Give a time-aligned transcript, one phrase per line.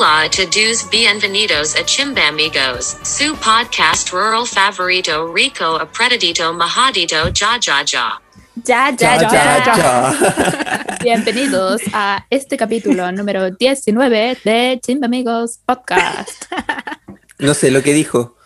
[0.00, 7.84] Hola a todos, bienvenidos a Chimbamigos, su podcast rural favorito rico apretadito majadito ja ja
[7.84, 8.18] ja.
[8.64, 10.96] Ya, ya, Ya, ya, ya, ya.
[11.02, 16.46] Bienvenidos a este capítulo número 19 de Chimba Amigos Podcast.
[17.38, 18.36] No sé lo que dijo.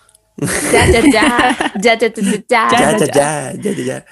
[0.73, 4.05] Ya, ya, ya, ya, ya, ya, ya, Ya, ya, ya, ya, ya, ya, ya.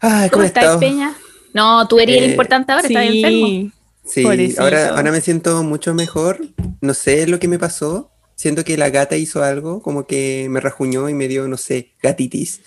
[0.00, 0.78] Ay, ¿Cómo ¿cómo estás?
[0.78, 1.12] Peña?
[1.52, 3.70] No, tú eres el Eh, importante ahora, estás enfermo.
[4.08, 4.62] Sí, Pobrecito.
[4.62, 6.40] ahora, ahora me siento mucho mejor.
[6.80, 8.10] No sé lo que me pasó.
[8.34, 11.92] Siento que la gata hizo algo, como que me rajuñó y me dio, no sé,
[12.02, 12.62] gatitis.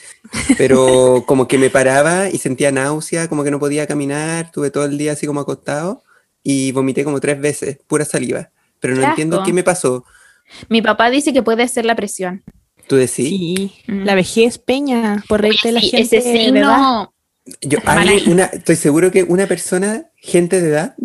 [0.58, 4.52] Pero como que me paraba y sentía náusea, como que no podía caminar.
[4.52, 6.04] Tuve todo el día así como acostado
[6.44, 8.52] y vomité como tres veces, pura saliva.
[8.80, 9.46] Pero no Qué entiendo asco.
[9.46, 10.04] qué me pasó.
[10.68, 12.44] Mi papá dice que puede ser la presión.
[12.88, 13.28] ¿Tú decís?
[13.30, 14.04] Sí, Mm.
[14.04, 16.18] la vejez peña, por reírte de la Sí, gente.
[16.18, 16.46] ese de edad.
[16.46, 17.14] signo,
[17.62, 20.96] Yo, alguien- una, estoy seguro que una persona, gente de edad,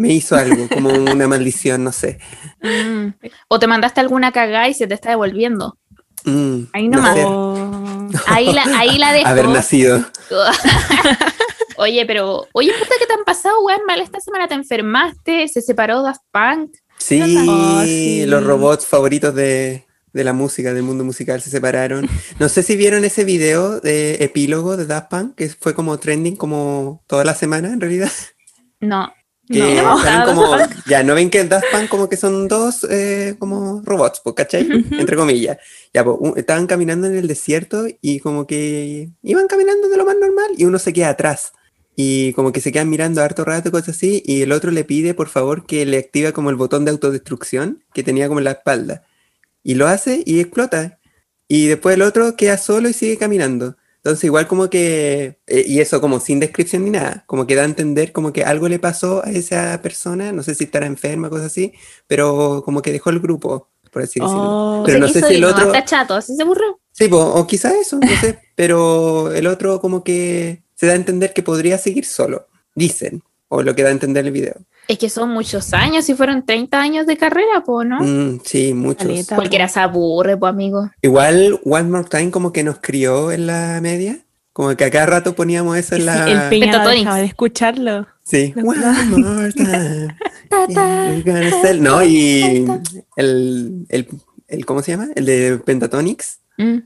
[0.00, 2.18] me hizo algo, como una maldición, no sé.
[2.62, 3.08] mm,
[3.48, 5.76] o te mandaste alguna cagada y se te está devolviendo.
[6.24, 7.14] Mm, Ahí no nomás.
[7.16, 8.08] sé, Oh.
[8.26, 9.28] Ahí la, ahí la dejo.
[9.28, 10.04] haber nacido.
[11.76, 13.80] Oye, pero, oye, puta, ¿qué te han pasado, weón?
[13.86, 16.72] Mal, esta semana te enfermaste, se separó Daft Punk.
[16.98, 18.26] Sí, Oh, sí.
[18.26, 22.06] los robots favoritos de, de la música, del mundo musical, se separaron.
[22.38, 26.36] No sé si vieron ese video de epílogo de Daft Punk, que fue como trending
[26.36, 28.12] como toda la semana, en realidad.
[28.80, 29.10] No.
[29.50, 29.96] Que No.
[30.26, 30.56] como,
[30.86, 34.68] ya, ¿no ven que Daft Punk como que son dos eh, como robots, pues, ¿cachai?
[34.92, 35.58] Entre comillas.
[35.92, 40.04] Ya, pues, un- estaban caminando en el desierto y como que iban caminando de lo
[40.04, 41.52] más normal y uno se queda atrás.
[41.96, 45.12] Y como que se quedan mirando harto rato, cosas así, y el otro le pide
[45.14, 48.52] por favor que le active como el botón de autodestrucción que tenía como en la
[48.52, 49.02] espalda.
[49.64, 50.98] Y lo hace y explota.
[51.48, 53.76] Y después el otro queda solo y sigue caminando.
[54.02, 57.62] Entonces igual como que, eh, y eso como sin descripción ni nada, como que da
[57.62, 61.28] a entender como que algo le pasó a esa persona, no sé si estará enferma,
[61.28, 61.74] cosas así,
[62.06, 64.80] pero como que dejó el grupo, por así decirlo.
[64.80, 64.82] Oh.
[64.86, 66.80] Pero no sé si el otro- está chato, así se aburrió.
[66.92, 70.96] Sí, po, o quizá eso, no sé, pero el otro como que se da a
[70.96, 74.54] entender que podría seguir solo, dicen, o lo que da a entender el video.
[74.90, 78.00] Es que son muchos años, si fueron 30 años de carrera, pues, ¿no?
[78.00, 79.06] Mm, sí, muchos.
[79.06, 79.36] Caleta.
[79.36, 80.90] Cualquiera se aburre, pues, amigo.
[81.00, 84.18] Igual One More Time como que nos crió en la media,
[84.52, 86.28] como que a cada rato poníamos eso en Sí, la...
[86.28, 88.08] el peña dejaba de escucharlo.
[88.24, 90.16] Sí, No, One More Time.
[91.62, 92.66] Sell- No, y
[93.16, 94.08] el, el,
[94.48, 95.08] el- ¿cómo se llama?
[95.14, 96.78] El de Pentatonix, Mm.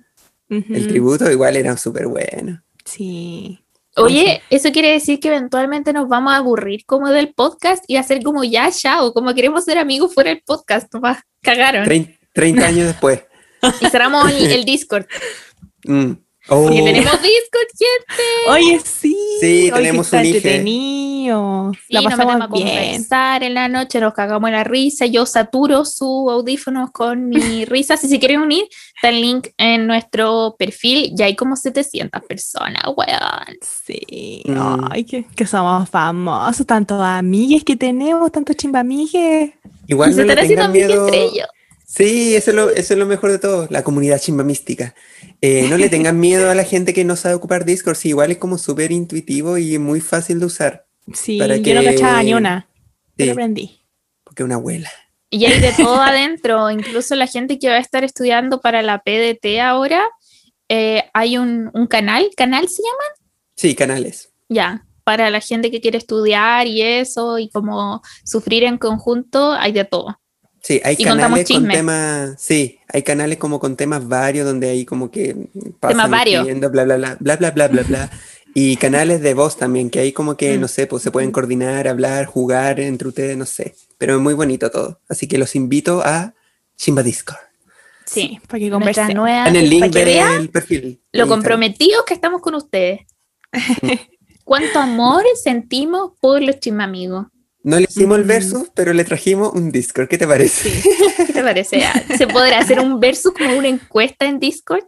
[0.51, 2.63] el tributo, igual era súper bueno.
[2.85, 3.64] Sí.
[3.97, 8.23] Oye, eso quiere decir que eventualmente nos vamos a aburrir como del podcast y hacer
[8.23, 11.85] como ya, ya, o como queremos ser amigos fuera del podcast, nomás cagaron.
[11.85, 13.23] Trein- 30 años después.
[13.81, 15.07] Y cerramos el, el Discord.
[15.85, 16.13] Mm.
[16.49, 18.23] Oh, Porque tenemos Discord, gente.
[18.51, 19.17] Oye, sí.
[19.41, 21.73] Sí, tenemos un entretenido.
[21.75, 22.69] Sí, La nos a pasamos bien.
[22.69, 25.07] conversar en la noche, nos cagamos en la risa.
[25.07, 27.97] Yo saturo su audífonos con mi risa.
[27.97, 31.13] Si se quieren unir, está el link en nuestro perfil.
[31.15, 33.59] Ya hay como 700 personas, weón.
[33.63, 34.43] Sí.
[34.45, 34.85] Mm.
[34.91, 36.67] Ay, que, que somos famosos.
[36.67, 39.51] Tantos amigues que tenemos, tantos chimbamigues.
[39.87, 41.07] Igual Y se no le están haciendo tengan miedo.
[41.07, 41.49] entre ellos.
[41.97, 44.95] Sí, eso es, lo, eso es lo mejor de todo, la comunidad chimba mística.
[45.41, 48.33] Eh, no le tengan miedo a la gente que no sabe ocupar Discord, sí, igual
[48.33, 52.23] es como súper intuitivo y muy fácil de usar, Sí, Para yo no que- cachaba
[52.23, 52.67] ni una.
[53.17, 53.27] Yo Sí.
[53.27, 53.81] lo aprendí.
[54.25, 54.91] porque es una abuela.
[55.31, 59.01] Y hay de todo adentro, incluso la gente que va a estar estudiando para la
[59.03, 60.03] PDT ahora,
[60.69, 63.29] eh, hay un, un canal, ¿canal se llama?
[63.57, 64.33] Sí, canales.
[64.49, 69.73] Ya, para la gente que quiere estudiar y eso, y como sufrir en conjunto, hay
[69.73, 70.19] de todo.
[70.67, 74.87] Sí, hay Y canales con temas, sí, hay canales como con temas varios donde hay
[74.87, 75.37] como que
[75.79, 76.37] pasan varios.
[76.41, 78.11] escribiendo bla bla bla bla bla bla bla bla
[78.55, 80.61] y canales de voz también que hay como que Mm.
[80.63, 84.33] no sé, pues se pueden coordinar, hablar, jugar entre ustedes, no sé, pero es muy
[84.33, 86.33] bonito todo, así que los invito a
[86.79, 87.37] Chimba Discord.
[88.07, 89.15] Sí, Para que conversemos.
[89.15, 90.81] nueva, En el link para que vean del perfil.
[90.81, 90.89] lo
[91.25, 91.29] Instagram.
[91.29, 93.01] comprometidos que estamos con ustedes.
[94.45, 97.27] Cuánto amor sentimos por los chismamigos.
[97.65, 98.29] No le hicimos el Mm.
[98.29, 100.07] verso, pero le trajimos un Discord.
[100.09, 100.71] ¿Qué te parece?
[101.27, 101.83] ¿Qué te parece?
[101.85, 104.85] Ah, ¿Se podrá hacer un versus como una encuesta en Discord?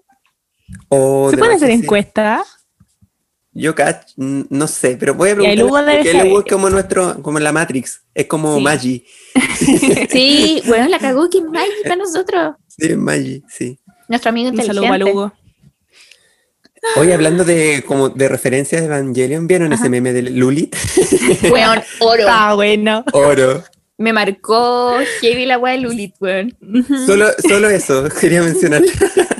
[0.69, 0.77] ¿Se
[1.37, 2.45] de puede hacer encuesta?
[3.53, 5.85] Yo cach, mm, no sé, pero voy a preguntar.
[5.97, 8.63] Porque el Hugo es como nuestro, como la Matrix, es como Sí.
[8.63, 9.05] Magi.
[10.11, 12.57] Sí, bueno, la cagó que Maggie para nosotros.
[12.69, 13.79] Sí, Magi, sí.
[14.09, 15.11] Nuestro amigo Un saludo inteligente.
[15.13, 15.33] Hugo.
[16.95, 20.75] Hoy hablando de como de referencias de Evangelion, ¿vieron ese meme de Lulit?
[21.51, 22.25] Weón, oro.
[22.29, 23.05] Ah, bueno.
[23.13, 23.65] Oro.
[23.99, 26.55] Me marcó heavy la weá de Lulit, weón.
[27.07, 28.83] Solo, solo eso quería mencionar.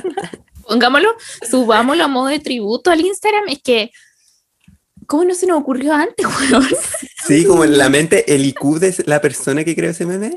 [0.67, 1.09] Pongámoslo,
[1.49, 3.43] subámoslo a modo de tributo al Instagram.
[3.49, 3.91] Es que,
[5.05, 6.67] ¿cómo no se nos ocurrió antes, weón?
[7.27, 10.31] Sí, como en la mente, el IQ de la persona que creó ese meme.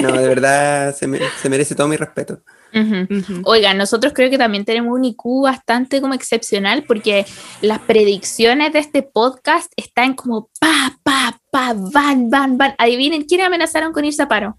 [0.00, 2.40] No, de verdad, se, me- se merece todo mi respeto.
[2.74, 3.06] Ujú.
[3.18, 3.42] Ujú.
[3.44, 7.24] Oigan, nosotros creo que también tenemos un IQ bastante como excepcional porque
[7.62, 12.74] las predicciones de este podcast están como pa, pa, pa, van, van, van.
[12.78, 14.56] Adivinen quién amenazaron con irse a paro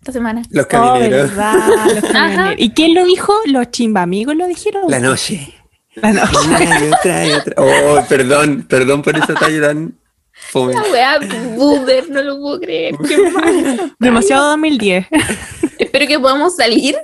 [0.00, 0.42] esta semana.
[0.50, 1.30] Los Oh, camineros.
[1.30, 2.54] verdad, los camioneros.
[2.58, 3.32] ¿Y quién lo dijo?
[3.46, 4.84] ¿Los chimbamigos lo dijeron?
[4.88, 5.52] La noche.
[5.96, 6.36] La noche.
[6.46, 7.54] Una y otra y otra.
[7.56, 9.98] Oh, perdón, perdón por esa talla tan
[10.30, 10.74] fome.
[10.74, 11.18] La wea
[11.56, 12.94] boomer, no lo puedo creer.
[13.08, 13.96] Qué mal.
[13.98, 15.06] Demasiado 2010.
[15.78, 16.94] Espero que podamos salir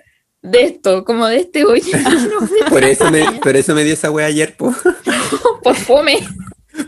[0.43, 1.93] de esto, como de este hoyo.
[2.69, 4.75] Por eso me, por eso me dio esa wea ayer, po.
[5.63, 6.27] por fome.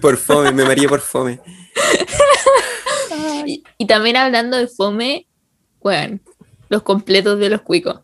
[0.00, 1.40] por fome, me maría por fome.
[3.46, 5.26] Y, y también hablando de fome,
[5.80, 6.18] bueno,
[6.68, 8.00] los completos de los cuicos.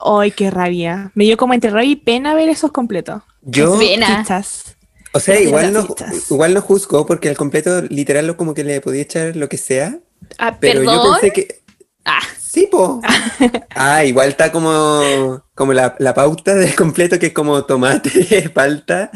[0.00, 1.10] Ay, qué rabia.
[1.14, 3.22] Me dio como entre rabia y pena ver esos completos.
[3.42, 4.18] Yo, Pena.
[4.18, 4.76] Pizzas.
[5.12, 5.86] o sea, igual no,
[6.30, 9.56] igual no juzgo porque al completo literal lo como que le podía echar lo que
[9.56, 9.98] sea.
[10.38, 10.96] Ah, Pero perdón.
[10.96, 11.63] yo pensé que.
[12.04, 13.00] Ah, Sí, po.
[13.74, 19.10] Ah, igual está como, como la, la pauta del completo que es como tomate, palta.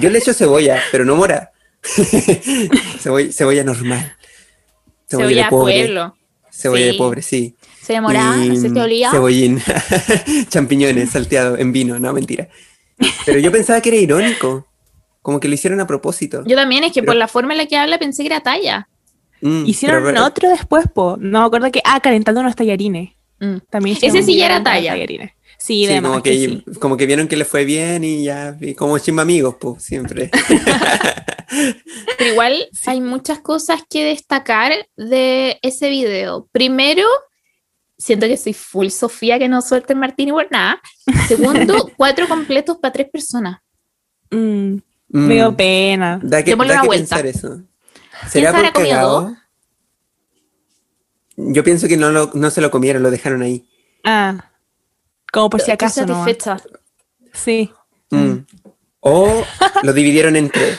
[0.00, 1.50] Yo le echo cebolla, pero no mora.
[3.00, 4.16] cebolla, cebolla normal.
[5.08, 5.74] cebolla de pobre.
[5.82, 6.16] pueblo.
[6.50, 7.56] Cebolla de pobre, sí.
[7.82, 9.10] Se demoraba, Y, se te olía.
[9.10, 9.60] Cebollín.
[10.48, 12.48] Champiñones salteados en vino, no, mentira.
[13.26, 14.66] Pero yo pensaba que era irónico.
[15.20, 16.44] Como que lo hicieron a propósito.
[16.46, 18.40] Yo también, es que Pero- por la forma en la que habla pensé que era
[18.42, 18.88] talla.
[19.46, 21.16] Mm, Hicieron pero- otro después, po.
[21.20, 21.80] No me acuerdo que.
[21.84, 23.10] Ah, calentando unos tallarines.
[23.40, 23.56] Mm.
[23.70, 24.92] También Ese sí ya era talla.
[24.92, 25.32] tallarines.
[25.58, 26.64] Sí, Sí, de como que, que sí.
[26.80, 30.30] como que vieron que le fue bien y ya, y como chimba amigos, pues, siempre.
[32.18, 36.48] Pero igual hay muchas cosas que destacar de ese video.
[36.52, 37.02] Primero,
[37.98, 40.80] siento que soy full Sofía que no suelte el Martini por nada.
[41.28, 43.60] Segundo, cuatro completos para tres personas.
[44.30, 44.76] Mm,
[45.08, 46.18] Mm, Me dio pena.
[46.22, 47.16] Da que, da una que vuelta.
[47.16, 47.62] pensar eso.
[48.28, 49.32] ¿Será se habrá comido dos?
[51.36, 53.68] Yo pienso que no, lo- no se lo comieron, lo dejaron ahí.
[54.04, 54.50] Ah.
[55.32, 56.14] Como por si Estoy acaso, ¿no?
[56.24, 56.56] satisfecha.
[57.32, 57.70] Sí.
[58.10, 58.34] Mm.
[59.00, 59.44] O
[59.82, 60.78] lo dividieron en tres.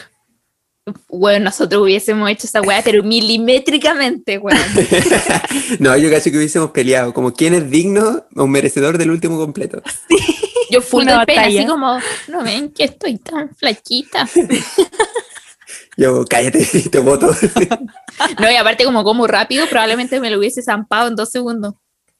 [1.09, 4.57] Bueno, nosotros hubiésemos hecho esa weá, pero milimétricamente, weón.
[5.80, 7.13] no, yo casi que hubiésemos peleado.
[7.13, 9.81] Como quién es digno o merecedor del último completo.
[10.69, 14.27] Yo full de pena, así como, no ven que estoy tan flaquita.
[15.97, 16.59] Yo, cállate,
[16.92, 17.30] te voto.
[18.39, 21.74] No, y aparte como como rápido, probablemente me lo hubiese zampado en dos segundos.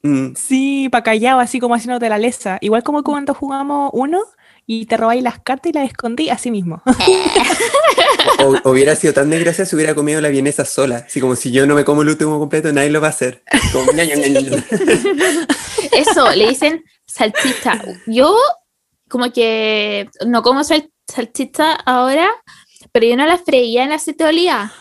[0.04, 0.34] Mm.
[0.36, 2.58] Sí, pa' callado, así como haciéndote la lesa.
[2.62, 4.20] Igual como cuando jugamos uno
[4.68, 6.82] y te robáis las cartas y las escondí, así mismo.
[8.44, 11.06] O, hubiera sido tan desgracia si hubiera comido la vienesa sola.
[11.08, 13.44] Así como si yo no me como el último completo, nadie lo va a hacer.
[13.72, 14.66] Como, ña, ña, ña, ña.
[15.94, 17.82] Eso, le dicen salchicha.
[18.08, 18.36] Yo
[19.10, 22.28] como que no como sal- salchicha ahora,
[22.96, 24.72] pero yo no la freía en aceite de oliva.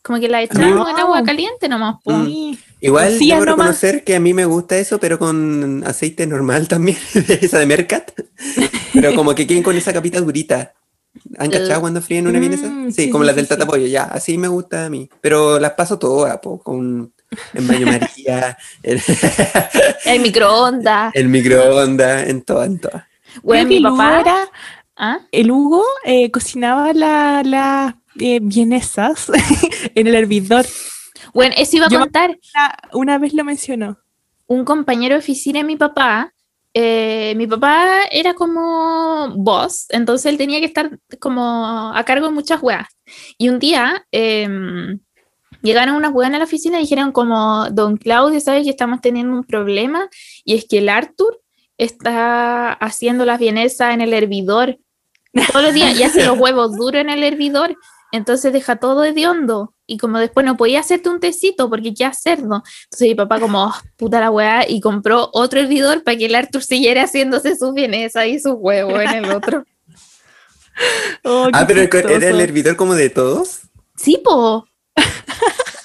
[0.00, 0.88] Como que la echaba No.
[0.88, 1.96] en agua caliente nomás.
[2.06, 2.24] Mm.
[2.24, 2.58] Sí.
[2.80, 3.46] Igual debo nomás.
[3.58, 6.96] reconocer que a mí me gusta eso, pero con aceite normal también,
[7.28, 8.12] esa de Mercat.
[8.94, 10.72] Pero como que queden con esa capita durita.
[11.36, 12.66] ¿Han cachado cuando fríen una mm, vienesa?
[12.86, 13.48] Sí, sí, como sí, las sí, del sí.
[13.50, 15.06] tatapollo, ya, así me gusta a mí.
[15.20, 17.12] Pero las paso todas, po, con
[17.52, 19.02] en baño María, el,
[20.06, 21.14] El microondas.
[21.14, 23.04] el microondas, en todas, en todas.
[23.42, 24.20] Bueno, mi papá.
[24.20, 24.48] era-
[24.96, 25.20] ¿Ah?
[25.32, 29.30] el Hugo eh, cocinaba las la, eh, vienesas
[29.94, 30.66] en el hervidor.
[31.32, 32.38] Bueno, eso iba a Yo contar.
[32.54, 33.98] Una, una vez lo mencionó.
[34.46, 36.32] un compañero de oficina de mi papá,
[36.76, 42.32] eh, mi papá era como boss, entonces él tenía que estar como a cargo de
[42.32, 42.88] muchas weas.
[43.38, 44.98] Y un día em,
[45.62, 49.34] llegaron unas weas a la oficina y dijeron como, don Claudio, ¿sabes que estamos teniendo
[49.34, 50.08] un problema?
[50.44, 51.40] Y es que el Arthur
[51.78, 54.78] está haciendo las vienesas en el hervidor
[55.52, 57.76] todos los días y hace los huevos duros en el hervidor.
[58.12, 62.62] Entonces deja todo hediondo y como después no podía hacerte un tecito porque ya cerdo.
[62.84, 66.34] Entonces mi papá como, "Oh, puta la weá, y compró otro hervidor para que el
[66.36, 69.64] Arthur siguiera haciéndose sus vienesas y sus huevos en el otro.
[71.22, 73.60] Oh, Ah, pero era el hervidor como de todos.
[73.96, 74.66] Sí, po.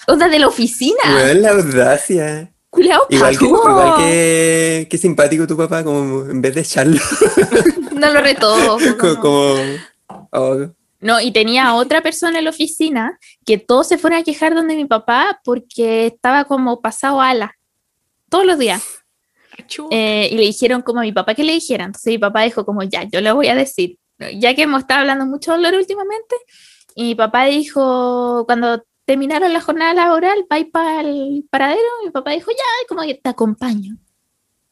[0.08, 0.98] Onda de la oficina.
[1.12, 2.52] Bueno, la audacia.
[2.70, 7.00] Culeado Igual, que, igual que, que simpático tu papá, como en vez de echarlo,
[7.94, 8.56] No lo retó.
[9.00, 9.16] como...
[9.22, 9.56] como-
[10.32, 10.58] oh,
[11.00, 14.76] No, y tenía otra persona en la oficina que todos se fueron a quejar donde
[14.76, 17.56] mi papá porque estaba como pasado ala
[18.30, 18.84] todos los días.
[19.92, 21.86] Eh, y le dijeron como a mi papá que le dijera.
[21.86, 23.98] Entonces mi papá dijo como, ya, yo le voy a decir.
[24.36, 26.36] Ya que hemos estado hablando mucho de dolor últimamente,
[26.94, 32.30] y mi papá dijo, cuando terminaron la jornada laboral, va para el paradero, mi papá
[32.30, 33.98] dijo, ya, como que te acompaño.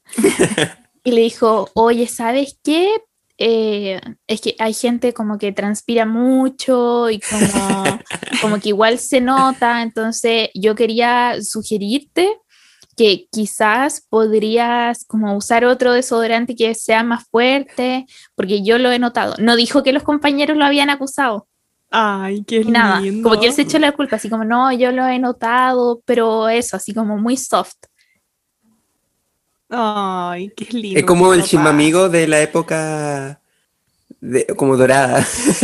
[1.03, 3.01] y le dijo, oye, ¿sabes qué?
[3.39, 7.83] eh, es que hay gente como que transpira mucho y como,
[8.41, 12.29] como que igual se nota, entonces yo quería sugerirte
[12.95, 18.99] que quizás podrías como usar otro desodorante que sea más fuerte, porque yo lo he
[18.99, 19.33] notado.
[19.39, 21.47] No dijo que los compañeros lo habían acusado,
[21.89, 22.99] Ay, qué ni nada.
[23.01, 23.27] lindo.
[23.29, 26.49] Como que él se echó la culpa, así como, no, yo lo he notado, pero
[26.49, 27.75] eso, así como muy soft.
[29.69, 30.99] Ay, qué lindo.
[30.99, 33.41] Es como el chimamigo de la época
[34.21, 35.25] de, como dorada.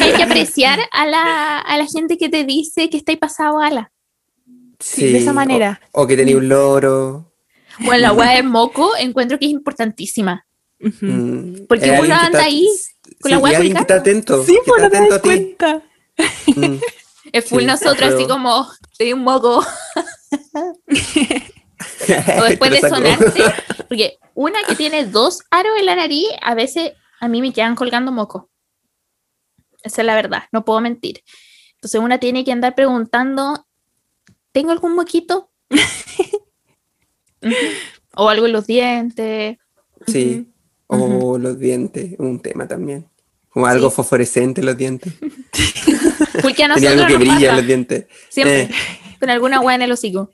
[0.00, 3.90] Hay que apreciar a la, a la gente que te dice que estáis pasado ala.
[4.78, 5.80] Sí, de esa o- manera.
[5.92, 7.32] O, que tenía un loro.
[7.80, 10.46] Bueno, la hueá de moco encuentro que es importantísima.
[10.80, 11.06] Ujú.
[11.06, 12.66] Mm, Porque uno anda está- ahí
[13.24, 14.44] con la sí, hueá y alguien que está atento.
[14.44, 15.56] Sí, que pues no está te das atento a ti.
[15.56, 15.82] cuenta.
[16.68, 16.80] Mm.
[17.32, 19.64] Es full Sí, nosotros, así pero- como, te di un moco.
[22.38, 23.42] O después de sonarte.
[23.88, 27.74] Porque una que tiene dos aros en la nariz, a veces a mí me quedan
[27.76, 28.50] colgando moco.
[29.82, 31.22] Esa es la verdad, no puedo mentir.
[31.76, 33.66] Entonces una tiene que andar preguntando,
[34.52, 35.50] ¿tengo algún moquito?
[38.16, 39.58] O algo en los dientes.
[40.06, 40.48] Sí.
[40.86, 43.08] O los dientes, un tema también.
[43.54, 43.96] Como algo Sí.
[43.96, 45.12] fosforescente en los dientes.
[46.42, 48.06] Porque a Tenía algo que nos brilla en los dientes.
[48.28, 48.70] siempre Eh,
[49.18, 50.30] con alguna hueá en el hocico.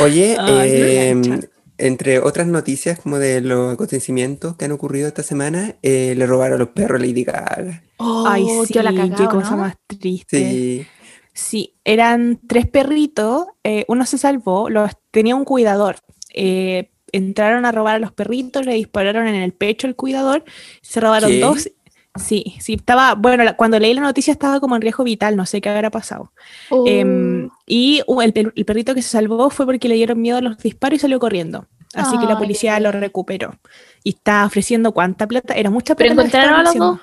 [0.00, 1.40] Oye, Ay, eh,
[1.78, 6.58] entre otras noticias como de los acontecimientos que han ocurrido esta semana, eh, le robaron
[6.58, 7.82] los perros a Lady Gaga.
[7.98, 9.56] Ay, Oh, sí, yo la qué cagao, cosa ¿no?
[9.58, 10.38] más triste.
[10.50, 10.86] Sí.
[11.34, 11.74] Sí.
[11.84, 15.96] eran tres perritos, eh, uno se salvó, los, tenía un cuidador.
[16.38, 20.44] eh, entraron a robar a los perritos, le dispararon en el pecho al cuidador,
[20.82, 21.40] se robaron ¿Qué?
[21.40, 21.70] dos.
[22.18, 25.46] Sí, sí, estaba, bueno, la- cuando leí la noticia estaba como en riesgo vital, no
[25.46, 26.32] sé qué habrá pasado.
[26.70, 26.84] Oh.
[26.86, 30.38] Em, y uh, el, per- el perrito que se salvó fue porque le dieron miedo
[30.38, 31.66] a los disparos y salió corriendo.
[31.94, 33.58] Así que la policía lo recuperó.
[34.04, 36.12] Y está ofreciendo cuánta plata, era mucha plata.
[36.12, 37.00] encontraron a los dos.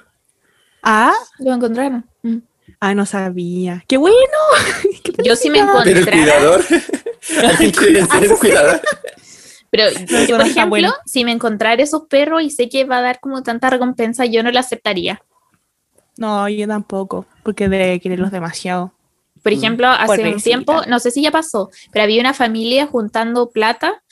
[0.84, 2.06] Ah, Lo encontraron.
[2.22, 2.38] Mm.
[2.80, 3.84] ah, no sabía.
[3.88, 4.18] ¡Qué bueno!
[5.04, 5.84] ¡Qué Yo sí me felicidad!
[5.84, 6.66] Pero el cuidador.
[7.50, 8.82] ¿Alguien quiere ser el cuidador?
[9.74, 9.86] Pero
[10.30, 10.94] yo, por ejemplo, bueno.
[11.08, 14.44] si me encontrara esos perros y sé que va a dar como tanta recompensa, yo
[14.44, 15.24] no la aceptaría.
[16.16, 18.94] No, yo tampoco, porque debe quererlos demasiado.
[19.42, 23.50] Por ejemplo, hace un tiempo, no sé si ya pasó, pero había una familia juntando
[23.50, 24.04] plata,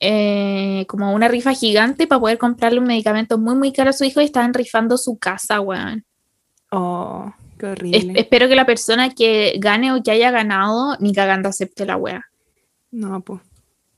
[0.00, 4.04] eh, como una rifa gigante para poder comprarle un medicamento muy, muy caro a su
[4.04, 6.04] hijo y estaban rifando su casa, weón.
[6.70, 8.12] Oh, qué Es- horrible.
[8.18, 12.24] espero que la persona que gane o que haya ganado, ni cagando acepte la wea.
[12.90, 13.42] No, pues.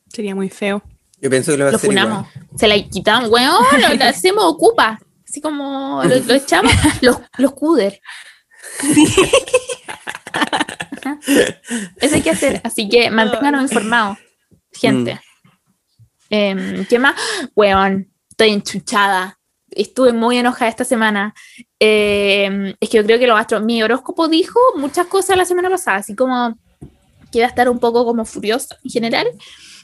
[0.09, 0.83] Sería muy feo.
[1.21, 2.29] Yo pienso que lo va a hacer funamos.
[2.29, 2.59] igual.
[2.59, 5.01] Se la quitamos, weón, lo, lo hacemos ocupa.
[5.27, 8.01] Así como lo, lo echamos, los, los cuder.
[12.01, 12.61] Eso hay que hacer.
[12.65, 14.19] Así que manténganos informados,
[14.73, 15.21] gente.
[16.31, 17.15] Em, ¿Qué más?
[17.55, 19.39] Weón, estoy enchuchada.
[19.71, 21.35] Estuve muy enojada esta semana.
[21.79, 23.63] Em, es que yo creo que lo astros.
[23.63, 26.57] Mi horóscopo dijo muchas cosas la semana pasada, así como
[27.33, 29.27] que iba a estar un poco como furiosa en general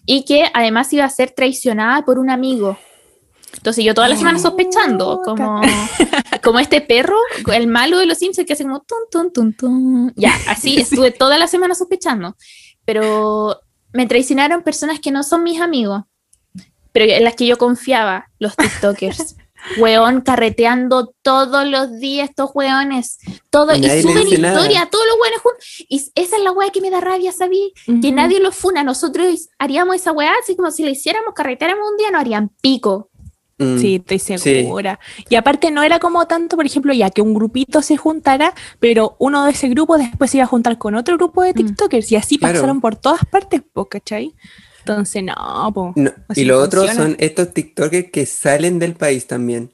[0.06, 2.78] y que además iba a ser traicionada por un amigo.
[3.54, 5.60] Entonces yo toda la semana sospechando, como,
[6.42, 7.16] como este perro,
[7.52, 10.12] el malo de los Simpsons que hace como tun, tun, tun, tun.
[10.16, 12.36] Ya, así estuve toda la semana sospechando.
[12.84, 13.60] Pero
[13.92, 16.04] me traicionaron personas que no son mis amigos,
[16.92, 19.36] pero en las que yo confiaba, los TikTokers.
[19.78, 23.18] Weón, carreteando todos los días estos weones.
[23.50, 24.60] Todo, Y suben dice nada.
[24.60, 25.84] historia, todos los weones juntos.
[25.88, 27.72] Y esa es la weá que me da rabia, ¿sabí?
[27.86, 28.12] Que Ujú.
[28.14, 28.82] nadie lo funa.
[28.84, 33.10] Nosotros haríamos esa weá, así como si le hiciéramos, carreteáramos un día, no harían pico.
[33.58, 33.78] Mm.
[33.78, 34.98] Sí, estoy segura.
[35.28, 39.16] Y aparte no era como tanto, por ejemplo, ya que un grupito se juntara, pero
[39.18, 41.56] uno de ese grupo después se iba a juntar con otro grupo de Mm.
[41.56, 42.54] TikTokers y así Claro.
[42.54, 44.34] pasaron por todas partes, ¿cachai?
[44.90, 47.06] Entonces, no, po, No, y lo otro funciona.
[47.10, 49.72] son estos TikTokers que salen del país también.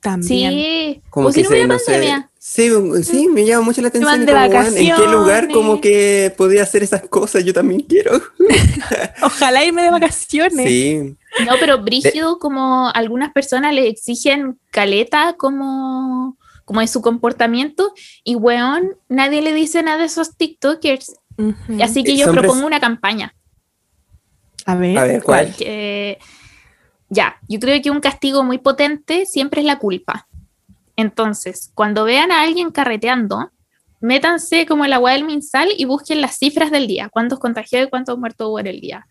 [0.00, 0.52] también.
[0.52, 2.70] Sí, Como o si que no se, no sé, sí,
[3.02, 4.24] sí, me llama mucho la atención.
[4.24, 7.44] como, ¿En qué lugar como que podía hacer esas cosas?
[7.44, 8.12] Yo también quiero.
[9.22, 10.66] Ojalá irme de vacaciones.
[10.66, 11.14] Sí,
[11.44, 17.92] No, pero brígido, como algunas personas le exigen caleta como, como de su comportamiento,
[18.24, 21.16] y weón, nadie le dice nada de esos TikTokers.
[21.82, 23.34] Así que yo propongo una campaña.
[24.68, 24.98] A ver.
[24.98, 25.54] a ver, ¿cuál?
[25.56, 26.18] que-
[27.08, 30.28] ya, yo creo que un castigo muy potente siempre es la culpa.
[30.94, 33.50] Entonces, cuando vean a alguien carreteando,
[34.00, 37.90] métanse como el agua del Minsal y busquen las cifras del día, cuántos contagiados y
[37.90, 39.06] cuántos muertos hubo en el día.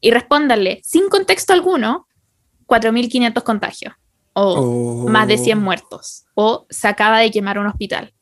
[0.00, 2.08] Y respóndanle, sin contexto alguno,
[2.66, 3.94] 4.500 contagios,
[4.32, 5.08] o Oh.
[5.08, 8.12] más de 100 muertos, o se acaba de quemar un hospital.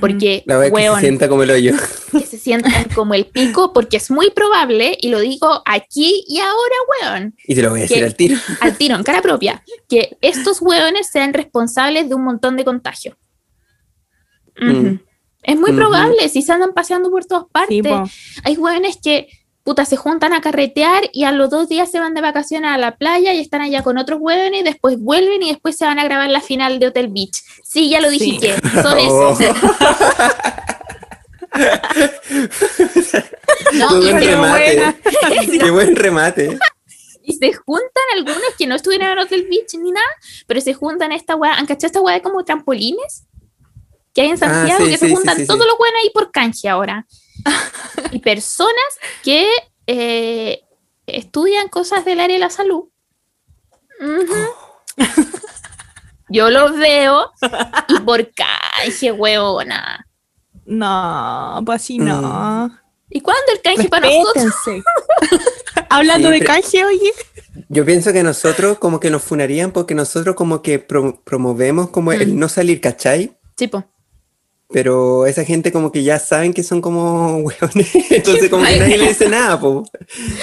[0.00, 1.72] Porque, La verdad es que se sienta como el hoyo.
[2.12, 6.40] que se sientan como el pico, porque es muy probable, y lo digo aquí y
[6.40, 8.36] ahora, weón, Y te lo voy a decir al tiro.
[8.60, 13.16] al tiro, en cara propia, que estos weones sean responsables de un montón de contagios.
[14.60, 14.96] Mm.
[15.42, 17.82] Es muy probable, si se andan paseando por todas partes.
[17.82, 18.40] Sí.
[18.44, 19.28] Hay weones que,
[19.68, 22.78] puta, se juntan a carretear y a los dos días se van de vacaciones a
[22.78, 26.04] la playa y están allá con otros weones, después vuelven y después se van a
[26.04, 27.42] grabar la final de Hotel Beach.
[27.64, 28.18] Sí, ya lo Sí.
[28.18, 29.36] dije, son Oh.
[29.38, 29.56] esos.
[33.74, 34.94] No, Qué y, buen remate.
[35.60, 36.58] Qué buen remate.
[37.22, 40.06] y se juntan algunos que no estuvieron en Hotel Beach ni nada,
[40.46, 41.54] pero se juntan a esta weá.
[41.54, 43.24] ¿Han cachado esta weá de como trampolines?
[44.14, 46.30] Que hay en Ah, Santiago, sí, que sí, se juntan todos los weones ahí por
[46.32, 47.06] canje ahora.
[48.12, 48.72] y personas
[49.22, 49.48] que
[49.86, 50.62] eh,
[51.06, 52.84] estudian cosas del área de la salud.
[54.00, 54.34] Ujú.
[56.30, 57.30] Yo los veo
[57.88, 60.06] y por canje, huevona.
[60.66, 62.70] No, pues así no.
[63.08, 64.52] ¿Y cuándo el canje para nosotros?
[65.88, 67.12] Hablando Sí, de canje, oye.
[67.70, 72.12] Yo pienso que nosotros como que nos funarían porque nosotros como que pro- promovemos como
[72.12, 72.38] el Mm.
[72.38, 73.34] no salir, ¿cachai?
[73.54, 73.84] Tipo,
[74.70, 78.98] Pero esa gente como que ya saben que son como hueones, entonces como que nadie
[78.98, 79.82] le dice nada, po.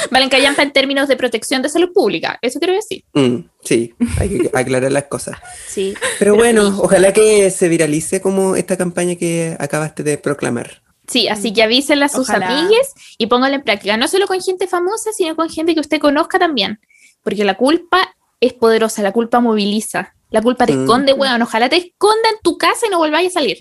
[0.10, 2.40] valen callampa en términos de protección de salud pública.
[2.42, 3.04] Eso quiero decir.
[3.14, 5.38] Mm, sí, hay que aclarar las cosas.
[5.68, 5.94] Sí.
[6.18, 6.78] Pero bueno, sí.
[6.82, 10.82] ojalá que se viralice como esta campaña que acabaste de proclamar.
[11.08, 12.48] Sí, así que avísenle a sus Ojalá.
[12.48, 13.96] amigues y pónganla en práctica.
[13.96, 16.80] No solo con gente famosa, sino con gente que usted conozca también.
[17.22, 20.16] Porque la culpa es poderosa, la culpa moviliza.
[20.32, 20.82] La culpa te Mm.
[20.82, 21.44] esconde, weón.
[21.44, 23.60] Ojalá te esconda en tu casa y no volváis a salir.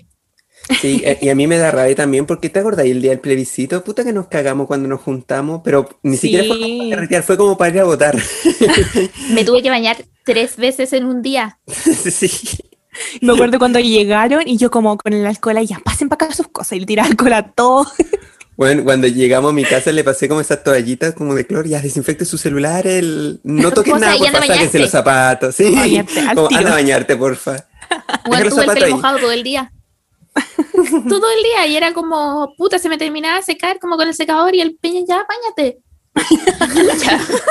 [0.81, 3.19] Sí, eh, y a mí me da rabia también porque te acordás el día del
[3.19, 7.23] plebiscito, puta que nos cagamos cuando nos juntamos, pero ni siquiera fue como para carretear,
[7.23, 8.17] fue como para ir a votar.
[9.29, 11.59] Me tuve que bañar tres veces en un día.
[11.67, 12.29] sí.
[13.21, 16.35] Me acuerdo cuando llegaron y yo como con el alcohol ahí, ya pasen para acá
[16.35, 17.85] sus cosas y le tiraba alcohol a todo.
[18.57, 21.81] Bueno, cuando llegamos a mi casa le pasé como esas toallitas como de cloro, ya
[21.81, 23.41] desinfecte su celular, el...
[23.43, 25.75] no toques nada, y porfa, sáquense los zapatos, sí.
[25.75, 27.65] Bañarte Como, anda a bañarte, porfa.
[28.25, 28.93] Bueno, tuve el pelo ahí.
[28.93, 29.73] mojado todo el día.
[31.09, 31.67] todo el día.
[31.67, 34.75] Y era como, puta, se me terminaba de secar como con el secador y el
[34.77, 35.79] peña, ya, bañate.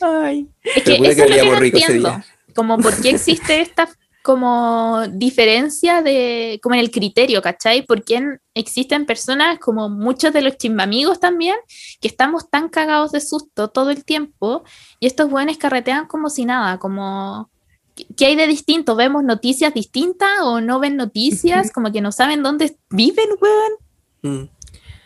[0.00, 0.48] Ay.
[0.62, 2.22] Es que eso que es lo que no entiendo.
[2.54, 3.88] Como por qué existe esta
[4.22, 7.82] como diferencia de como en el criterio, ¿cachai?
[7.86, 11.56] ¿Por qué en- existen personas como muchos de los chimbamigos también
[12.00, 14.64] que estamos tan cagados de susto todo el tiempo
[15.00, 17.48] y estos buenos carretean como si nada, como
[17.98, 18.94] ¿qué- ¿qué hay de distinto?
[18.96, 21.72] ¿Vemos noticias distintas o no ven noticias?
[21.72, 24.44] Como que no saben dónde viven, weón.
[24.44, 24.48] Mm.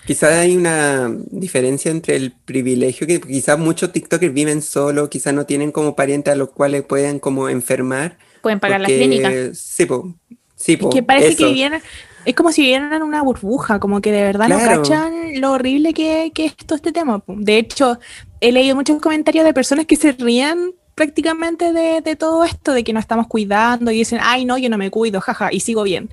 [0.07, 5.47] Quizás hay una diferencia entre el privilegio que quizás muchos TikTokers viven solo, quizás no
[5.47, 8.19] tienen como parientes a los cuales pueden como enfermar.
[8.43, 9.31] Pueden pagar la porque- clínica.
[9.55, 10.15] Sí, po.
[10.57, 11.47] Sí, po, Es que parece que eso.
[11.47, 11.81] vivieran,
[12.25, 14.77] es como si vivieran en una burbuja, como que de verdad Claro.
[14.77, 17.23] no cachan lo horrible que, que es todo este tema.
[17.29, 17.99] De hecho,
[18.41, 22.85] he leído muchos comentarios de personas que se ríen prácticamente de, de todo esto, de
[22.85, 25.83] que nos estamos cuidando y dicen, ay no, yo no me cuido, jaja, y sigo
[25.83, 26.11] bien.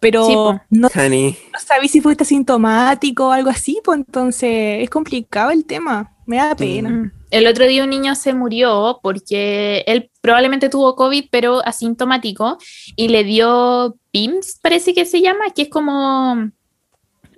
[0.00, 5.50] Pero Sí, no, no sabéis si fuiste asintomático o algo así, pues entonces es complicado
[5.50, 6.12] el tema.
[6.26, 6.90] Me da pena.
[6.90, 7.12] Mm.
[7.30, 12.58] El otro día un niño se murió porque él probablemente tuvo COVID, pero asintomático,
[12.96, 16.50] y le dio PIMS, parece que se llama, que es como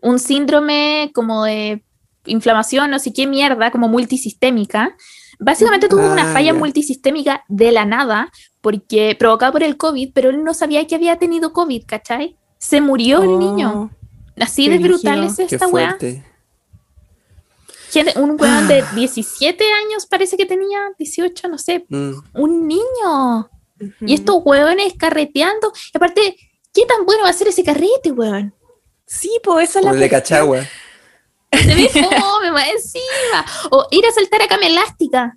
[0.02, 1.82] un síndrome como de
[2.26, 4.96] inflamación, no sé qué mierda, como multisistémica.
[5.38, 10.31] Básicamente tuvo una Ah, falla multisistémica de la nada, porque provocada por el COVID, pero
[10.31, 12.37] él no sabía que había tenido COVID, ¿cachai?
[12.59, 13.90] Se murió el Oh, niño.
[14.38, 15.96] Así qué de brutal es esta weá.
[18.16, 21.87] Un weón de 17 años parece que tenía, 18, no sé.
[21.88, 22.12] Mm.
[22.35, 23.51] Un niño.
[24.01, 25.72] Y estos weones carreteando.
[25.92, 26.37] Y aparte,
[26.75, 28.55] ¿qué tan bueno va a ser ese carrete, weón?
[29.07, 30.09] Sí, pues esa es la de.
[30.09, 30.61] Cachagua.
[31.62, 33.44] Se ve fome, encima.
[33.70, 35.34] O ir a saltar a cama elástica.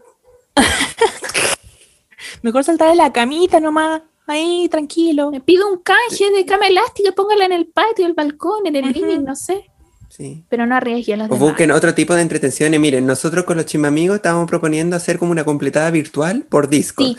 [2.42, 5.32] Mejor saltar en la camita nomás, ahí tranquilo.
[5.32, 8.76] Me pido un canje de cama elástica y póngala en el patio, el balcón, en
[8.76, 8.94] el Ujú.
[8.94, 9.70] living, no sé.
[10.10, 10.44] Sí.
[10.50, 11.40] Pero no arriesgue a los O demás.
[11.50, 12.80] busquen otro tipo de entretenciones.
[12.80, 17.18] Miren, nosotros con los chimamigos estábamos proponiendo hacer como una completada virtual por Discord.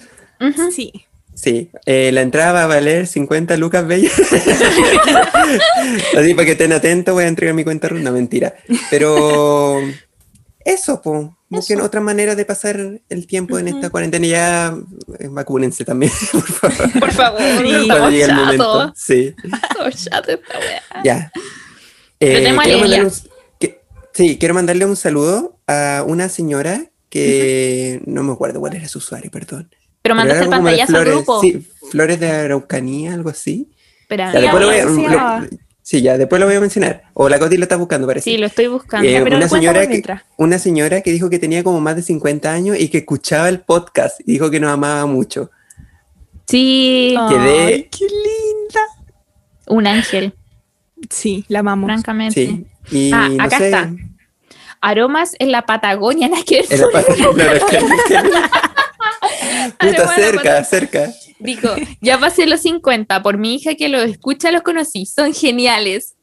[0.74, 1.06] Sí.
[1.42, 4.12] Sí, eh, la entrada va a valer 50 lucas bellas.
[6.16, 8.54] Así para que estén atentos, voy a entregar mi cuenta runda, mentira.
[8.90, 9.80] Pero
[10.64, 11.36] eso, po.
[11.48, 14.24] Busquen otra manera de pasar el tiempo en esta cuarentena.
[14.26, 14.76] Ya
[15.18, 16.92] eh, vacúnense también, por favor.
[17.00, 18.92] Por favor, Cuando estamos llegue el momento.
[18.96, 19.84] Sí, esta
[21.04, 21.32] ya.
[22.20, 23.12] Eh, quiero un-
[23.58, 23.80] que-
[24.12, 28.98] sí, quiero mandarle un saludo a una señora que no me acuerdo cuál era su
[28.98, 29.68] usuario, perdón.
[30.02, 31.14] Pero mandaste el algo como de pantallazo al flores.
[31.26, 31.40] grupo.
[31.40, 33.68] Sí, Flores de Araucanía, algo así.
[34.02, 36.60] Espera, Ya, después lo voy a- ¿cómo se lo- sí, ya, después lo voy a
[36.60, 37.02] mencionar.
[37.14, 38.30] O la Coti lo está buscando, parece.
[38.30, 39.06] sí, lo estoy buscando.
[39.08, 40.02] Eh, pero una, señora que,
[40.36, 43.60] una señora que dijo que tenía como más de 50 años y que escuchaba el
[43.60, 45.50] podcast y dijo que nos amaba mucho.
[46.46, 48.80] Sí, Quedé- Ay, qué linda.
[49.68, 50.34] un ángel,
[51.08, 51.86] Sí, la amamos.
[51.88, 52.46] francamente.
[52.46, 52.66] Sí.
[52.90, 53.66] Y Ah, no acá sé.
[53.66, 53.90] está.
[54.80, 56.38] Aromas en la Patagonia, ver.
[56.70, 56.86] en la
[57.64, 58.69] que-
[59.78, 61.12] Puta, cerca, cerca.
[61.38, 61.68] Dijo,
[62.00, 66.14] ya pasé los 50, por mi hija que los escucha los conocí, son geniales.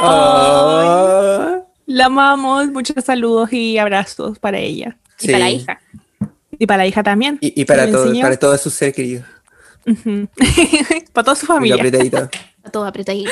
[0.00, 2.68] Oh, La amamos.
[2.68, 4.96] Muchos saludos y abrazos para ella.
[5.20, 5.80] Y para la hija.
[6.58, 7.38] Y para la hija también.
[7.40, 9.24] Y, y para, ¿Le todo, para todos sus seres queridos.
[9.86, 10.28] Ujú.
[11.12, 11.76] para toda su familia.
[11.76, 12.28] apretadito.
[12.72, 13.30] Todo apretadito.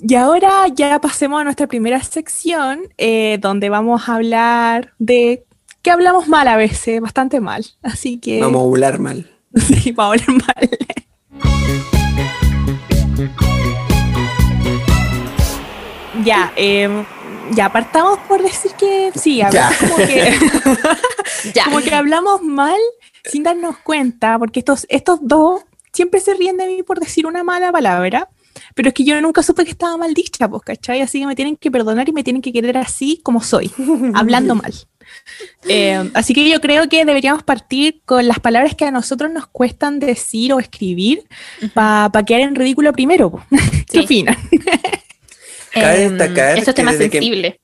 [0.00, 5.44] Y ahora ya pasemos a nuestra primera sección, eh, donde vamos a hablar de
[5.82, 7.64] que hablamos mal a veces, bastante mal.
[7.82, 9.30] Así que Vamos a ovular mal.
[9.54, 10.70] sí, vamos a hablar mal.
[16.24, 17.04] ya, em,
[17.54, 19.68] ya partamos por decir que sí, a Ya.
[19.70, 20.38] veces como que,
[21.54, 21.64] Ya.
[21.64, 22.78] como que hablamos mal
[23.24, 25.62] sin darnos cuenta, porque estos, estos dos
[25.92, 28.28] siempre se ríen de mí por decir una mala palabra.
[28.74, 31.00] Pero es que yo nunca supe que estaba mal dicha, pues, ¿cachai?
[31.00, 33.70] Así que me tienen que perdonar y me tienen que querer así como soy,
[34.14, 34.74] hablando mal.
[35.68, 39.46] Eh, así que yo creo que deberíamos partir con las palabras que a nosotros nos
[39.46, 41.24] cuestan decir o escribir
[41.74, 43.30] para quedar en ridículo primero.
[43.30, 43.42] po.
[43.90, 44.04] ¿Qué Sí.
[44.04, 44.36] opinan?
[45.72, 47.60] Cabe Em, destacar Esto es que tema desde que- sensible.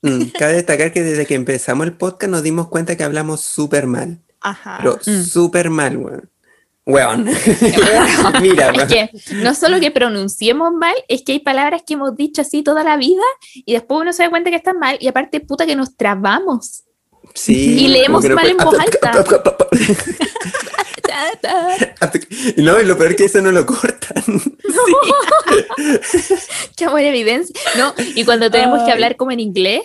[0.00, 3.86] Mm, cabe destacar que desde que empezamos el podcast nos dimos cuenta que hablamos súper
[3.88, 4.20] mal.
[4.40, 4.78] Ajá.
[4.80, 5.24] Pero Mm.
[5.24, 6.30] súper mal, weón.
[6.86, 7.24] Weón.
[8.40, 8.88] Mira, Es weón.
[8.88, 9.10] que
[9.42, 12.96] no solo que pronunciemos mal, es que hay palabras que hemos dicho así toda la
[12.96, 13.22] vida
[13.54, 16.84] y después uno se da cuenta que están mal y aparte, puta, que nos trabamos.
[17.34, 18.76] Sí, Y leemos mal en voz
[21.02, 22.12] Ta, ta.
[22.56, 24.22] No, y lo peor es que eso no lo cortan.
[26.76, 27.54] Qué buena evidencia.
[27.76, 29.82] No, y cuando tenemos que hablar como en inglés,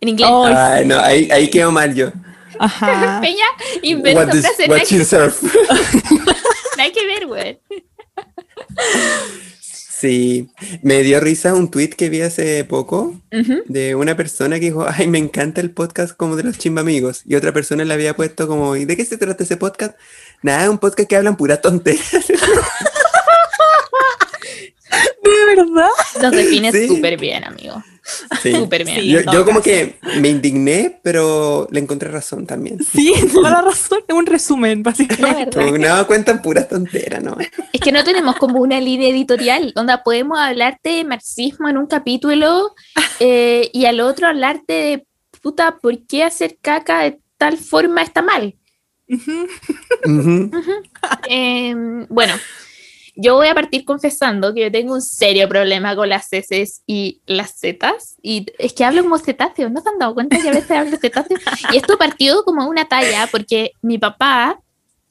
[0.00, 2.12] en inglés, Ay, Ay, no, ahí, ahí quedo mal yo.
[2.58, 3.20] Ajá.
[3.22, 3.44] Peña
[3.82, 5.34] inventa What, is, frases nada what
[6.76, 7.60] nada que ver, güey.
[10.00, 10.48] Sí,
[10.82, 13.20] me dio risa un tweet que vi hace poco
[13.66, 17.22] de una persona que dijo, ay, me encanta el podcast como de los chimbamigos.
[17.26, 19.96] Y otra persona le había puesto como, ¿y de qué se trata ese podcast?
[20.42, 22.00] Nada, un podcast que hablan pura tontería.
[25.22, 25.88] ¿De verdad?
[26.22, 26.88] Nos define Sí.
[26.88, 27.82] súper bien, amigo.
[28.42, 28.52] Sí.
[28.52, 29.00] Súper bien.
[29.00, 29.16] Sí.
[29.32, 32.82] Yo, como que me indigné, pero le encontré razón también.
[32.82, 34.00] Sí, toda la razón.
[34.06, 35.58] Es un resumen, básicamente.
[35.58, 37.36] Como no cuentan pura tontera, ¿no?
[37.72, 41.86] Es que no tenemos como una línea editorial, donde podemos hablarte de marxismo en un
[41.86, 42.74] capítulo
[43.20, 45.06] eh, y al otro hablarte de
[45.40, 48.54] puta, ¿por qué hacer caca de tal forma está mal?
[49.08, 49.48] Ujú.
[50.04, 50.50] Ujú.
[51.28, 51.74] Eh,
[52.08, 52.34] bueno,
[53.20, 57.20] yo voy a partir confesando que yo tengo un serio problema con las S y
[57.26, 57.96] las Z.
[58.22, 60.96] Y es que hablo como cetáceo, ¿no se han dado cuenta que a veces hablo
[60.96, 61.36] cetáceo?
[61.72, 64.60] Y esto partió como una talla porque mi papá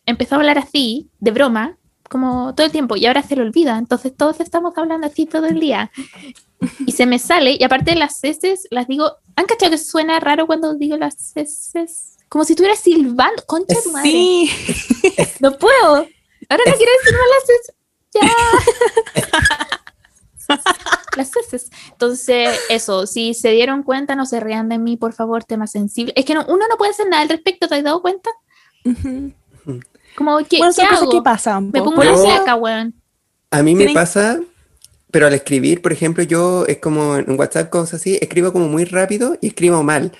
[0.05, 1.77] empezó a hablar así, de broma,
[2.09, 3.77] como todo el tiempo, y ahora se lo olvida.
[3.77, 5.91] Entonces todos estamos hablando así todo el día.
[6.85, 10.17] Y se me sale, y aparte de las S las digo, ¿han cachado que suena
[10.21, 11.85] raro cuando digo las S?
[12.29, 14.09] Como si estuviera silbando, concha de madre.
[14.09, 14.49] Sí.
[15.41, 16.07] No puedo.
[16.49, 17.76] Ahora no quiero decir más las heces.
[18.21, 18.31] Ya.
[21.17, 21.69] las heces.
[21.91, 26.13] Entonces, eso, si se dieron cuenta, no se rían de mí, por favor, tema sensible.
[26.15, 28.29] Es que no- uno no puede hacer nada al respecto, ¿te has dado cuenta?
[28.85, 29.33] Ujú.
[30.15, 31.11] Como, ¿qué, Bueno, ¿qué son cosas hago?
[31.11, 31.65] que pasan.
[31.71, 31.85] Me po.
[31.85, 32.95] pongo una flaca, weón.
[33.51, 34.39] A mí me pasa,
[35.11, 38.85] pero al escribir, por ejemplo, yo es como en WhatsApp, cosas así, escribo como muy
[38.85, 40.11] rápido y escribo mal.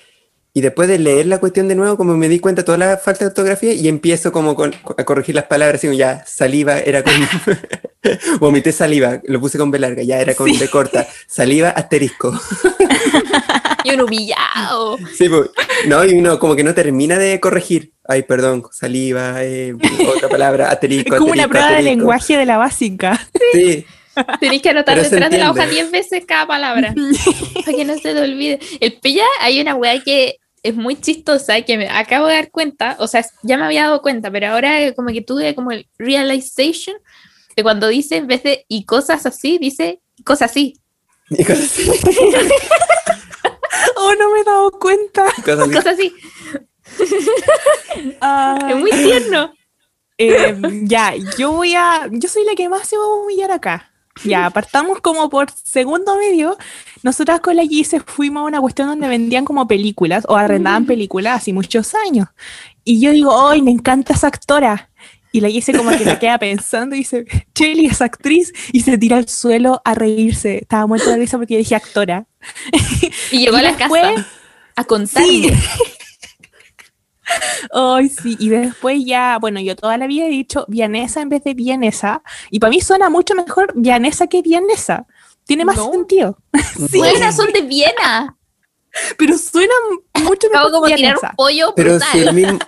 [0.58, 2.98] Y después de leer la cuestión de nuevo, como me di cuenta de toda la
[2.98, 7.14] falta de ortografía y empiezo como con- a corregir las palabras, ya, saliva era con...
[8.40, 10.58] Vomité saliva, lo puse con B larga, ya era con Sí.
[10.58, 11.06] B corta.
[11.28, 12.34] Saliva, asterisco.
[13.84, 14.98] Y un humillado.
[15.16, 15.50] Sí, pues,
[15.86, 17.94] no, y uno como que no termina de corregir.
[18.06, 19.76] Ay, perdón, saliva, eh,
[20.14, 21.14] otra palabra, asterisco.
[21.14, 21.98] Es como una asterisco, prueba de asterisco.
[22.00, 23.28] lenguaje de la básica.
[23.54, 23.86] Sí,
[24.40, 25.92] Tenés que anotar Pero detrás de la hoja entiende.
[25.92, 26.94] 10 veces cada palabra.
[27.66, 28.60] para que no se te olvide.
[28.80, 32.96] El pilla, hay una weá que es muy chistosa que me acabo de dar cuenta,
[33.00, 36.96] o sea, ya me había dado cuenta, pero ahora como que tuve como el realization
[37.56, 40.80] de cuando dice en vez de y cosas así, dice cosas así.
[41.30, 41.90] y cosas así,
[43.96, 45.26] Oh, no me he dado cuenta.
[45.44, 45.74] cosas así.
[45.74, 46.14] Cosas así.
[48.22, 48.72] Ay.
[48.72, 49.54] Es muy tierno.
[50.18, 52.08] Eh, ya, yo voy a.
[52.12, 53.87] Yo soy la que más se va a humillar acá.
[54.24, 56.58] Ya, partamos como por segundo medio.
[57.04, 61.38] Nosotras con la Gise fuimos a una cuestión donde vendían como películas o arrendaban películas
[61.42, 62.28] hace muchos años.
[62.84, 64.90] Y yo digo, ¡ay, me encanta esa actora!
[65.34, 68.98] Y la hice como que se queda pensando y dice, Chelly es actriz y se
[68.98, 70.60] tira al suelo a reírse.
[70.60, 72.26] Estaba muerta de risa porque dije actora.
[73.32, 74.28] Y llegó Y a la después- casa
[74.78, 75.28] a contarme.
[75.30, 75.52] Sí.
[77.74, 81.44] Ay, sí, y después ya, bueno, yo toda la vida he dicho vianesa en vez
[81.44, 85.06] de vienesa, y para mí suena mucho mejor vianesa que vienesa.
[85.46, 85.92] Tiene más No.
[85.92, 86.38] sentido,
[86.92, 86.98] Sí.
[86.98, 88.38] Buenas, son de Viena.
[89.18, 89.74] pero suena
[90.24, 92.60] mucho mejor como tirar un pollo Pero si el mismo,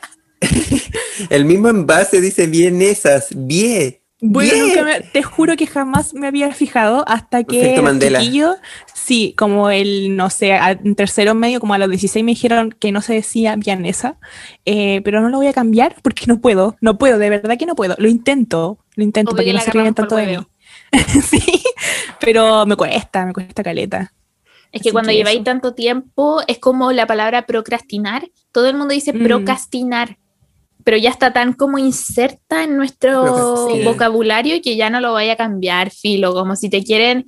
[1.30, 3.99] el mismo envase dice bien esas, bien.
[4.22, 4.68] Bueno, bien.
[4.68, 8.58] nunca me- te juro que jamás me había fijado hasta que chiquillos,
[8.94, 12.92] sí, como el, no sé, en tercero medio, como a los 16 me dijeron que
[12.92, 14.18] no se decía vianesa,
[14.66, 17.66] eh, pero no lo voy a cambiar porque no puedo, no puedo, de verdad que
[17.66, 17.96] no puedo.
[17.98, 20.48] Lo intento, lo intento Obvio para que que no se rían agarramos tanto de mí.
[21.24, 21.64] sí,
[22.20, 24.14] pero me cuesta, me cuesta caleta.
[24.72, 25.46] Es que Así cuando que lleváis eso.
[25.46, 28.30] tanto tiempo, es como la palabra procrastinar.
[28.52, 29.24] Todo el mundo dice Mm.
[29.24, 30.18] procrastinar,
[30.90, 33.94] pero ya está tan como inserta en nuestro Procrastinar.
[33.94, 36.34] vocabulario que ya no lo vaya a cambiar, filo.
[36.34, 37.28] Como si te quieren.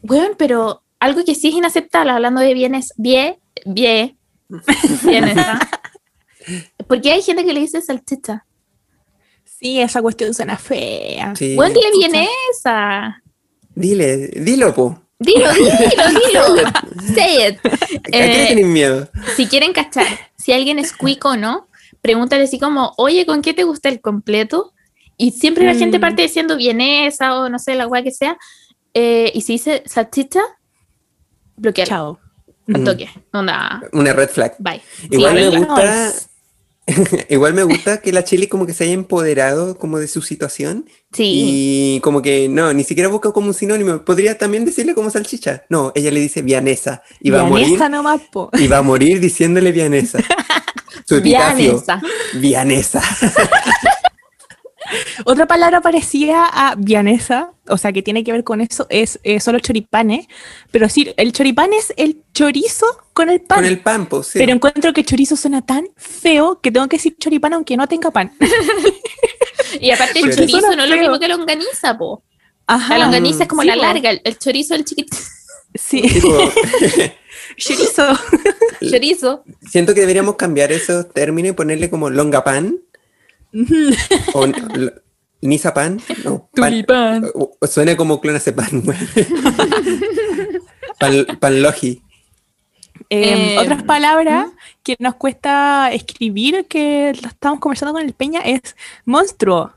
[0.00, 4.16] Bueno, pero algo que sí es inaceptable, hablando de bienes, bien, bien,
[5.04, 5.58] bienes, ¿ah?
[6.88, 8.46] Porque hay gente que le dice salchicha.
[9.44, 11.34] Sí, esa cuestión suena fea.
[11.36, 11.54] Sí.
[11.54, 13.22] Bueno, dile vienesa.
[13.74, 15.02] Dile, dilo, po.
[15.18, 15.74] Dilo, dilo,
[16.54, 16.70] dilo.
[17.14, 17.58] Say it.
[17.66, 19.06] ¿A qué Eh, le miedo?
[19.36, 20.06] si quieren cachar,
[20.38, 21.68] si alguien es cuico o no,
[22.02, 24.72] pregúntale así como, oye, ¿con qué te gusta el completo?
[25.16, 26.00] Y siempre la gente Mm.
[26.00, 28.36] parte diciendo vienesa o no sé, la weá que sea.
[28.92, 30.40] Eh, y si dice salchicha,
[31.56, 31.88] bloquear.
[31.88, 32.18] Chao.
[32.74, 32.84] Al Mm.
[32.84, 33.08] toque.
[33.32, 34.54] Onda, Una red flag.
[34.58, 34.80] bye.
[35.10, 36.12] Igual Sí, me gusta,
[37.28, 40.86] igual me gusta que la Chile como que se haya empoderado como de su situación
[41.12, 41.94] Sí.
[41.96, 44.04] y como que no, ni siquiera busca como un sinónimo.
[44.04, 45.64] Podría también decirle como salchicha.
[45.68, 48.50] No, ella le dice vianesa y va a morir Vianesa nomás, po.
[48.54, 50.18] y va a morir diciéndole vianesa.
[51.06, 51.72] Su epitafio.
[51.72, 52.02] Vianesa.
[52.34, 53.02] Vianesa.
[55.24, 59.40] Otra palabra parecida a vianesa, o sea, que tiene que ver con eso, es eh,
[59.40, 60.26] solo choripanes.
[60.70, 63.58] Pero sí, el choripán es el chorizo con el pan.
[63.58, 64.38] Con el pan, pues, sí.
[64.38, 68.10] Pero encuentro que chorizo suena tan feo que tengo que decir choripán aunque no tenga
[68.10, 68.32] pan.
[69.80, 72.22] Y aparte el chorizo no es lo mismo que longaniza, po.
[72.66, 72.98] Ajá.
[72.98, 75.16] La longaniza es como Sí, la larga, el, el chorizo el chiquito.
[75.74, 76.02] Sí,
[77.56, 78.04] chorizo.
[78.90, 79.44] chorizo.
[79.70, 82.78] siento que deberíamos cambiar esos términos y ponerle como longapan
[84.34, 84.92] o l-
[85.40, 86.00] nizapan.
[86.24, 87.30] No, pan- Tulipán.
[87.68, 88.82] suena como clonazepam.
[88.82, 88.98] güey.
[90.98, 92.02] pan, panlogi.
[93.10, 94.50] Eh, Eh, otras palabras
[94.82, 98.60] que nos cuesta escribir, que lo estamos conversando con el Peña, es
[99.04, 99.72] monstruo.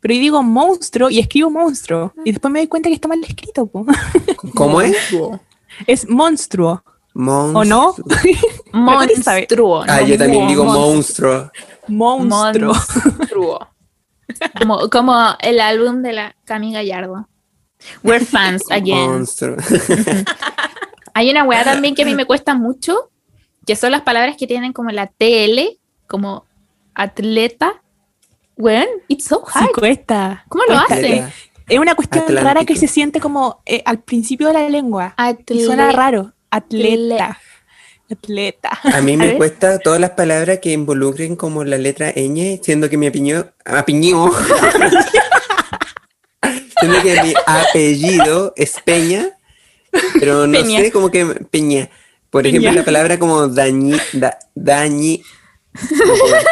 [0.00, 2.12] Pero yo digo monstruo y escribo monstruo.
[2.24, 3.66] Y después me doy cuenta que está mal escrito.
[3.66, 3.86] po.
[4.54, 4.96] ¿Cómo es?
[5.86, 6.84] Es monstruo.
[7.18, 7.60] Monstruo.
[7.62, 7.94] ¿O no?
[8.72, 9.82] Monstruo.
[9.88, 11.50] Ah, no yo también digo monstruo.
[11.88, 12.74] monstruo.
[12.74, 13.68] Monstruo.
[14.60, 17.26] Como, como el álbum de la Cami Gallardo.
[18.02, 19.08] We're fans again.
[19.10, 19.56] Monstruo.
[21.14, 23.10] Hay una weá también que a mí me cuesta mucho,
[23.66, 26.44] que son las palabras que tienen como la TL, como
[26.94, 27.80] atleta.
[28.58, 29.72] Weón, it's so Sí, hard.
[29.72, 30.44] cuesta.
[30.48, 30.94] ¿Cómo lo Cuesta.
[30.94, 31.06] hace?
[31.20, 31.32] Atleta.
[31.68, 32.48] Es una cuestión Atlántico.
[32.48, 35.14] rara que se siente como eh, al principio de la lengua.
[35.48, 36.32] Y suena raro.
[36.50, 37.38] Atleta.
[38.10, 38.70] Atleta.
[38.84, 39.36] A mí A me ver.
[39.36, 44.30] cuesta todas las palabras que involucren como la letra ñ, siendo que mi apellido, apellido,
[46.78, 49.26] siendo que mi apellido es Peña,
[50.20, 50.80] pero no Peña.
[50.80, 51.88] sé, como que Peña.
[52.30, 52.58] Por Peña.
[52.58, 55.22] ejemplo, la palabra como dañi, da- dañi,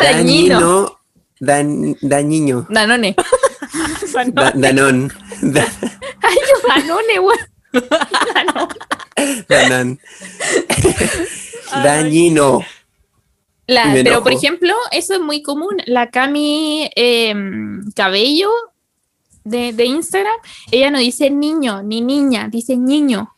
[0.00, 0.98] dañino,
[1.38, 3.14] dan- dañiño, Danone.
[4.34, 5.68] da- danón, da-
[6.22, 7.20] Ay, yo Danone.
[9.48, 9.98] Danón,
[11.84, 12.60] dañino.
[13.66, 15.76] La- pero, por ejemplo, eso es muy común.
[15.86, 17.32] La Cami eh,
[17.94, 18.50] Cabello
[19.44, 20.34] de, de Instagram,
[20.72, 23.30] ella no dice niño ni niña, dice niño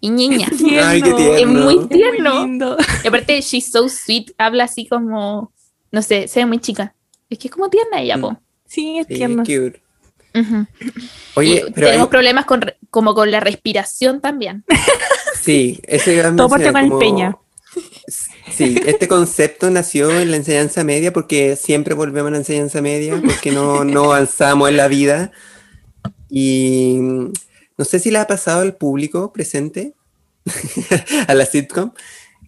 [0.00, 0.48] y niña.
[0.84, 1.34] Ay, qué tierno.
[1.36, 2.76] Es muy tierno.
[3.02, 5.52] Y aparte, she's so sweet, habla así como,
[5.90, 6.94] no sé, se ve muy chica.
[7.30, 8.36] Es que es como tierna ella, po.
[8.66, 9.42] Sí, es Sí, tierno.
[9.44, 9.82] cute.
[10.34, 10.66] Ujú.
[11.34, 14.64] Oye, Y pero tenemos hay- problemas con, re- como con la respiración también.
[15.42, 17.36] Sí, ese iba a Todo parte con el como- Peña.
[18.52, 23.18] Sí, este concepto nació en la enseñanza media porque siempre volvemos a la enseñanza media
[23.24, 25.32] porque no, no avanzamos en la vida.
[26.28, 27.32] Y mm,
[27.78, 29.94] no sé si le ha pasado al público presente,
[31.26, 31.92] a la sitcom,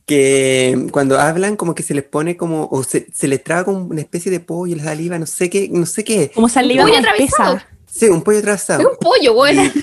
[0.06, 3.78] que cuando hablan como que se les pone como, o se, se les traba como
[3.86, 6.30] una especie de pollo, la saliva, no sé qué, no sé qué.
[6.34, 7.60] Como saliva Pollo con atravesado.
[7.86, 8.90] Sí, un pollo Es atravesado.
[8.90, 9.62] un pollo, bueno.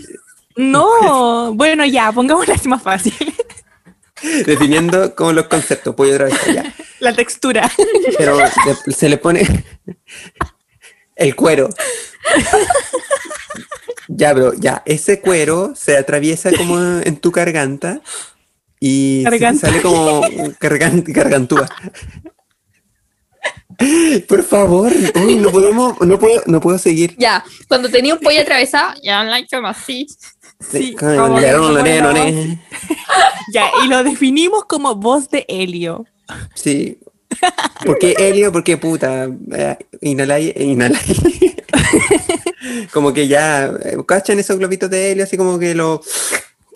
[0.55, 3.13] No, bueno, ya, pongámoslo así más fácil.
[4.45, 6.75] definiendo como los conceptos, pollo atravesado, ya.
[6.99, 7.71] La textura.
[8.17, 8.37] pero
[8.87, 9.63] se le pone
[11.15, 11.69] el cuero.
[14.09, 18.01] Ya, bro, ya, ese cuero se atraviesa como en tu garganta
[18.79, 19.23] y
[19.59, 20.21] sale como
[20.59, 21.67] gargan- gargantúa.
[24.27, 27.15] Por favor, uy, no podemos, no puedo, no puedo seguir.
[27.17, 30.05] Ya, cuando tenía un pollo atravesado, ya like como así.
[30.71, 32.57] Sí, como la.
[33.53, 36.05] Ya, y lo definimos como voz de Helio.
[36.53, 36.99] Sí.
[37.85, 38.51] ¿Por qué helio?
[38.51, 40.99] Porque puta, eh, inhalai, inhalai.
[42.93, 45.23] como que ya, eh, ¿cachan esos globitos de helio?
[45.23, 46.01] Así como que lo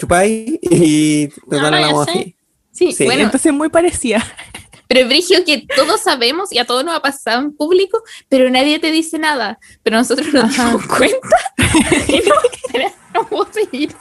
[0.04, 2.36] chupáis y te No, la voz así.
[2.72, 3.06] Sí, Sí.
[3.06, 4.24] bueno, Entonces muy parecía.
[4.88, 8.50] pero es brigio que todos sabemos y a todos nos ha pasado en público, pero
[8.50, 9.60] nadie te dice nada.
[9.82, 10.66] Pero nosotros nos Ajá.
[10.66, 11.18] damos cuenta
[12.08, 13.94] y no, no seguir.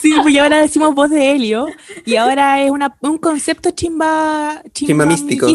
[0.00, 1.66] Sí, pues ahora decimos voz de Helio.
[2.06, 4.62] Y ahora es una, un concepto chimba.
[4.72, 5.46] Chimba místico.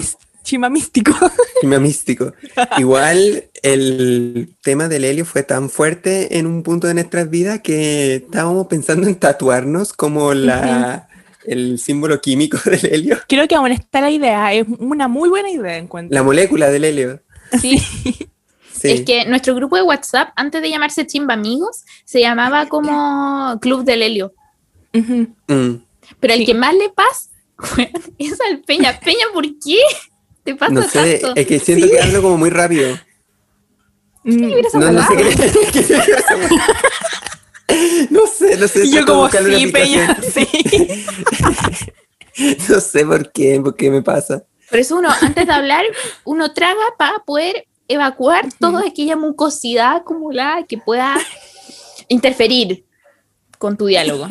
[0.44, 1.14] Chimba místico.
[1.62, 2.34] Chimba místico.
[2.78, 8.16] Igual el tema del helio fue tan fuerte en un punto de nuestras vidas que
[8.16, 11.08] estábamos pensando en tatuarnos como la,
[11.46, 14.54] el símbolo químico del helio, Creo que aún está la idea.
[14.54, 16.14] Es una muy buena idea, encuentro.
[16.14, 17.22] la molécula del helio.
[17.62, 17.78] Sí,
[18.74, 18.92] Sí.
[18.92, 23.86] es que nuestro grupo de WhatsApp, antes de llamarse Chimba Amigos, se llamaba como Club
[23.86, 24.34] del Helio.
[24.92, 25.76] Mm.
[26.20, 26.46] Pero el Sí.
[26.48, 27.30] que más le pasa
[28.18, 29.00] es al Peña.
[29.00, 29.78] Peña, ¿por qué
[30.44, 31.40] te pasa No sé, tanto?
[31.40, 32.98] es que siento que hablo como muy rápido.
[34.24, 34.52] Mm.
[34.66, 35.36] Esa No, no sé qué,
[35.74, 35.84] qué.
[38.10, 38.90] No sé, no sé.
[38.90, 40.48] Yo como sí, Peña, sí.
[42.70, 44.44] No sé por qué, por qué me pasa.
[44.70, 45.86] Por eso uno, antes de hablar,
[46.24, 51.16] uno traga para poder evacuar toda aquella mucosidad acumulada que pueda
[52.08, 52.86] interferir
[53.60, 54.28] con tu diálogo.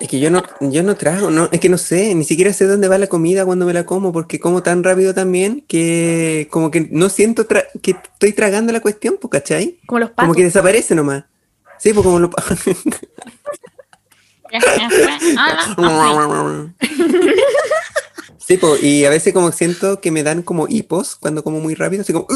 [0.00, 2.66] Es que yo no, yo no trago, no, es que no sé, ni siquiera sé
[2.66, 6.70] dónde va la comida cuando me la como, porque como tan rápido también que como
[6.70, 9.78] que no siento tra- que estoy tragando la cuestión, pues, ¿cachai?
[9.86, 10.36] Como los Como patos.
[10.36, 11.24] que desaparece nomás.
[11.78, 12.30] Sí, pues como lo...
[18.38, 21.74] Sí, pues, y a veces como siento que me dan como hipos cuando como muy
[21.74, 22.26] rápido, así como...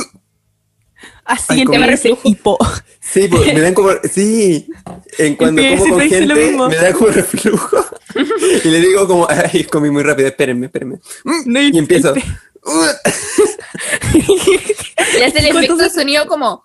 [1.24, 2.20] Así en reflujo.
[2.24, 2.58] Hipo.
[3.00, 3.90] Sí, pues, me dan como...
[4.10, 4.66] Sí,
[5.18, 6.68] en cuando que como con dice lo gente mismo.
[6.68, 7.76] me da como reflujo.
[8.64, 10.98] Y le digo como, ay, comí muy rápido, espérenme, espérenme.
[11.46, 12.14] No, Y empiezo...
[12.16, 12.20] Y
[15.22, 16.64] hace el efecto de sonido como.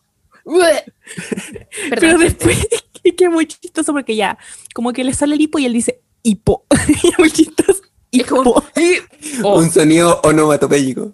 [1.90, 2.68] Pero después
[3.04, 4.38] es que es muy chistoso porque ya,
[4.74, 6.66] como que le sale el hipo y él dice hipo.
[7.04, 7.82] Y es muy chistoso.
[8.12, 8.64] Hipo.
[9.44, 11.14] Oh, Un sonido onomatopéyico.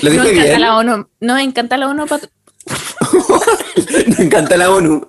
[0.00, 0.60] ¿Lo dije encanta bien?
[0.60, 1.08] la ONU.
[1.20, 2.06] Nos encanta la ONU.
[4.18, 5.06] Me encanta la ONU.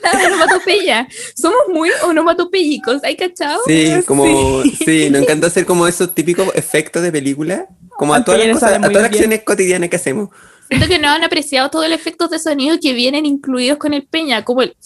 [0.00, 1.08] La onomatopeya.
[1.34, 3.02] Somos muy onomatopéyicos.
[3.04, 3.60] ¿Hay cachado?
[3.66, 4.02] Sí, Sí.
[4.06, 8.54] como, sí, nos encanta hacer como esos típicos efectos de película, como a todas las
[8.54, 10.30] cosas, a todas las acciones cotidianas que hacemos.
[10.68, 14.06] Siento que no han apreciado todos los efectos de sonido que vienen incluidos con el
[14.06, 14.76] peña, como el.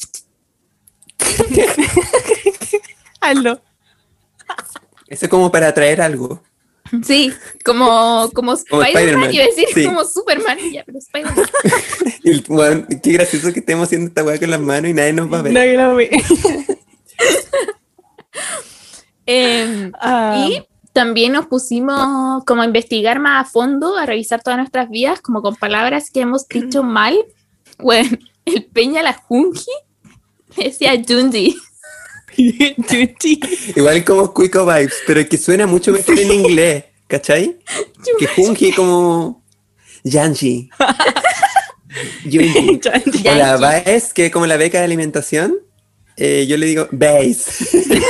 [3.21, 3.61] Hazlo.
[5.07, 6.43] Eso es como para atraer algo.
[7.05, 7.33] Sí,
[7.65, 9.85] como, como Como Spider-Man, iba a decir sí.
[9.85, 11.47] como Superman, ya, pero Spider-Man.
[12.49, 15.39] Bueno, qué gracioso que estemos haciendo esta weá con las manos y nadie nos va
[15.39, 15.53] a ver.
[15.53, 16.11] Nadie ve.
[20.01, 20.61] Ah, y
[20.93, 25.41] también nos pusimos como a investigar más a fondo, a revisar todas nuestras vidas, como
[25.41, 27.17] con palabras que hemos dicho mal.
[27.79, 29.71] Bueno, el Peña la Junji
[30.57, 31.57] decía Junji.
[33.77, 37.59] Igual como Cuico Vibes, pero que suena mucho mejor en inglés, ¿cachai?
[38.19, 39.45] Que Junji como
[40.05, 40.71] Yanji.
[43.25, 43.57] O la.
[43.57, 45.57] BAES, que es como la beca de alimentación,
[46.17, 47.81] eh, yo le digo base.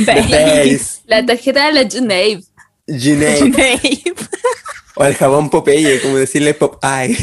[0.00, 1.00] Base.
[1.06, 2.44] La tarjeta de la Junaid.
[2.86, 3.54] Junaid.
[4.96, 7.16] O el jabón Popeye, como decirle Pop Eye.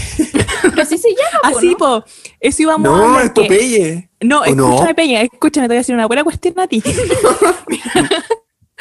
[0.80, 1.52] Así se llama.
[1.52, 1.78] po, Así, ¿no?
[1.78, 2.04] po.
[2.40, 4.10] Eso íbamos a No, es que- Popeye.
[4.22, 4.70] No, ¿O no?
[4.70, 6.82] escúchame, Peña, escúchame, te voy a decir una buena cuestión a ti.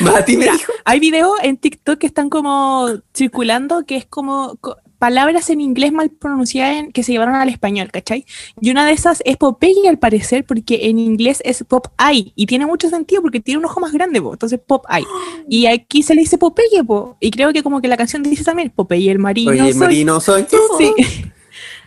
[0.01, 0.73] Mati me Mira, dijo.
[0.85, 5.91] hay videos en TikTok que están como circulando que es como co- palabras en inglés
[5.91, 8.25] mal pronunciadas en- que se llevaron al español, ¿cachai?
[8.61, 12.47] Y una de esas es Popeye al parecer porque en inglés es Pop Eye y
[12.47, 15.05] tiene mucho sentido porque tiene un ojo más grande, po, entonces Pop Eye.
[15.49, 18.45] Y aquí se le dice Popeye, po, y creo que como que la canción dice
[18.45, 19.51] también Popeye el marino.
[19.51, 19.81] Oye, el soy".
[19.81, 20.47] marino soy.
[20.79, 20.93] Sí.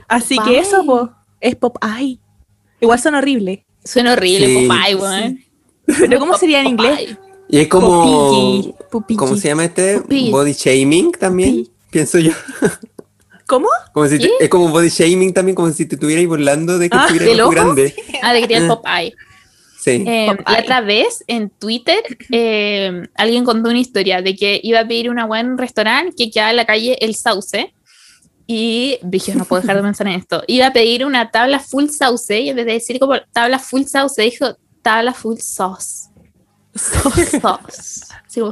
[0.10, 0.60] Así que Popeye.
[0.60, 2.20] eso, po, es Pop Eye.
[2.82, 3.60] Igual son horribles.
[3.82, 5.40] Suena horrible, Sí, Popeye, weón.
[5.86, 6.92] Pero ¿cómo sería en inglés?
[7.00, 7.18] Popeye.
[7.48, 7.88] Y es como.
[7.88, 8.76] Popeye.
[8.92, 9.18] Popeye.
[9.18, 10.00] ¿Cómo se llama este?
[10.02, 10.32] Popeye.
[10.32, 11.72] Body shaming también, Popeye.
[11.92, 12.32] pienso yo.
[13.48, 13.68] ¿Cómo?
[13.94, 14.32] Como si te- ¿Qué?
[14.42, 17.34] es como body shaming también, como si te estuvieras burlando de que Ah, tuviera ¿del
[17.36, 17.56] el ojo ojo?
[17.56, 17.96] grande.
[18.24, 18.76] Ah, de que tiene el Ah.
[18.76, 19.14] Popeye.
[19.80, 20.04] Sí.
[20.08, 20.62] Eh, la Popeye.
[20.62, 22.00] otra vez en Twitter
[22.32, 26.16] eh, alguien contó una historia de que iba a pedir una buena en un restaurante
[26.18, 27.72] que quedaba en la calle El Sauce
[28.48, 30.44] y dije, no puedo dejar de pensar en esto.
[30.48, 33.84] Iba a pedir una tabla full sauce y en vez de decir como tabla full
[33.84, 36.10] sauce dijo tabla full sauce.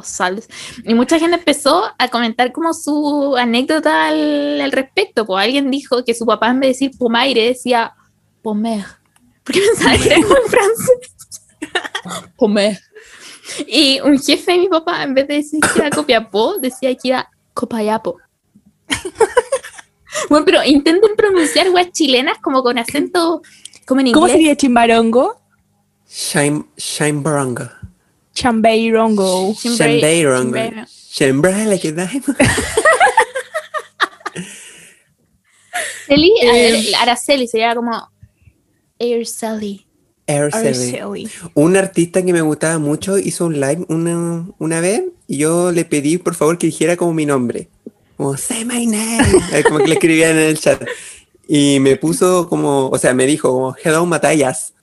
[0.03, 0.43] Sal.
[0.85, 5.25] Y mucha gente empezó a comentar como su anécdota al, al respecto.
[5.25, 7.93] Pues alguien dijo que su papá en vez de decir pomaire decía
[8.41, 8.85] pomer.
[9.43, 11.13] Porque pensaba que era como en francés.
[12.37, 12.79] Pomer.
[13.67, 17.09] Y un jefe de mi papá, en vez de decir que era copiapó, decía que
[17.09, 18.17] era copayapo.
[20.29, 23.41] Bueno, pero intenten pronunciar weas chilenas como con acento,
[23.87, 24.21] como en inglés.
[24.21, 25.41] ¿Cómo sería chimbarongo?
[26.07, 27.23] Shine
[28.33, 28.41] Baranga.
[28.41, 29.53] Chambeirongo.
[29.55, 30.57] Chimbre- Shambeirongo.
[30.57, 31.89] chimbre- Shambhala que.
[36.09, 37.91] Araceli, Araceli sería como
[38.99, 39.85] Araceli.
[40.27, 40.67] Araceli.
[40.97, 41.29] Araceli.
[41.53, 45.85] Un artista que me gustaba mucho hizo un live una, una vez y yo le
[45.85, 47.69] pedí por favor que dijera como mi nombre.
[48.17, 49.63] Como, say my name.
[49.63, 50.81] Como que le escribían en el chat.
[51.47, 54.73] Y me puso como, o sea, me dijo como, hello Matthias.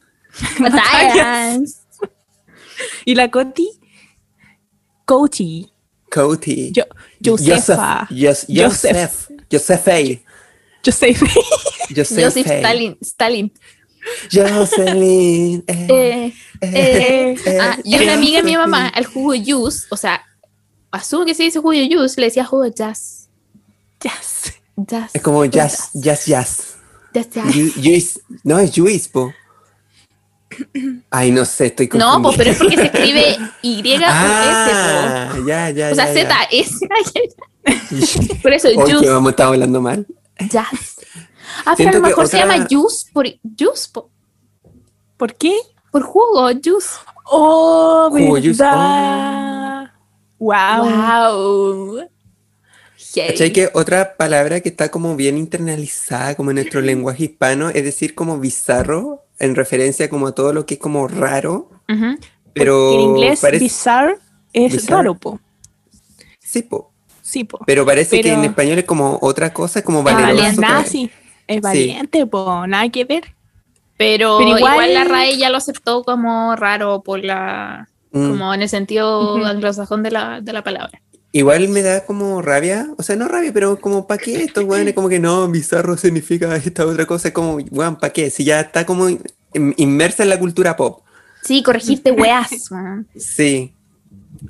[0.58, 1.76] Matthias.
[3.04, 3.68] ¿Y la Coti?
[5.04, 5.70] Coti.
[6.10, 6.72] Cody.
[6.72, 6.84] Yo,
[7.24, 8.08] Josefa.
[8.10, 8.48] Joseph.
[8.48, 9.28] Joseph.
[9.50, 10.20] Joseph.
[10.84, 11.22] Josefa.
[11.94, 12.24] Joseph.
[12.24, 12.98] Joseph Stalin.
[13.00, 13.52] Stalin.
[14.32, 15.62] Jocelyn.
[15.66, 19.32] eh, Eh, eh, eh, ah, y eh, una amiga de mi eh, mamá, al jugo
[19.34, 20.22] juice, o sea,
[20.90, 23.28] asumo que se dice jugo juice, le decía jugo jazz.
[24.02, 24.54] Yes.
[24.76, 25.10] Jazz.
[25.14, 26.76] Es como jazz, jazz, jazz.
[27.12, 27.46] Jazz, jazz.
[27.54, 28.20] Ju- Juice.
[28.42, 29.32] No, es Juice, po.
[31.10, 32.22] Ay, no sé, estoy No, confundido.
[32.22, 35.90] pues, pero es porque se escribe Y con S, Ah, ya, ya.
[35.90, 36.28] O sea, ya, ya.
[36.28, 36.88] Z, S.
[38.42, 40.06] Por eso, juice, vamos a estar hablando mal.
[40.50, 40.96] jazz.
[41.64, 44.10] Ah, pero a lo mejor se llama juice por, juice po-
[45.16, 45.56] ¿Por qué?
[45.90, 46.88] por jugo, juice.
[47.26, 48.62] Oh, Jugo juice.
[48.62, 49.90] verdad.
[50.38, 50.84] Wow.
[50.84, 52.08] Wow.
[53.12, 53.28] Heavy.
[53.32, 57.82] ¿Cachai que otra palabra que está como bien internalizada como en nuestro lenguaje hispano es
[57.84, 61.68] decir como bizarro en referencia como a todo lo que es como raro,
[62.52, 64.18] pero en inglés, parece bizarre
[64.52, 64.96] es Bizarre.
[64.96, 65.40] raro, po.
[66.38, 66.92] sí, po.
[67.22, 67.60] Sí, po.
[67.64, 70.36] pero parece que en español es como otra cosa, es como Ah, valeroso.
[70.60, 70.66] valiente.
[70.66, 70.88] Pues.
[70.90, 71.10] sí.
[71.46, 72.66] Es valiente, po.
[72.66, 73.34] Nada que ver.
[73.96, 78.30] Pero, Pero igual, igual- la RAE ya lo aceptó como raro por la Mm.
[78.30, 81.00] como en el sentido anglosajón de la, de la palabra.
[81.32, 84.94] Igual me da como rabia, o sea, no rabia, pero como ¿para qué estos weones?
[84.94, 88.30] Como que no, bizarro significa esta otra cosa, es como, weón, ¿para qué?
[88.30, 89.22] Si ya está como in-
[89.76, 91.02] inmersa en la cultura pop.
[91.42, 92.50] Sí, corregirte weas.
[92.72, 93.06] man.
[93.16, 93.72] Sí,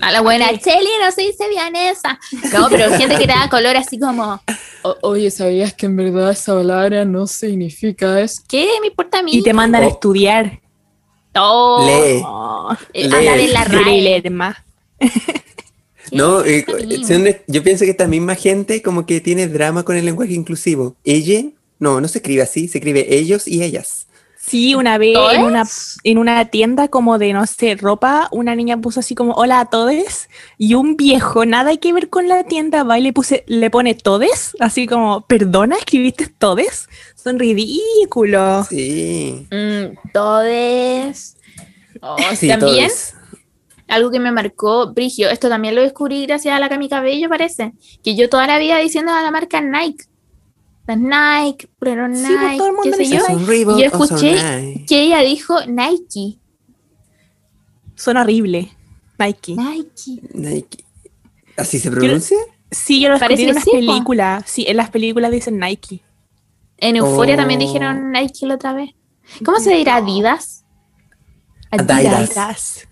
[0.01, 2.19] A la buena, Cheli no se dice vienesa.
[2.53, 4.41] No, pero gente que te da color así como,
[5.03, 8.41] oye, ¿sabías que en verdad esa palabra no significa eso?
[8.49, 9.33] ¿qué me importa a mí?
[9.35, 9.91] Y te mandan a Oh.
[9.91, 10.61] estudiar.
[11.37, 12.23] Oh, lee.
[12.25, 13.05] Oh, lee.
[13.05, 14.23] hablar en la quiero RAE.
[16.13, 16.65] No, eh,
[17.07, 20.33] son de- yo pienso que esta misma gente como que tiene drama con el lenguaje
[20.35, 20.97] inclusivo.
[21.05, 21.45] Ella,
[21.79, 24.07] no, no se escribe así, se escribe ellos y ellas.
[24.43, 25.39] Sí, una vez ¿Todes?
[25.39, 25.65] en una,
[26.03, 29.65] en una tienda como de, no sé, ropa, una niña puso así como, hola a
[29.67, 33.71] todes, y un viejo, nada que ver con la tienda, va y le, puse, le
[33.71, 36.89] pone todes, así como, perdona, escribiste todes,
[37.23, 38.69] son ridículos.
[38.69, 39.47] Sí.
[39.53, 41.37] Mm, todes.
[42.01, 43.13] Oh, Sí, también, todos.
[43.91, 47.73] Algo que me marcó, Brigio, esto también lo descubrí gracias a la Cami Cabello, parece,
[48.03, 50.05] que yo toda la vida diciendo a la marca Nike,
[50.87, 53.47] las Nike, pero Nike, Sí, pues, todo el mundo qué sé yo, son
[53.87, 56.39] escuché que ella dijo Nike,
[57.95, 58.69] Son horribles.
[59.19, 59.55] Nike.
[59.55, 60.21] Nike.
[60.33, 60.85] Nike.
[61.57, 62.39] ¿Así se pronuncia?
[62.71, 63.77] Sí, yo lo Parece escuché en las sí, po.
[63.77, 64.45] películas.
[64.47, 66.01] Sí, en las películas dicen Nike.
[66.79, 67.65] En Euforia también Oh.
[67.67, 68.91] dijeron Nike la otra vez.
[69.45, 70.65] ¿Cómo se dirá Adidas?
[71.71, 72.37] Adidas.
[72.37, 72.89] Adidas.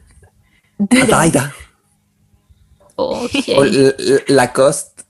[3.64, 5.04] L- Lacoste.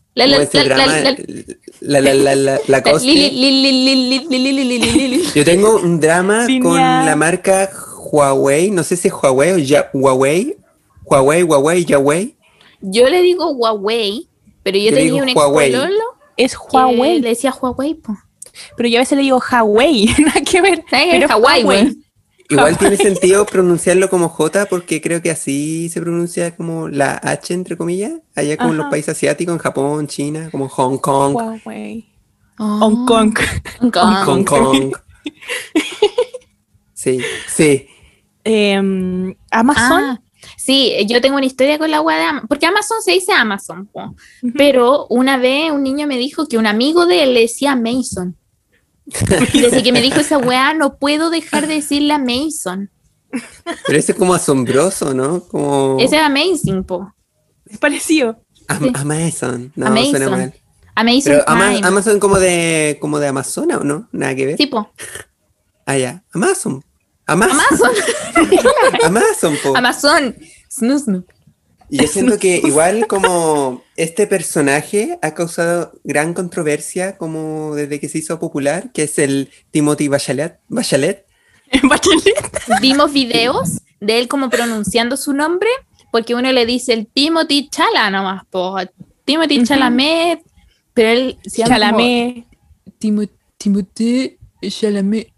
[1.81, 2.61] La- la- la-.
[5.35, 7.71] Yo tengo un drama con la marca
[8.11, 10.57] Huawei, no sé si es Huawei o ya, Huawei,
[11.05, 12.37] Huawei, Huawei, Huawei.
[12.81, 14.29] Yo le digo Huawei,
[14.63, 15.71] pero yo, tenía un Huawei.
[16.37, 17.21] Es Huawei.
[17.21, 18.17] le decía Huawei, po.
[18.77, 20.07] Pero yo a veces le digo Huawei.
[20.19, 20.85] Nada que ver.
[21.13, 21.29] Pero
[21.65, 21.97] güey.
[22.51, 27.53] Igual tiene sentido pronunciarlo como J porque creo que así se pronuncia como la H
[27.53, 31.37] entre comillas, allá como en los países asiáticos, en Japón, China, como Hong Kong.
[32.59, 32.79] Oh.
[32.81, 33.39] Hong Kong.
[33.81, 34.25] Hong Kong.
[34.25, 34.97] Hong Kong.
[36.99, 37.87] Sí, sí.
[38.43, 40.03] Em, Amazon.
[40.03, 40.21] Ah,
[40.57, 43.87] sí, yo tengo una historia con la web de Amazon, porque Amazon se dice Amazon,
[43.87, 44.17] po.
[44.57, 48.37] Pero una vez un niño me dijo que un amigo de él le decía Mason.
[49.53, 52.91] Desde que me dijo esa weá, no puedo dejar de decirle a Mason.
[53.87, 55.41] Pero ese es como asombroso, ¿no?
[55.45, 57.13] Como Ese es Amazing, po.
[57.67, 58.41] Es parecido.
[58.69, 58.93] Am- sí.
[58.95, 59.73] Amazon.
[59.77, 60.11] No, Amazon.
[60.11, 60.55] suena mal.
[60.95, 61.87] Amazing Pero Ama- Prime.
[61.87, 64.09] Amazon como de como de Amazona, ¿o no?
[64.13, 64.57] Nada que ver.
[64.57, 64.91] Sí, po.
[65.87, 66.23] Ah, ya.
[66.33, 66.83] Amazon.
[67.27, 67.59] Amazon.
[67.71, 67.91] Amazon.
[69.05, 69.77] Amazon, po.
[69.77, 70.37] Amazon.
[70.71, 71.25] Snoo, snoo.
[71.91, 78.09] Y yo siento que igual como este personaje ha causado gran controversia como desde que
[78.09, 80.59] se hizo popular, que es el Timothy Bachelet.
[80.69, 81.25] Bachelet.
[81.83, 82.81] Bachelet.
[82.83, 85.69] Vimos videos de él como pronunciando su nombre,
[86.13, 88.77] porque uno le dice el Timothy Chala nomás, po.
[89.25, 89.67] Timothy Ujú.
[89.67, 90.41] Chalamet,
[90.95, 92.45] pero él se llama Chalamet.
[92.99, 95.33] Timo- Timothée Chalamet.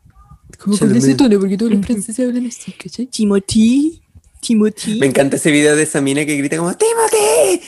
[0.59, 3.07] Como con ese tono, porque todos los franceses hablan así, ¿cachai?
[3.07, 4.00] Timothy.
[4.41, 4.99] Timothy.
[4.99, 7.61] Me encanta ese video de esa mina que grita como Timothy.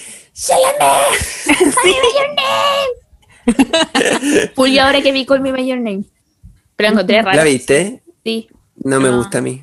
[4.54, 6.04] Full y ahora que vi Call Me By Your Name.
[6.76, 7.36] Pero encontré rara.
[7.36, 8.02] ¿La viste?
[8.24, 8.48] Sí.
[8.76, 9.62] No me gusta a mí.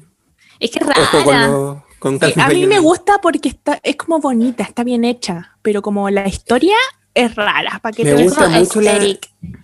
[0.60, 1.47] Es que es Ojo con, rara.
[1.47, 5.03] lo- con Sí, Calvin a mí me gusta porque está, es como bonita, está bien
[5.05, 6.76] hecha, pero como la historia
[7.14, 7.80] es rara.
[7.82, 8.99] ¿para qué Me te gusta mucho la-.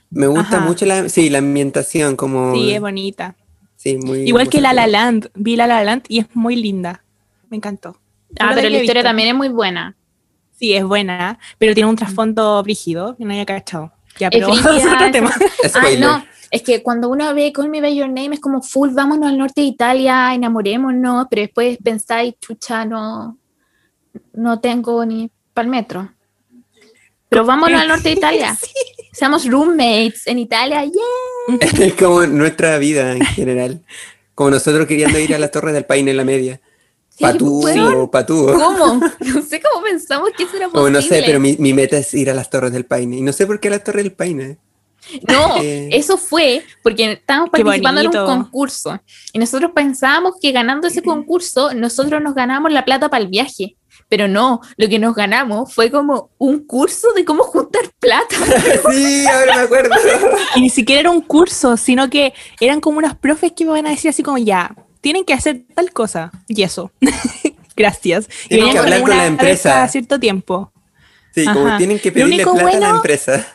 [0.09, 0.65] Me gusta Ajá.
[0.65, 2.53] mucho la, sí, la ambientación, como...
[2.55, 3.35] Sí, es bonita.
[3.75, 4.21] sí, muy...
[4.21, 4.87] Igual que La La.
[4.87, 7.03] Land, vi La La Land y es muy linda.
[7.55, 7.97] Me encantó.
[8.37, 9.03] Ah, pero la historia visto.
[9.03, 9.95] también es muy buena.
[10.59, 13.93] Sí, es buena, pero tiene un trasfondo brígido que no haya cachado.
[14.19, 15.31] Ya, Es pero es otro tema.
[15.73, 16.25] Ah, no.
[16.51, 19.37] Es que cuando uno ve Call Me By Your Name es como full, vámonos al
[19.37, 23.37] norte de Italia, enamorémonos, pero después pensáis, chucha, no,
[24.33, 26.11] no tengo ni para el metro.
[27.29, 28.57] Pero vámonos al norte de Italia.
[29.13, 31.77] Seamos roommates en Italia, yeah.
[31.77, 33.81] Es como nuestra vida en general.
[34.33, 36.59] Como nosotros queriendo ir a la Torre del Paine en la media.
[37.17, 38.53] Sí, Patú o.
[38.53, 38.99] ¿Cómo?
[39.19, 40.91] No sé cómo pensamos que eso era O posible.
[40.91, 43.17] no sé, pero mi, mi meta es ir a las Torres del Paine.
[43.17, 44.57] Y no sé por qué a la Torre del Paine.
[45.27, 45.89] No, Eh.
[45.91, 48.99] eso fue porque estábamos participando en un concurso
[49.33, 53.77] y nosotros pensábamos que ganando ese concurso nosotros nos ganamos la plata para el viaje,
[54.09, 58.35] pero no, lo que nos ganamos fue como un curso de cómo juntar plata.
[58.91, 59.95] sí, ahora me acuerdo.
[60.55, 63.85] Y ni siquiera era un curso, sino que eran como unas profes que me van
[63.87, 64.75] a decir así como, ya,
[65.05, 66.31] tienen que hacer tal cosa.
[66.47, 66.91] Y eso.
[67.77, 68.27] Gracias.
[68.45, 69.69] Y Tienen venían que hablar como con la empresa.
[69.69, 70.71] Cada cierto tiempo.
[71.31, 73.47] Sí, como tienen que pedirle plata a la empresa.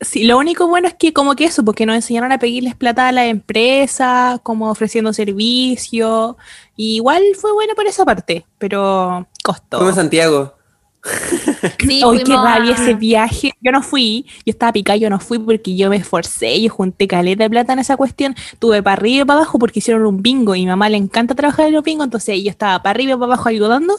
[0.00, 3.06] Sí, lo único bueno es que como que eso, porque nos enseñaron a pedirles plata
[3.06, 6.36] a la empresa, como ofreciendo servicio.
[6.74, 9.86] Y igual fue bueno por esa parte, pero costó.
[9.86, 10.57] A Santiago.
[11.80, 13.52] Sí, Ay, qué a- rabia ese viaje.
[13.60, 17.08] Yo no fui, yo estaba picada, yo no fui porque yo me esforcé, yo junté
[17.08, 18.34] caleta de plata en esa cuestión.
[18.58, 20.96] Tuve para arriba y para abajo porque hicieron un bingo y a mi mamá le
[20.96, 23.96] encanta trabajar en los bingos, entonces yo estaba para arriba y para abajo ayudando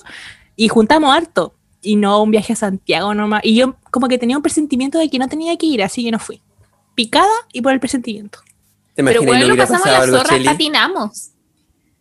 [0.55, 1.53] y juntamos harto.
[1.81, 3.41] Y no un viaje a Santiago nomás.
[3.43, 6.11] Y yo como que tenía un presentimiento de que no tenía que ir, así que
[6.11, 6.41] no fui.
[6.95, 8.39] Picada y por el presentimiento.
[8.93, 10.45] ¿Te Pero bueno, no lo pasamos pasado la algo, zorra, Cheli?
[10.45, 11.29] patinamos.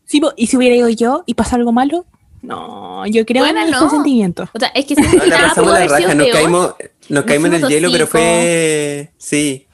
[0.04, 2.06] Sí, y si hubiera ido yo y pasó algo malo,
[2.42, 3.80] no, yo creo Bueno, en el no.
[3.80, 4.48] presentimiento.
[4.54, 6.74] O sea, es que si No, la nada pasamos pudo la raja, nos caímos,
[7.08, 9.12] nos caímos en el hielo, pero fue...
[9.18, 9.66] Sí.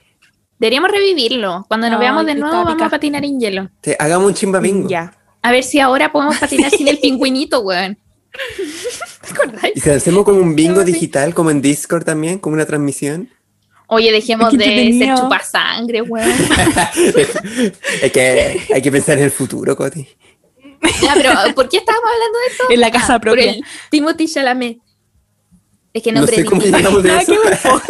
[0.58, 1.64] Deberíamos revivirlo.
[1.68, 3.68] Cuando nos No, veamos de nuevo estaba vamos a patinar en hielo.
[3.80, 4.88] Te- hagamos un chimba bingo.
[4.88, 5.12] Ya.
[5.42, 7.98] A ver si ahora podemos patinar sin el pingüinito, weón.
[9.26, 9.76] ¿Te acordáis?
[9.76, 13.28] Y si hacemos como un bingo digital, como en Discord también, como una transmisión.
[13.86, 16.30] Oye, dejemos de ser chupasangre, weón.
[18.02, 20.08] es que hay que pensar en el futuro, Coti.
[21.02, 22.64] Ya, pero ¿por qué estábamos hablando de esto?
[22.70, 23.50] En la casa Ah, por propia.
[23.52, 24.78] el Timothy Chalamet.
[25.92, 26.76] Es que No nombre sé cómo difícil.
[26.78, 27.34] llegamos de Nada eso.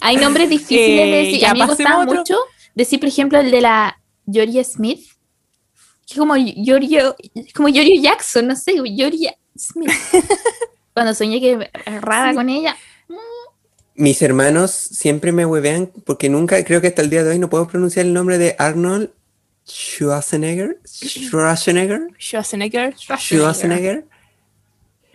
[0.00, 1.40] Hay nombres difíciles Eh, de decir.
[1.40, 2.14] ya, A mí me gustaba otro.
[2.14, 2.36] mucho
[2.74, 4.00] decir, por ejemplo, el de la
[4.30, 5.00] Georgia Smith.
[6.06, 7.16] Que es como Giorgio,
[7.54, 9.90] como Giorgio Jackson, no sé, Georgia Smith.
[10.94, 12.76] Cuando soñé que erraba con ella.
[13.94, 17.50] Mis hermanos siempre me huevean porque nunca, creo que hasta el día de hoy no
[17.50, 19.10] puedo pronunciar el nombre de Arnold
[19.66, 20.76] Schwarzenegger.
[20.84, 22.00] Schwarzenegger.
[22.18, 22.94] Schwarzenegger.
[22.96, 24.04] Schwarzenegger.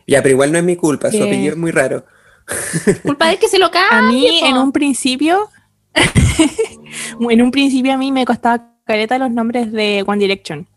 [0.08, 1.24] Ya, pero igual no es mi culpa, su Eh.
[1.24, 2.06] apellido es muy raro.
[3.04, 3.98] Culpa de que se lo cambie.
[3.98, 5.50] A mí en un principio,
[7.30, 10.68] en un principio a mí me costaba careta los nombres de One Direction.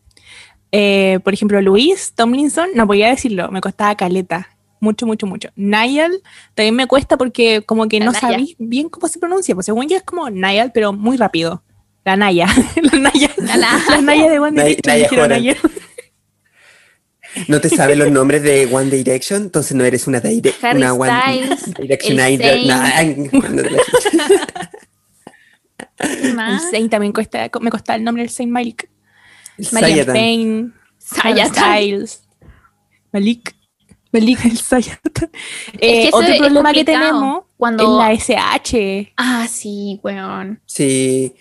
[0.73, 4.49] Eh, por ejemplo, Luis Tomlinson, no podía decirlo, me costaba caleta.
[4.81, 5.49] Mucho, mucho, mucho.
[5.57, 6.23] Niall
[6.55, 9.55] también me cuesta porque como que La no sabéis bien cómo se pronuncia.
[9.55, 11.63] Pues según yo es como Niall, pero muy rápido.
[12.09, 12.47] La Naya.
[12.83, 13.31] la Naya.
[13.37, 13.85] La Naya.
[13.91, 15.29] La Naya de One Direction.
[15.29, 15.57] Naya.
[17.49, 19.43] ¿No te sabes los nombres de One Direction?
[19.43, 22.41] Entonces no eres una, dire- Harry una One Styles, Direction el.
[26.71, 28.89] Saint también cuesta, me costaba el nombre del Saint Malik.
[29.61, 30.15] Sayatan.
[30.15, 30.73] Payne.
[30.97, 31.55] Sayatan.
[31.55, 32.23] Styles.
[33.13, 33.55] Malik.
[34.45, 35.31] El Sayatan.
[35.33, 39.13] Es Eh, que eso otro es problema que tenemos Cuando- es la SH.
[39.17, 40.61] Ah, sí, weón.
[40.67, 41.35] Sí.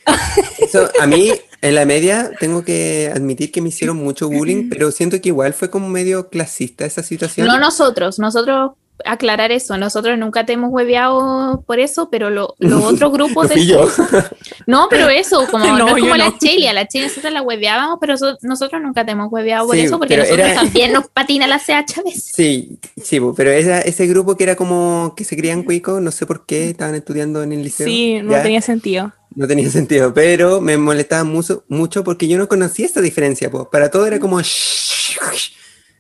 [0.60, 4.92] Eso, a mí, En la media tengo que admitir que me hicieron mucho bullying, pero
[4.92, 7.48] siento que igual fue como medio clasista esa situación.
[7.48, 8.74] No nosotros, nosotros,
[9.06, 13.68] aclarar eso, nosotros nunca te hemos hueveado por eso, pero lo- los otros grupos del
[14.68, 16.38] No, pero eso, como, no, No, es como yo la no.
[16.40, 19.82] Chelia, la Chelia nosotros la hueveábamos, pero so- nosotros nunca te hemos hueveado por Sí,
[19.84, 22.32] eso, porque nosotros era- también nos patina la CH a veces.
[22.36, 26.26] Sí, sí, pero esa- ese grupo que era como que se creían cuicos, no sé
[26.26, 27.88] por qué, estaban estudiando en el liceo.
[27.88, 29.14] Sí, no ya, tenía sentido.
[29.36, 33.70] no tenía sentido, pero me molestaba mucho, mucho porque yo no conocía esta diferencia, po.
[33.70, 34.40] Para todo era como,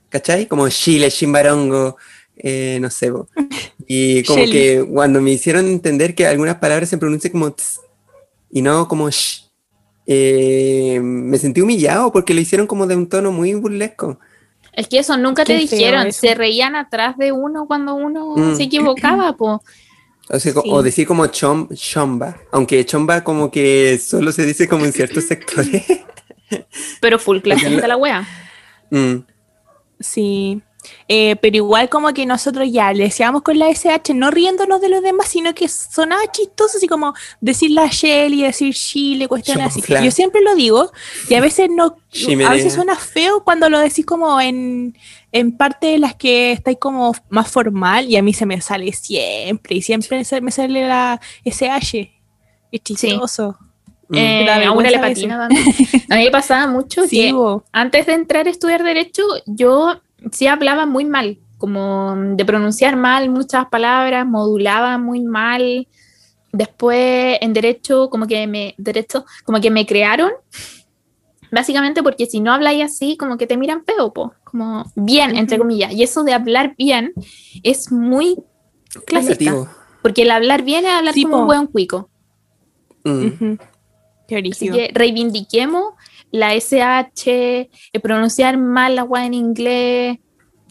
[0.10, 0.48] ¿cachai?
[0.48, 1.98] Como Chile, Chimbarongo,
[2.38, 3.27] eh, no sé, po.
[3.89, 4.51] Y como Shelly.
[4.51, 7.79] que cuando me hicieron entender que algunas palabras se pronuncian como ts
[8.51, 9.45] y no como sh,
[10.05, 14.19] eh, me sentí humillado porque lo hicieron como de un tono muy burlesco.
[14.73, 16.19] Es que eso nunca te Qué feo dijeron, eso.
[16.19, 18.55] se reían atrás de uno cuando uno Mm.
[18.55, 19.61] se equivocaba, po.
[20.29, 20.59] O, sea, Sí.
[20.65, 25.23] o decir como chom, chomba, aunque chomba como que solo se dice como en ciertos
[25.27, 25.83] sectores.
[26.99, 28.27] Pero full clasista la wea.
[28.91, 29.19] Mm,
[29.99, 30.61] Sí.
[31.09, 34.89] Eh, pero igual como que nosotros ya le decíamos con la SH, no riéndonos de
[34.89, 39.81] los demás, sino que sonaba chistoso, así como decir la Shelly, decir Chile, cuestiones así.
[40.03, 40.91] Yo siempre lo digo,
[41.29, 41.95] y a veces no,
[42.45, 44.97] a veces suena feo cuando lo decís como en,
[45.31, 48.91] en parte de las que estáis como más formal, y a mí se me sale
[48.91, 52.11] siempre, y siempre se me sale la SH.
[52.69, 53.57] Es chistoso.
[54.09, 54.15] mm.
[54.15, 55.45] Eh, a una le patina.
[55.45, 57.63] A mí me pasaba mucho Sí, que bo.
[57.71, 60.01] antes de entrar a estudiar Derecho, yo
[60.32, 65.88] sí hablaba muy mal, como de pronunciar mal muchas palabras, modulaba muy mal.
[66.51, 70.32] Después en Derecho, como que me, derecho, como que me crearon,
[71.51, 75.57] básicamente porque si no habláis así, como que te miran feo, po, como bien, entre
[75.57, 75.91] comillas.
[75.93, 77.13] Y eso de hablar bien
[77.63, 78.38] es muy
[79.11, 79.68] Negativo.
[80.01, 82.09] porque el hablar bien es hablar Sí, como un buen cuico.
[83.03, 83.55] Mm.
[84.51, 85.93] Así que reivindiquemos
[86.32, 90.17] la SH, eh, pronunciar mal la weá en inglés.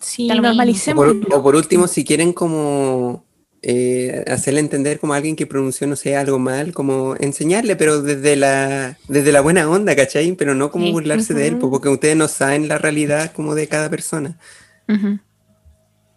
[0.00, 1.04] Sí, lo O normalicemos.
[1.04, 3.24] por, o por último, si quieren como
[3.62, 8.02] eh, hacerle entender como a alguien que pronunció, no sé, algo mal, como enseñarle, pero
[8.02, 10.32] desde la, desde la buena onda, ¿cachai?
[10.32, 10.92] Pero no como Sí.
[10.92, 14.38] burlarse de él, porque ustedes no saben la realidad como de cada persona.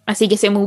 [0.05, 0.59] Así que se me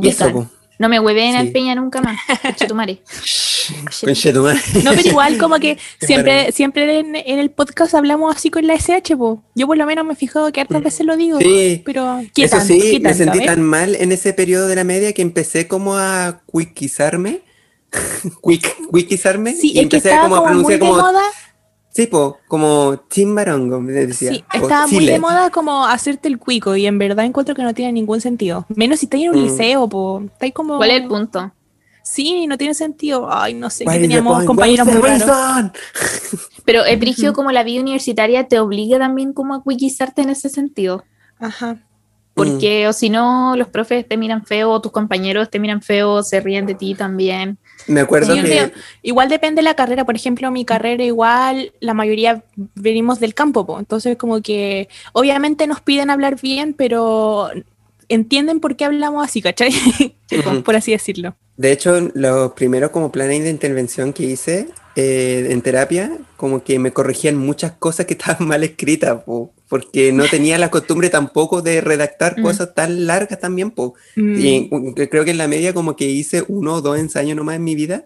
[0.83, 1.51] No me hueven al Sí.
[1.53, 2.19] peña nunca más.
[2.57, 3.01] Chetumare.
[4.01, 4.59] Conchetumare.
[4.83, 8.73] No, pero igual como que siempre, siempre en, en el podcast hablamos así con la
[8.75, 9.41] SH, po.
[9.55, 11.39] Yo por lo menos me he fijado que hartas veces lo digo.
[11.39, 11.81] Sí.
[11.85, 12.73] Pero, ¿qué Eso tanto?
[12.73, 13.31] sí, ¿Qué me tanto?
[13.31, 17.39] sentí tan mal en ese periodo de la media que empecé como a wikizarme.
[18.45, 19.53] Quick, wikizarme.
[19.55, 21.01] Sí, y empecé como a pronunciar como.
[21.93, 24.31] Sí, po, como chimbarongo, me decía.
[24.31, 27.73] Sí, estaba muy de moda como hacerte el cuico y en verdad encuentro que no
[27.73, 28.65] tiene ningún sentido.
[28.75, 29.43] Menos si estáis en un Mm.
[29.43, 30.21] liceo, po.
[30.53, 30.77] Como...
[30.77, 31.53] ¿Cuál es el punto?
[32.03, 33.29] Sí, no tiene sentido.
[33.31, 35.71] Ay, no sé, que teníamos compañeros muy raros.
[36.65, 40.49] Pero el brigio como la vida universitaria te obliga también como a wikizarte en ese
[40.49, 41.03] sentido.
[41.39, 41.77] Ajá.
[42.33, 46.23] Porque o si no, los profes te miran feo, o tus compañeros te miran feo,
[46.23, 47.57] se ríen de ti también.
[47.87, 48.71] Me acuerdo que creo.
[49.01, 50.05] Igual depende de la carrera.
[50.05, 53.79] Por ejemplo, mi carrera igual, la mayoría venimos del campo, po.
[53.79, 57.49] entonces como que obviamente nos piden hablar bien, pero
[58.09, 59.71] entienden por qué hablamos así, ¿cachai?
[60.65, 61.35] Por así decirlo.
[61.57, 66.79] De hecho, los primeros como planes de intervención que hice eh, en terapia, como que
[66.79, 71.63] me corregían muchas cosas que estaban mal escritas, po, porque no tenía la costumbre tampoco
[71.63, 72.43] de redactar Mm.
[72.43, 73.95] cosas tan largas también, po.
[74.15, 74.35] Mm.
[74.39, 77.55] Y que creo que en la media como que hice uno o dos ensayos nomás
[77.55, 78.05] en mi vida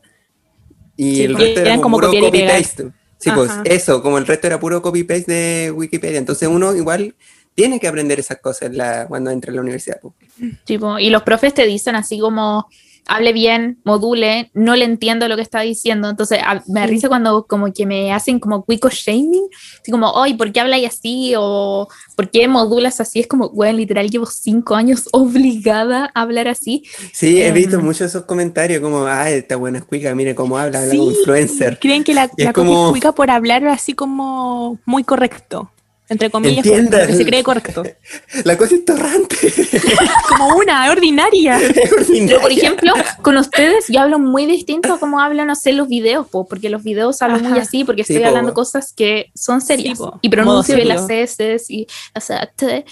[0.95, 2.91] y Sí, el resto era como puro copy-paste.
[3.20, 3.63] Sí, pues Ajá.
[3.65, 6.20] eso, como el resto era puro copy-paste de Wikipedia.
[6.20, 7.15] Entonces uno igual
[7.53, 9.99] tiene que aprender esas cosas la- cuando entra a la universidad.
[9.99, 10.15] po.
[10.63, 12.65] Tipo, y los profes te dicen así como,
[13.08, 16.10] hable bien, module, no le entiendo lo que está diciendo.
[16.10, 16.88] Entonces, a- me Sí.
[16.88, 19.47] risa cuando como que me hacen como quico shaming,
[19.82, 21.34] así como, ay, ¿por qué habláis así?
[21.38, 23.20] O ¿por qué modulas así?
[23.20, 26.84] Es como, bueno, literal, llevo cinco años obligada a hablar así.
[27.14, 27.86] Sí, he visto Em.
[27.86, 31.80] muchos esos comentarios como, ah, esta buena cuica, mire cómo habla, habla como Sí, influencer.
[31.80, 35.72] Creen que la, es la como- es cuica por hablar así como muy correcto.
[36.10, 37.84] Entre comillas, porque se cree correcto.
[38.45, 39.36] La cosa es torrante.
[40.30, 41.60] Como una, ordinaria.
[42.10, 45.89] Pero, por ejemplo, con ustedes yo hablo muy distinto a como hablan, no sé, los
[45.89, 47.62] videos, po, porque los videos hablo muy Ajá.
[47.62, 48.30] así, porque Sí, estoy po.
[48.30, 49.97] hablando cosas que son serias.
[49.97, 50.20] Sí, po.
[50.22, 52.86] y pronuncio bien las S y las T,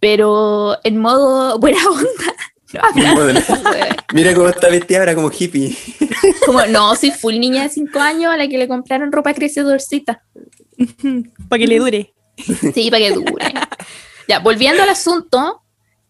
[0.00, 2.34] pero en modo buena onda.
[2.72, 2.82] No.
[4.12, 5.76] Mira cómo está vestida ahora como hippie.
[6.44, 10.22] como, no, soy full niña de 5 años a la que le compraron ropa crecedorcita.
[11.48, 12.13] para que le dure.
[12.36, 13.54] Sí, para que dure.
[14.28, 15.62] Ya, volviendo al asunto,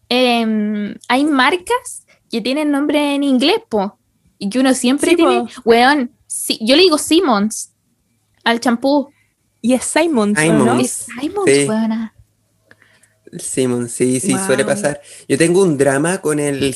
[0.09, 3.97] em, hay marcas que tienen nombre en inglés, po,
[4.37, 5.47] y que uno siempre Sí, tiene, po.
[5.65, 7.71] weón, sí, yo le digo Simmons
[8.43, 9.09] al champú.
[9.61, 10.65] Y es Simon, Simon.
[10.65, 10.79] ¿no?
[10.79, 11.65] Es Simon, Sí.
[11.67, 12.13] weona.
[13.39, 14.45] Sí, sí, Wow.
[14.45, 15.01] suele pasar.
[15.27, 16.75] Yo tengo un drama con el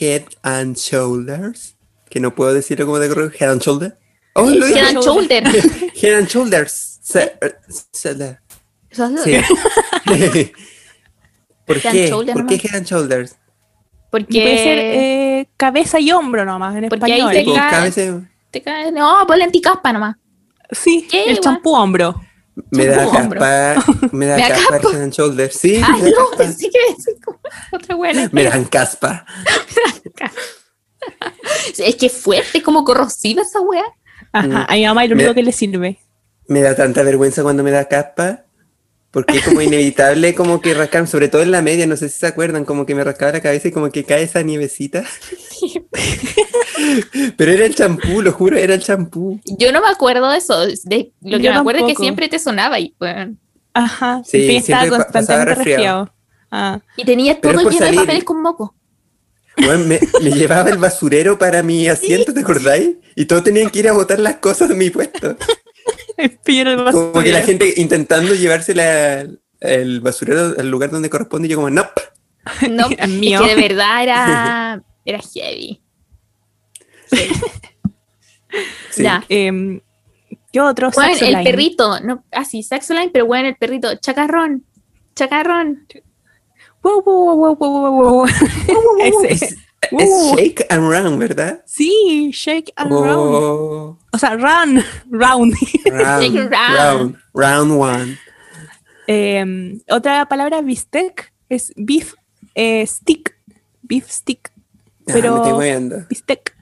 [0.00, 1.76] Head and Shoulders,
[2.08, 3.94] que no puedo decirlo como de correo, Head and Shoulders.
[4.34, 4.48] Oh.
[4.48, 5.42] Head and Shoulder.
[6.00, 7.00] Head and Shoulders.
[7.02, 7.32] Se-
[7.92, 8.38] se-
[9.24, 9.36] Sí.
[11.66, 12.08] ¿Por Head qué?
[12.10, 12.54] ¿Por qué.
[12.56, 13.36] Head and Shoulders?
[14.10, 17.32] Porque puede ser eh, cabeza y hombro nomás en Porque ahí español.
[17.34, 20.16] te Tipo, cae- cabeza- te cae- No, ponle anticaspa nomás.
[20.70, 22.14] Sí, ¿Qué, el champú hombro.
[22.70, 24.90] me da caspa, me da Me caspa el caspa.
[24.96, 25.54] Head and Shoulders.
[25.54, 26.36] Sí, Ah, me da no, caspa.
[26.38, 27.38] pensé que iba a decir como
[27.72, 28.28] otra buena.
[28.32, 29.24] Me dan caspa.
[31.78, 33.84] Es que es fuerte, es como corrosiva esa wea.
[34.32, 35.98] Ajá, a mi mamá es lo Me- único que le sirve.
[36.48, 38.44] Me da tanta vergüenza cuando me da caspa.
[39.10, 42.18] Porque es como inevitable como que rascar, sobre todo en la media, no sé si
[42.18, 45.04] se acuerdan, como que me rascaba la cabeza y como que cae esa nievecita.
[47.36, 49.40] Pero era el champú, lo juro, era el champú.
[49.58, 50.58] Yo no me acuerdo de eso.
[50.84, 52.02] De, lo que Yo me acuerdo es que tampoco.
[52.02, 53.38] siempre te sonaba y, weón.
[53.74, 56.04] Ajá, Sí, sí, estaba constantemente resfriado.
[56.04, 56.14] resfriado.
[56.50, 58.00] Ah, y tenía todo lleno de salir.
[58.00, 58.74] papeles con moco.
[59.56, 62.96] Bueno, me, me llevaba el basurero para mi asiento, ¿te acordáis?
[63.16, 65.36] Y todos tenían que ir a botar las cosas de mi puesto.
[66.46, 67.46] el del Como que la basurero.
[67.46, 69.26] gente intentando llevarse la-
[69.60, 71.86] el basurero al lugar donde corresponde y yo como, no.
[72.70, 73.42] No, Es es mío.
[73.42, 75.80] que de verdad era, era heavy.
[77.10, 79.02] Sí.
[79.02, 79.24] Ya.
[79.28, 79.80] Em,
[80.52, 80.90] ¿Qué otro?
[80.94, 84.64] Bueno, el perrito, no, así, Saxoline, pero bueno, el perrito, chacarrón,
[85.14, 85.86] chacarrón.
[86.82, 88.26] Wow, wow, wow, wow, wow, wow, wow.
[89.24, 89.56] Ese.
[89.92, 90.34] Es, es Uh.
[90.36, 91.62] shake and run, ¿verdad?
[91.66, 93.08] Sí, shake and round.
[93.10, 95.54] Oh, O sea, run, round.
[95.86, 98.18] round, Shake and round, round one.
[99.06, 102.14] Em, otra palabra, bistec, es beef
[102.54, 103.34] eh, stick.
[103.82, 104.50] Beef stick.
[105.06, 106.06] Ah, Pero- me estoy moviendo.
[106.08, 106.54] Bistec.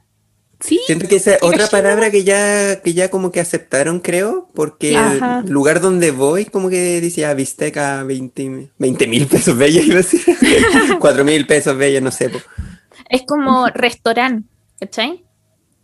[0.58, 0.80] Sí.
[0.86, 4.96] Siento que esa es otra palabra que ya, que ya como que aceptaron, creo, porque
[4.96, 5.42] Ajá.
[5.44, 8.70] el lugar donde voy como que dice, ah, bistec a 20
[9.06, 10.22] mil pesos bella, iba a decir.
[10.98, 12.30] 4 mil pesos bella, no sé.
[12.30, 12.38] po.
[13.08, 14.48] Es como restaurante,
[14.80, 15.24] ¿cachai?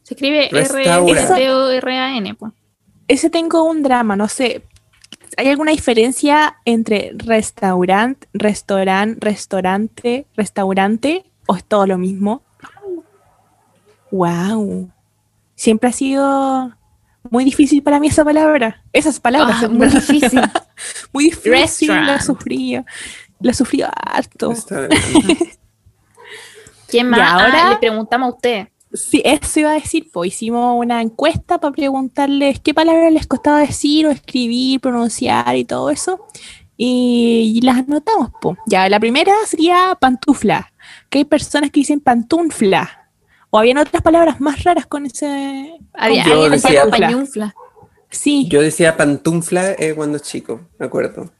[0.03, 1.09] Se escribe Restaurant.
[1.09, 2.35] R-S-T-O-R-A-N.
[2.35, 2.53] pues.
[3.09, 4.63] Ese tengo un drama, no sé.
[5.37, 12.43] ¿Hay alguna diferencia entre restaurant, restaurant, restaurante, restaurante o es todo lo mismo?
[14.11, 14.91] Wow.
[15.55, 16.77] Siempre ha sido
[17.31, 18.83] muy difícil para mí esa palabra.
[18.93, 19.63] Esas palabras.
[19.63, 20.41] Ah, muy difícil.
[21.13, 21.53] muy difícil.
[21.53, 22.07] Restaurant.
[22.07, 22.85] La sufría.
[23.41, 24.53] La sufría harto.
[26.93, 27.19] ¿Quién más?
[27.19, 28.69] Y ahora- Ah, le preguntamos a usted.
[28.93, 33.61] Sí, eso iba a decir, pues hicimos una encuesta para preguntarles qué palabras les costaba
[33.61, 36.27] decir o escribir, pronunciar y todo eso.
[36.77, 38.59] Y, las anotamos, pues.
[38.67, 40.73] Ya, la primera sería pantufla,
[41.09, 43.09] que hay personas que dicen pantufla.
[43.49, 45.79] O habían otras palabras más raras con ese...
[45.95, 47.55] Había Yo alguien decía pañufla.
[48.11, 51.31] Sí, Yo decía pantufla eh, cuando chico, me acuerdo.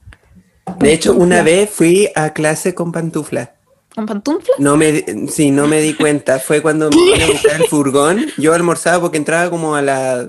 [0.79, 3.53] De hecho, una vez fui a clase con pantufla.
[3.95, 4.55] ¿Con pantufla?
[4.59, 6.39] No me, di- sí, no me di cuenta.
[6.39, 8.25] Fue cuando me iba a buscar el furgón.
[8.37, 10.27] Yo almorzaba porque entraba como a la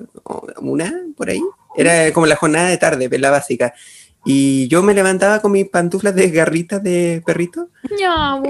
[0.60, 1.40] una, por ahí.
[1.76, 3.72] Era como la jornada de tarde, la básica.
[4.24, 7.68] Y yo me levantaba con mis pantuflas de garritas de perrito.
[8.02, 8.42] No.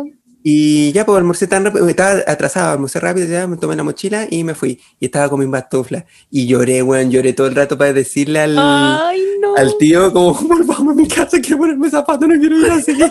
[0.47, 4.27] Y ya, pues almorcé tan rápido, estaba atrasado, almorcé rápido, ya me tomé la mochila
[4.31, 4.79] y me fui.
[5.01, 6.05] Y estaba con mis pantuflas.
[6.31, 9.55] Y lloré, weón, lloré todo el rato para decirle al, Ay, no.
[9.57, 12.93] al tío como, volvamos a mi casa, quiero ponerme zapatos, no quiero ir así.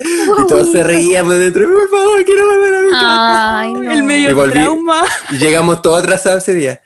[0.00, 3.58] y todos se reían dentro, por favor, quiero volver a mi casa.
[3.60, 3.92] Ay, no.
[3.92, 4.52] El medio Y volví.
[4.52, 5.04] trauma.
[5.30, 6.80] Y llegamos todos atrasados ese día.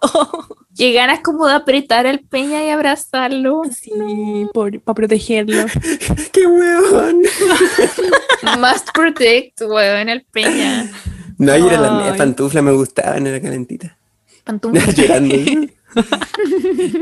[0.76, 3.62] Qué ganas como de apretar al peña y abrazarlo.
[3.70, 3.90] Sí,
[4.54, 5.66] para protegerlo.
[6.32, 7.22] ¡Qué weón!
[8.58, 10.90] Must protect, weón, el peña.
[11.38, 12.18] No, y era la Ay.
[12.18, 13.96] pantufla, me gustaban, era calentita.
[14.44, 14.84] Pantufla.
[14.92, 15.34] Llorando.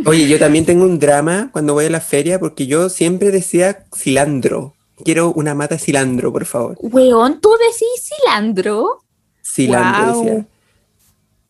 [0.06, 3.84] Oye, yo también tengo un drama cuando voy a la feria porque yo siempre decía
[3.96, 4.74] cilantro.
[5.04, 6.76] Quiero una mata de cilantro, por favor.
[6.80, 9.04] Weón, ¿tú decís cilantro?
[9.42, 10.46] Cilantro, decía.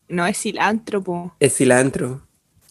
[0.09, 1.35] No es cilantro, po.
[1.41, 2.23] Es cilantro.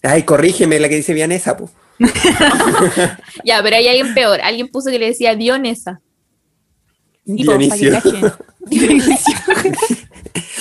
[0.03, 1.69] Ay, corrígeme la que dice Vianesa, po.
[3.43, 4.39] Ya, pero hay alguien peor.
[4.41, 6.01] Alguien puso que le decía Dionesa.
[7.25, 7.91] Sí, Dionisio.
[7.91, 8.31] cachen.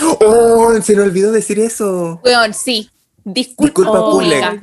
[0.20, 2.20] Oh, se me olvidó decir eso.
[2.24, 2.90] Weón, sí.
[3.28, 4.56] Disculpa, Disculpa Oh, pública.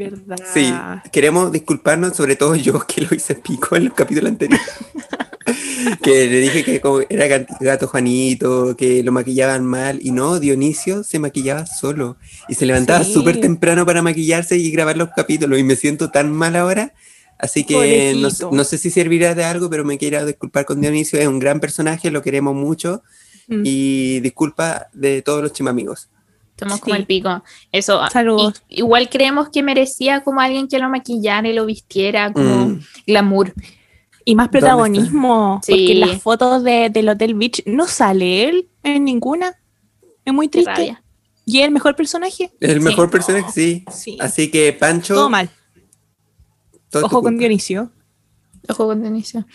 [0.54, 0.74] Sí,
[1.12, 4.66] queremos disculparnos, sobre todo yo que lo hice pico en los capítulos anteriores.
[6.02, 10.40] que le dije que como era gat- gato Juanito, que lo maquillaban mal, y no,
[10.40, 12.16] Dionisio se maquillaba solo
[12.48, 13.12] y se levantaba Sí.
[13.14, 16.94] súper temprano para maquillarse y grabar los capítulos, y me siento tan mal ahora.
[17.38, 18.16] Así que
[18.52, 21.60] no sé si servirá de algo, pero me quiero disculpar con Dionisio, es un gran
[21.60, 23.04] personaje, lo queremos mucho,
[23.50, 23.62] Mm.
[23.66, 26.08] y disculpa de todos los chimamigos.
[26.58, 27.02] Somos como Sí.
[27.02, 27.44] el pico.
[27.72, 28.02] Eso.
[28.02, 28.64] ah, Saludos.
[28.70, 32.80] y- igual creemos que merecía como alguien que lo maquillara y lo vistiera como Mm.
[33.08, 33.54] glamour.
[34.26, 35.60] Y más protagonismo.
[35.64, 35.72] Sí.
[35.72, 39.56] Porque en las fotos de, del Hotel Beach no sale él en ninguna.
[40.24, 40.98] Es muy triste.
[41.46, 42.52] Y es el mejor personaje.
[42.62, 42.80] El Sí.
[42.80, 43.84] mejor personaje, sí.
[43.92, 44.18] Sí.
[44.22, 45.14] Así que Pancho.
[45.16, 45.50] Todo mal.
[46.90, 47.38] todo Ojo con.
[47.38, 47.92] Dionisio.
[48.70, 49.46] Ojo con Dionisio.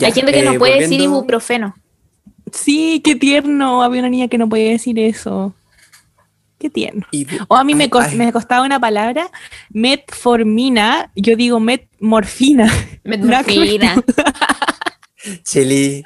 [0.00, 1.74] Ya, Hay gente que eh, no puede decir ibuprofeno.
[2.52, 3.82] Sí, qué tierno.
[3.82, 5.52] Había una niña que no podía decir eso.
[6.64, 7.06] Qué tierno.
[7.48, 9.30] O a mí me, me costaba una palabra,
[9.68, 12.72] metformina, yo digo metmorfina.
[13.04, 14.02] Metmorfina.
[15.44, 16.02] Cheli,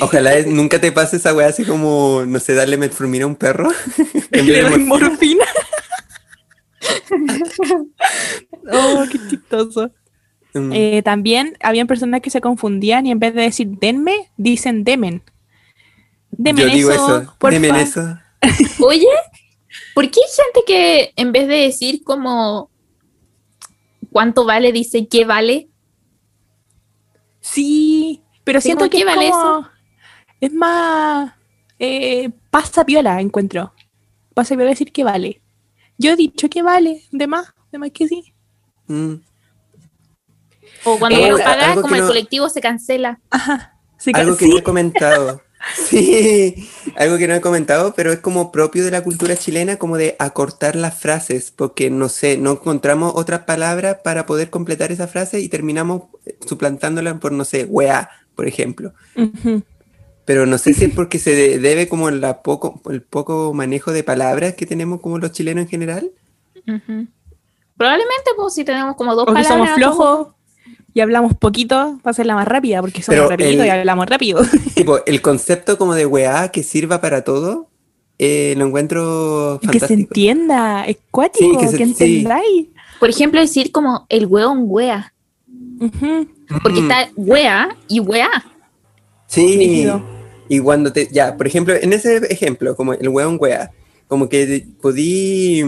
[0.00, 3.34] ojalá es- nunca te pase esa weá así como, no sé, darle metformina a un
[3.34, 3.68] perro.
[4.30, 5.08] En vez de morfina.
[5.08, 5.44] morfina.
[8.72, 9.90] oh, qué chistoso.
[10.54, 10.70] Mm.
[10.72, 15.24] Eh, también habían personas que se confundían y en vez de decir denme, dicen demen.
[16.30, 18.20] Demen Yo digo eso, eso, demen eso.
[18.80, 19.06] Oye,
[20.00, 22.70] ¿por qué hay gente que en vez de decir como
[24.10, 25.68] cuánto vale, dice qué vale?
[27.40, 29.68] Sí, pero siento que ¿qué es, vale como-
[30.40, 31.34] es más
[31.78, 33.74] eh, pasa piola, encuentro.
[34.34, 35.42] Pasa piola decir que vale.
[35.98, 38.32] Yo he dicho que vale, de más, de más que sí.
[38.86, 39.14] Mm.
[40.84, 43.20] O cuando Eh, uno algo paga, como el no- colectivo se cancela.
[43.30, 43.78] Ajá.
[43.98, 45.42] Sí, que- Algo que sí, no he comentado.
[45.74, 49.96] Sí, algo que no he comentado, pero es como propio de la cultura chilena, como
[49.98, 55.06] de acortar las frases, porque no sé, no encontramos otras palabras para poder completar esa
[55.06, 56.04] frase y terminamos
[56.46, 58.94] suplantándola por, no sé, weá, por ejemplo.
[60.24, 63.92] Pero no sé si es porque se de- debe como la poco, el poco manejo
[63.92, 66.10] de palabras que tenemos como los chilenos en general.
[67.76, 69.48] Probablemente, pues, si tenemos como dos O que palabras.
[69.58, 70.28] somos flojos
[70.94, 74.40] y hablamos poquito para hacerla más rápida, porque somos rapiditos y hablamos rápido.
[74.74, 77.68] Tipo, el concepto como de weá que sirva para todo,
[78.18, 80.08] eh, lo encuentro Y que se fantástico.
[80.08, 81.90] entienda, es cuático, Sí, que se- que sí.
[82.18, 82.66] entendáis.
[82.98, 85.12] Por ejemplo, decir como el hueón wea.
[86.62, 86.90] Porque Mm.
[86.90, 88.28] está wea y wea.
[89.26, 89.88] Sí,
[90.48, 93.70] y cuando te, ya, por ejemplo, en ese ejemplo, como el weón wea,
[94.08, 95.62] como que podí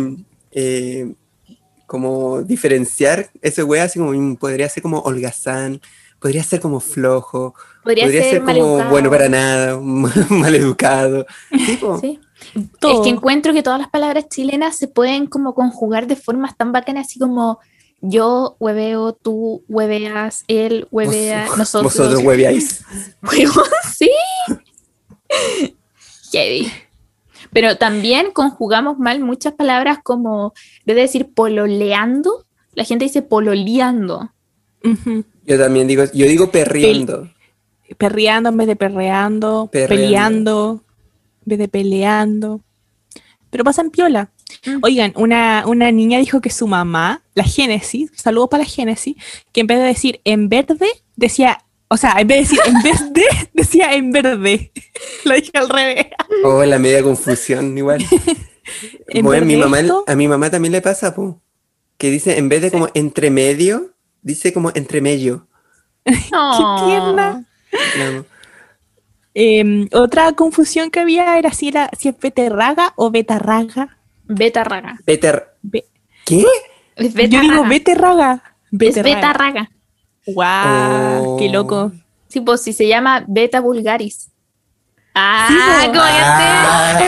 [0.51, 1.15] eh,
[1.93, 5.81] como diferenciar ese wea, así como podría ser como holgazán,
[6.19, 8.91] podría ser como flojo, Podría, podría, ser, ser, como maleducado.
[8.91, 9.79] bueno para nada,
[10.31, 11.27] mal educado.
[11.67, 12.19] Tipo, Sí.
[12.81, 12.95] Todo.
[12.95, 16.73] Es que encuentro que todas las palabras chilenas se pueden como conjugar de formas tan
[16.73, 17.61] bacanas, así como
[18.01, 21.93] yo hueveo, tú hueveas, él huevea, vos- nosotros.
[21.95, 22.83] vosotros hueveáis.
[23.97, 24.11] Sí.
[26.33, 26.73] Heavy.
[27.53, 30.55] Pero también conjugamos mal muchas palabras como,
[30.87, 34.33] de decir pololeando, la gente dice pololeando.
[35.47, 37.31] Yo también digo, yo digo perreando.
[37.99, 39.95] Perreando en vez de perreando, Perreando.
[39.95, 40.85] peleando
[41.41, 42.61] en vez de peleando.
[43.51, 44.31] Pero pasan piola.
[44.65, 44.79] Mm.
[44.83, 49.17] Oigan, una, una niña dijo que su mamá, la Génesis, saludos para la Génesis,
[49.53, 51.59] que en vez de decir en verde, decía,
[51.93, 53.25] o sea, en vez de decir en vez de,
[53.55, 54.73] decía en verde.
[55.25, 56.07] Lo dije al revés.
[56.45, 58.05] Oh, la media confusión, igual.
[59.09, 61.43] En Bueno, mi verde mamá, esto, a mi mamá también le pasa, po,
[61.99, 63.91] que dice, en vez de como entre medio,
[64.23, 65.49] dice como entre medio.
[66.33, 66.85] Oh.
[66.87, 67.45] tierna.
[67.99, 68.25] No,
[69.35, 73.99] eh, otra confusión que había era si era si es beterraga o betarraga.
[74.25, 74.99] Beta raga.
[75.07, 75.87] Beter- Be-
[76.25, 76.45] ¿Qué?
[76.97, 77.69] Es Yo digo raga.
[77.69, 78.57] beterraga.
[78.79, 79.33] Es beta
[80.27, 81.19] raga.
[81.21, 81.93] Wow, qué loco.
[82.29, 84.29] Sí, pues si se llama beta vulgaris.
[85.15, 85.55] Ah, Sí,
[85.87, 85.93] po.
[85.93, 87.01] ¿cómo Ah.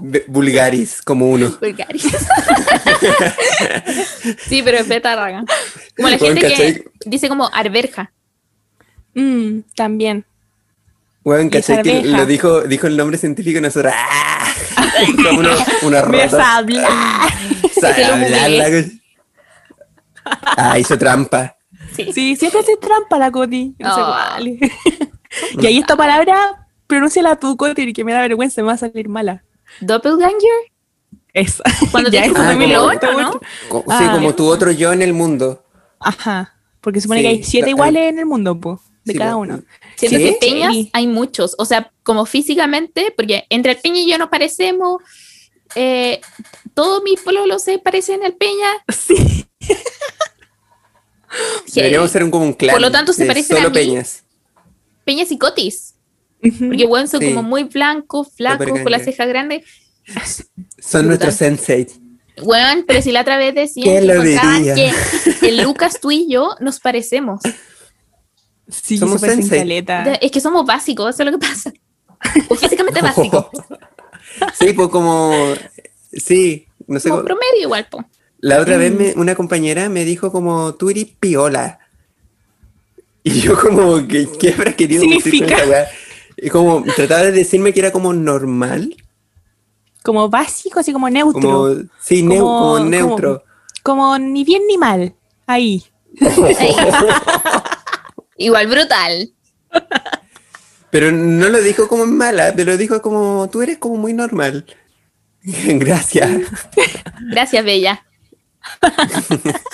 [0.00, 1.56] Be- Vulgaris, como uno.
[1.60, 2.02] Vulgaris.
[4.48, 5.44] sí, pero es beta raga.
[5.96, 8.10] Como la gente que dice como arberja.
[9.14, 10.24] Mm, también.
[11.22, 11.82] Bueno, ¿cachai?
[11.82, 13.92] Que lo dijo, dijo el nombre científico y nosotros.
[13.96, 14.44] ¡ah!
[15.16, 15.50] Como una,
[15.82, 16.56] una Me rata.
[16.56, 16.88] hablar.
[17.80, 18.38] Sabe que lo hablar la
[18.70, 18.82] googleé.
[18.82, 18.94] cosa.
[20.56, 21.56] Ah, hizo trampa.
[22.12, 23.74] Sí, siempre hace trampa la Coti.
[23.78, 24.06] No sé Oh.
[24.06, 24.48] cuál.
[25.60, 29.08] y ahí esta palabra, pronúnciala tú, Coti, que me da vergüenza, me va a salir
[29.08, 29.44] mala.
[29.80, 30.50] Doppelganger.
[31.32, 31.62] Esa.
[31.90, 33.40] Cuando Ya, te Ah, como- otro, ¿no?
[33.68, 33.98] Co- Ah.
[33.98, 35.64] sí, como tu otro yo en el mundo.
[36.00, 36.54] Ajá.
[36.80, 39.36] Porque supone Sí, que hay siete la- iguales en el mundo, po, de Sí, cada
[39.36, 39.62] uno.
[39.96, 40.24] Siento ¿Sí?
[40.24, 40.90] que peñas Sí.
[40.92, 41.54] hay muchos.
[41.58, 45.00] O sea, como físicamente, porque entre el peña y yo nos parecemos.
[45.74, 46.20] eh,
[46.74, 48.66] todos mis pololos se parecen al peña.
[48.94, 49.46] Sí.
[51.74, 52.74] Deberíamos ser un, como un clan.
[52.74, 53.74] Por lo tanto, se parecen solo a mí.
[53.74, 54.24] peñas.
[55.04, 55.94] Peñas y cotis.
[56.40, 57.28] Porque bueno, son Sí.
[57.28, 59.64] como muy blancos, flacos, con las cejas grandes.
[60.80, 61.86] Son nuestros sensei.
[62.42, 64.92] Bueno, pero si la otra vez decían ¿Quién que
[65.40, 67.40] que el Lucas, tú y yo nos parecemos.
[68.68, 69.84] Sí, Somos sensei.
[70.20, 71.72] Es que somos básicos, eso es lo que pasa.
[72.48, 73.46] O físicamente básicos.
[74.58, 75.54] Sí, pues como,
[76.12, 77.08] sí, no sé.
[77.10, 78.04] Como cómo- promedio igual, po.
[78.42, 78.96] La otra vez Mm.
[78.98, 81.78] me- una compañera me dijo como, tú eres piola.
[83.24, 85.56] Y yo como, ¿qué, qué habrá querido decir con Significa.
[85.62, 85.86] esa weá?
[86.36, 88.94] Y como, trataba de decirme que era como normal,
[90.02, 91.40] Como básico, así como neutro.
[91.40, 91.68] como,
[92.00, 93.44] sí, Como- como como- neutro.
[93.84, 95.14] Como ni bien ni mal.
[95.46, 95.84] Ahí.
[98.36, 99.32] Igual brutal.
[100.90, 104.66] Pero no lo dijo como mala, pero dijo como, tú eres como muy normal.
[105.42, 106.30] Gracias.
[107.30, 108.04] Gracias, Bella.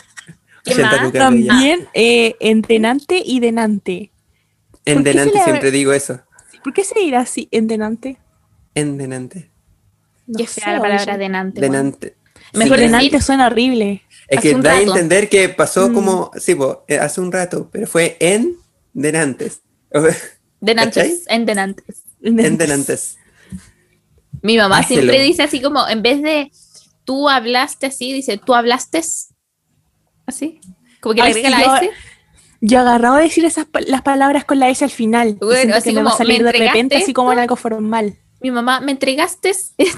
[1.13, 4.11] También eh, entenante y denante.
[4.85, 6.21] En ¿Por qué se delante le- siempre digo eso.
[6.65, 8.19] ¿Por qué se dirá así, endenante?
[8.75, 9.51] En delante.
[10.27, 11.19] No Qué sé, fea la palabra oye.
[11.19, 11.61] denante.
[11.61, 11.73] weón.
[11.73, 12.17] Delante.
[12.53, 14.03] Mejor Sí, decir- Denante suena horrible.
[14.29, 15.95] Es hace que da a entender que pasó Mm.
[15.95, 18.57] como, sí, po, eh, hace un rato, pero fue en
[18.93, 19.63] denantes.
[20.61, 22.03] Denantes, en denantes.
[22.23, 23.17] en denantes.
[24.43, 25.03] Mi mamá Hácelo.
[25.03, 26.51] siempre dice así como, en vez de
[27.09, 29.01] tú hablaste así, dice tú hablaste
[30.27, 30.61] así.
[31.01, 31.91] Como que le Ay, agrega sí, la yo- S.
[32.61, 35.39] Yo agarrado a decir esas las palabras con la S al final.
[35.41, 38.19] Bueno, así que me va a salir ¿me de repente así como en algo formal.
[38.43, 39.75] Mi mamá, ¿me entregaste esto?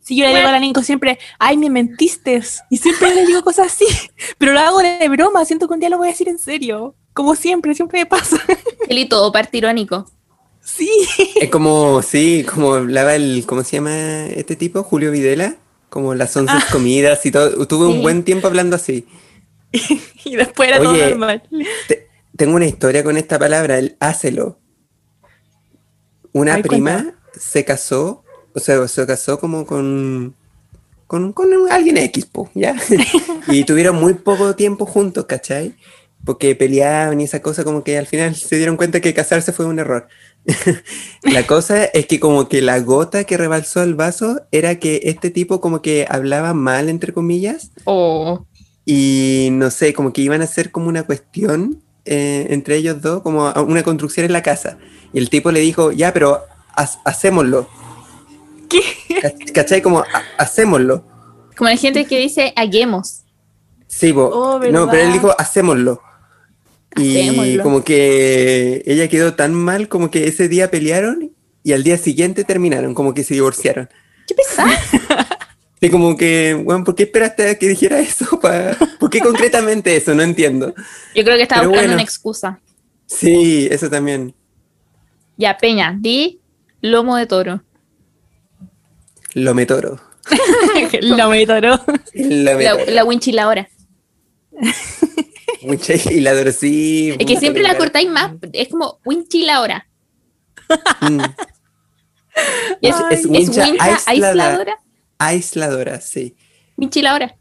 [0.00, 2.42] Si yo le digo a la Nico siempre, ay, me mentiste.
[2.68, 3.84] Y siempre le digo cosas así.
[4.38, 6.96] Pero lo hago de broma, siento que un día lo voy a decir en serio.
[7.12, 8.36] Como siempre, siempre me pasa.
[8.88, 10.10] Él y todo para tirónico.
[10.64, 10.90] Sí.
[11.36, 14.82] Es como, sí, como hablaba el, ¿cómo se llama este tipo?
[14.82, 15.54] Julio Videla.
[15.90, 17.66] Como las once comidas y todo.
[17.66, 17.92] Tuve Sí.
[17.92, 19.06] un buen tiempo hablando así.
[20.24, 21.10] Y después era todo Oye.
[21.10, 21.42] normal.
[21.88, 24.58] Te- tengo una historia con esta palabra, el hácelo.
[26.32, 27.18] Una Ay, prima cuenta.
[27.38, 28.24] se casó,
[28.54, 30.34] o sea, se casó como con,
[31.06, 32.76] con, con alguien X, po, ¿ya?
[33.48, 35.74] y tuvieron muy poco tiempo juntos, ¿cachai?
[36.24, 39.66] Porque peleaban y esa cosa, como que al final se dieron cuenta que casarse fue
[39.66, 40.06] un error.
[41.22, 45.30] la cosa es que como que la gota que rebalsó el vaso era que este
[45.30, 48.46] tipo como que hablaba mal, entre comillas, Oh.
[48.84, 53.22] y no sé, como que iban a hacer como una cuestión eh, entre ellos dos,
[53.22, 54.78] como una construcción en la casa.
[55.12, 56.40] Y el tipo le dijo, ya, pero
[56.74, 57.68] ha- hacémoslo.
[58.68, 58.80] ¿Qué?
[59.20, 59.82] Cach- ¿Cachai?
[59.82, 61.04] Como, "Ha- hacémoslo.
[61.56, 63.22] Como la gente que dice haguemos.
[63.86, 64.12] Sí.
[64.16, 66.00] Oh, no, pero él dijo, hacémoslo.
[66.96, 67.62] Y Hacémoslo.
[67.62, 71.32] como que ella quedó tan mal, como que ese día pelearon
[71.62, 73.88] y al día siguiente terminaron, como que se divorciaron.
[74.26, 74.70] ¿Qué pesada?
[75.80, 78.38] Y como que, bueno, ¿por qué esperaste a que dijera eso?
[78.42, 80.14] pa- ¿Por qué concretamente eso?
[80.14, 80.74] No entiendo.
[81.14, 81.94] Yo creo que estaba Pero buscando bueno.
[81.94, 82.60] una excusa.
[83.06, 84.34] Sí, eso también.
[85.36, 86.40] Ya, Peña, di
[86.82, 87.62] lomo de toro.
[89.34, 90.00] Lo metoro.
[91.00, 91.80] Lo metoró.
[92.14, 92.84] Lo La, metoro.
[92.86, 93.68] la
[95.62, 95.94] winchiladora.
[95.96, 97.14] Mucha hiladora, sí.
[97.18, 98.32] Es que siempre la cortáis más.
[98.52, 99.86] Es como winchiladora.
[101.00, 101.20] Mm.
[102.80, 103.64] Es, Es- wincha
[104.06, 104.76] aisladora.
[105.18, 106.36] Aisladora, sí.
[106.76, 107.36] Winchiladora.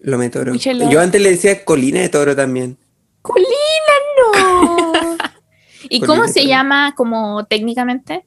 [0.00, 0.52] Lo metoro.
[0.52, 2.76] Winchela- Yo antes le decía colina de toro también.
[3.22, 3.46] ¡Colina,
[4.18, 4.92] no!
[5.88, 6.48] ¿Y cómo Colina se toro.
[6.48, 8.24] llama como técnicamente?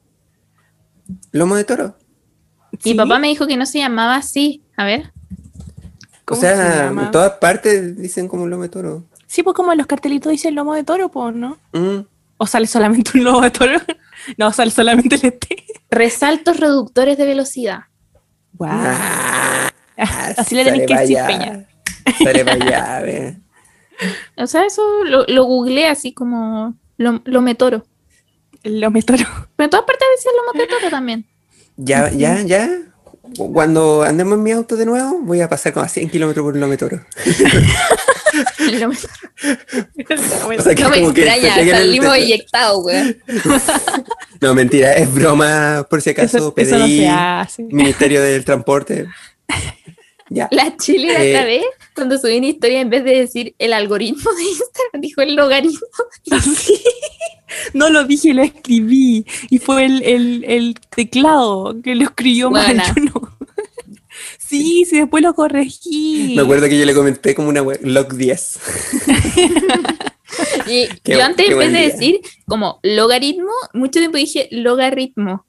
[1.32, 1.96] Lomo de toro.
[2.72, 2.94] Mi ¿Sí?
[2.94, 4.62] papá me dijo que no se llamaba así.
[4.76, 5.12] A ver.
[6.24, 7.02] O ¿Cómo se sea, llama?
[7.04, 9.04] en todas partes dicen como lomo de toro.
[9.26, 11.58] Sí, pues como en los cartelitos dice lomo de toro, pues, ¿no?
[11.72, 12.06] Mm.
[12.38, 13.78] ¿O sale solamente un lomo de toro?
[14.38, 15.64] No, sale solamente el este.
[15.90, 17.80] Resaltos reductores de velocidad.
[18.54, 18.70] Wow.
[18.70, 19.70] Ah,
[20.38, 21.18] Así le tenés sale que decir.
[21.26, 21.66] Peña.
[22.22, 23.36] Sale para allá, ve.
[24.38, 27.84] O sea, eso lo, lo googleé así como lo, lometoro.
[28.62, 29.24] El lomo de toro.
[29.56, 31.26] Pero en todas partes decía lomo de toro también.
[31.76, 32.70] Ya, ya, ya.
[33.36, 36.54] Cuando andemos en mi auto de nuevo, voy a pasar como a 100 kilómetros por
[36.70, 37.00] de toro.
[38.58, 38.94] Lomo-
[40.58, 42.24] O sea, que no me extraña, salimos techo.
[42.24, 43.16] eyectados, weón.
[44.40, 47.62] No, mentira, es broma, por si acaso, Eso, eso no PDI, se hace.
[47.64, 49.06] Ministerio del Transporte.
[50.30, 50.48] Ya.
[50.50, 51.30] La Chile la Eh.
[51.30, 51.64] otra vez,
[51.94, 55.86] cuando subí una historia, en vez de decir el algoritmo de Instagram, dijo el logaritmo.
[56.56, 56.80] Sí.
[57.72, 59.24] No lo dije, lo escribí.
[59.50, 62.64] Y fue el, el, el teclado que lo escribió mal.
[62.66, 62.94] Buena.
[62.96, 63.36] yo no.
[64.38, 66.34] Sí, sí, después lo corregí.
[66.36, 68.58] Me acuerdo que yo le comenté como una web, log 10.
[70.66, 75.46] Y Qué yo antes, en vez de decir como logaritmo, mucho tiempo dije logaritmo.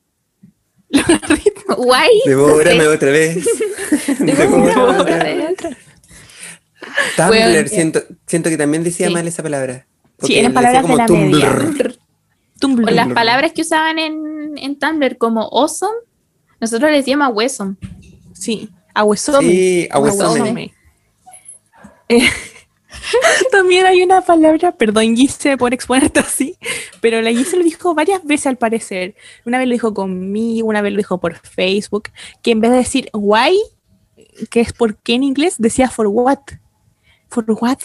[1.78, 2.22] Guay.
[2.26, 3.46] Devórame otra vez.
[4.20, 5.56] Devórame otra vez.
[7.18, 9.14] Tumblr, Bueno, siento, siento que también decía Sí.
[9.14, 9.88] mal esa palabra.
[10.22, 11.50] Sí, eran palabras de la media.
[11.58, 12.00] Tumblr.
[12.60, 12.88] Tumblr.
[12.88, 15.98] O las palabras que usaban en, en Tumblr como awesome,
[16.62, 17.76] nosotros les decíamos hueso.
[18.34, 19.48] Sí, ahuesome.
[19.50, 20.40] Sí, ahuesome.
[20.40, 20.74] Ahuesome.
[22.08, 22.30] Eh,
[23.52, 26.58] También hay una palabra, perdón Gise por exponerte así,
[27.02, 29.16] pero la Gise lo dijo varias veces al parecer.
[29.46, 32.10] Una vez lo dijo conmigo, una vez lo dijo por Facebook,
[32.42, 33.58] que en vez de decir why,
[34.50, 36.40] que es por qué en inglés, decía for what.
[37.30, 37.80] For what.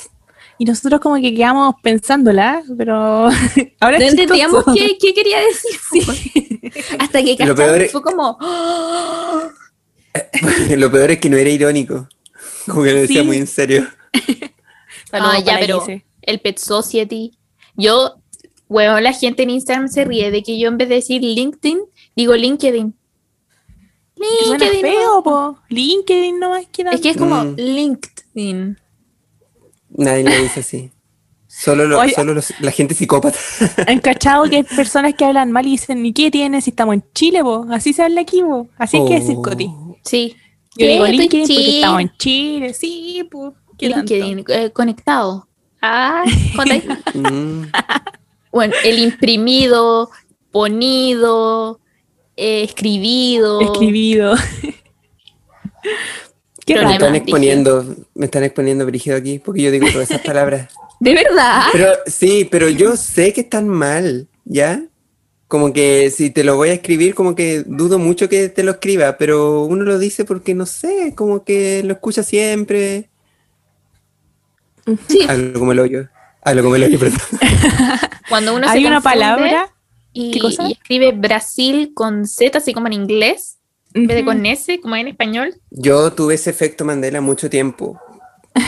[0.58, 3.28] Y nosotros como que quedamos pensándola, pero
[3.80, 6.72] ahora No entendíamos qué, qué quería decir.
[6.98, 8.36] Hasta que Lo peor cachamos, es- fue como...
[8.40, 9.48] ¡ah!
[10.76, 12.08] Lo peor es que no era irónico.
[12.66, 13.26] Como que lo decía Sí.
[13.26, 13.86] muy en serio.
[15.10, 16.04] Saludos Ah, ya, pero Gise.
[16.22, 17.32] el Pet Society.
[17.76, 18.14] Yo,
[18.68, 21.78] bueno, la gente en Instagram se ríe de que yo en vez de decir LinkedIn,
[22.16, 22.94] digo LinkedIn.
[24.16, 24.82] Que Suena LinkedIn.
[24.94, 25.58] feo, po.
[25.70, 26.90] LinkedIn nomás queda.
[26.92, 27.54] Es que es como Mm.
[27.56, 28.78] LinkedIn.
[29.90, 30.90] Nadie lo dice así.
[31.48, 32.12] Solo, lo- Oye.
[32.14, 33.36] solo los- la gente psicópata.
[33.86, 36.94] Han cachado que hay personas que hablan mal y dicen, ¿y qué tienes si estamos
[36.94, 37.66] en Chile, po?
[37.70, 38.68] Así se habla aquí, po.
[38.78, 39.42] Así es que decir, Oh.
[39.42, 39.70] Coti.
[40.04, 40.36] Sí.
[40.76, 42.74] Yo digo Estoy LinkedIn porque estamos en Chile.
[42.74, 43.52] Sí, pues.
[43.88, 45.46] LinkedIn, eh, conectado.
[45.82, 46.24] Ah.
[47.14, 47.64] Mm.
[48.52, 50.10] bueno, el imprimido,
[50.50, 51.80] ponido,
[52.36, 53.60] eh, escribido.
[53.60, 54.34] Escribido.
[56.66, 56.74] Qué.
[56.74, 60.68] Me están exponiendo, me están exponiendo brígido aquí porque yo digo todas esas palabras.
[61.00, 61.62] De verdad.
[61.72, 64.84] Pero sí, pero yo sé que están mal, ¿ya?
[65.48, 68.72] Como que si te lo voy a escribir, como que dudo mucho que te lo
[68.72, 73.09] escriba, pero uno lo dice porque no sé, como que lo escucha siempre.
[75.08, 76.08] Sí, Algo como el hoyo.
[76.42, 77.20] Algo como el hoyo, perdón.
[78.28, 79.68] cuando uno Hay se una palabra.
[80.12, 80.68] y, ¿Qué cosa?
[80.68, 83.58] y escribe Brasil con Z, así como en inglés,
[83.94, 85.54] en vez de con S, como en español.
[85.70, 88.00] Yo tuve ese efecto Mandela mucho tiempo.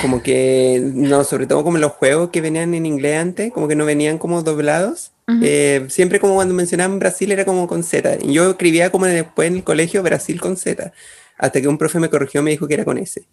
[0.01, 3.75] Como que, no, sobre todo como los juegos que venían en inglés antes, como que
[3.75, 5.11] no venían como doblados.
[5.27, 5.41] Ujú.
[5.43, 8.19] Eh, siempre como cuando mencionaban Brasil era como con Z.
[8.23, 10.93] Y yo escribía como después en el colegio Brasil con Z.
[11.37, 13.25] Hasta que un profe me corrigió y me dijo que era con S.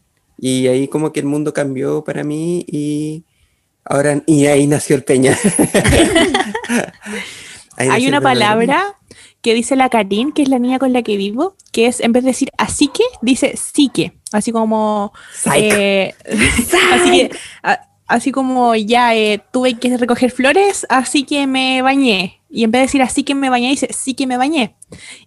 [0.41, 3.23] Y ahí como que el mundo cambió para mí y
[3.83, 5.37] ahora, y ahí nació el Peña.
[7.77, 8.95] Ahí Hay una palabra
[9.41, 12.11] que dice la Karin, que es la niña con la que vivo, que es en
[12.11, 14.13] vez de decir así que, dice psique.
[14.33, 15.13] Así como.
[15.55, 16.13] Eh,
[16.93, 17.31] así que.
[17.63, 22.41] a- Así como ya eh, tuve que recoger flores, así que me bañé.
[22.49, 24.75] Y en vez de decir así que me bañé, dice sí que me bañé.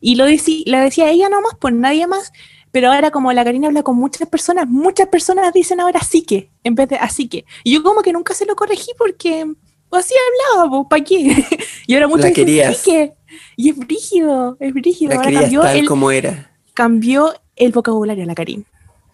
[0.01, 2.33] Y lo, decí- lo decía ella nomás, por nadie más.
[2.73, 6.51] Pero ahora como la Karina habla con muchas personas, muchas personas dicen ahora sí que,
[6.65, 7.45] en vez de así que.
[7.63, 9.47] Y yo como que nunca se lo corregí porque
[9.93, 10.15] así
[10.55, 11.45] hablaba, ¿para qué?
[11.87, 13.13] y ahora muchos La dicen sí que.
[13.57, 15.11] Y es brígido, es brígido.
[15.11, 16.51] La ahora cambió tal el, como era.
[16.75, 18.67] cambió el vocabulario la Karin.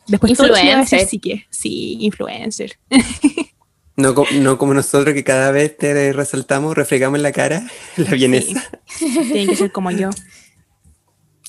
[0.07, 1.07] Después Influencer.
[1.07, 1.47] sí que.
[1.51, 2.79] Sí, influencer.
[3.99, 8.63] No, no como nosotros que cada vez te resaltamos, refregamos en la cara la bienesa.
[8.97, 10.11] Tienen que ser como yo.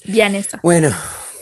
[0.06, 0.60] Vianesa.
[0.64, 0.92] Bueno,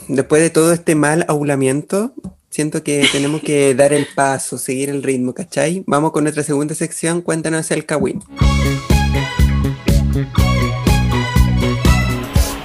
[0.08, 2.14] después de todo este mal aulamiento,
[2.50, 5.84] siento que tenemos que dar el paso, seguir el ritmo, ¿cachai?
[5.88, 8.22] Vamos con nuestra segunda sección, cuéntanos el Kawin.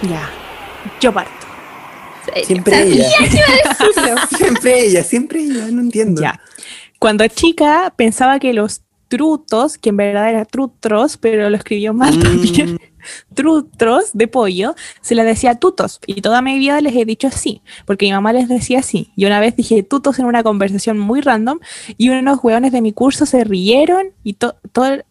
[0.08, 0.30] Ya.
[1.00, 1.30] Yo parto.
[2.44, 3.08] Siempre ella.
[4.36, 6.20] siempre ella, siempre ella, no entiendo.
[6.22, 6.40] Ya.
[6.98, 12.16] Cuando chica pensaba que los trutos, que en verdad era trutros, pero lo escribió mal
[12.16, 12.22] Mm.
[12.22, 12.78] también,
[13.34, 16.00] trutros de pollo, se les decía tutos.
[16.06, 19.12] Y toda mi vida les he dicho así, porque mi mamá les decía así.
[19.16, 21.58] Y una vez dije tutos en una conversación muy random
[21.96, 24.86] y unos hueones de mi curso se rieron y to- todo...
[24.86, 25.04] el-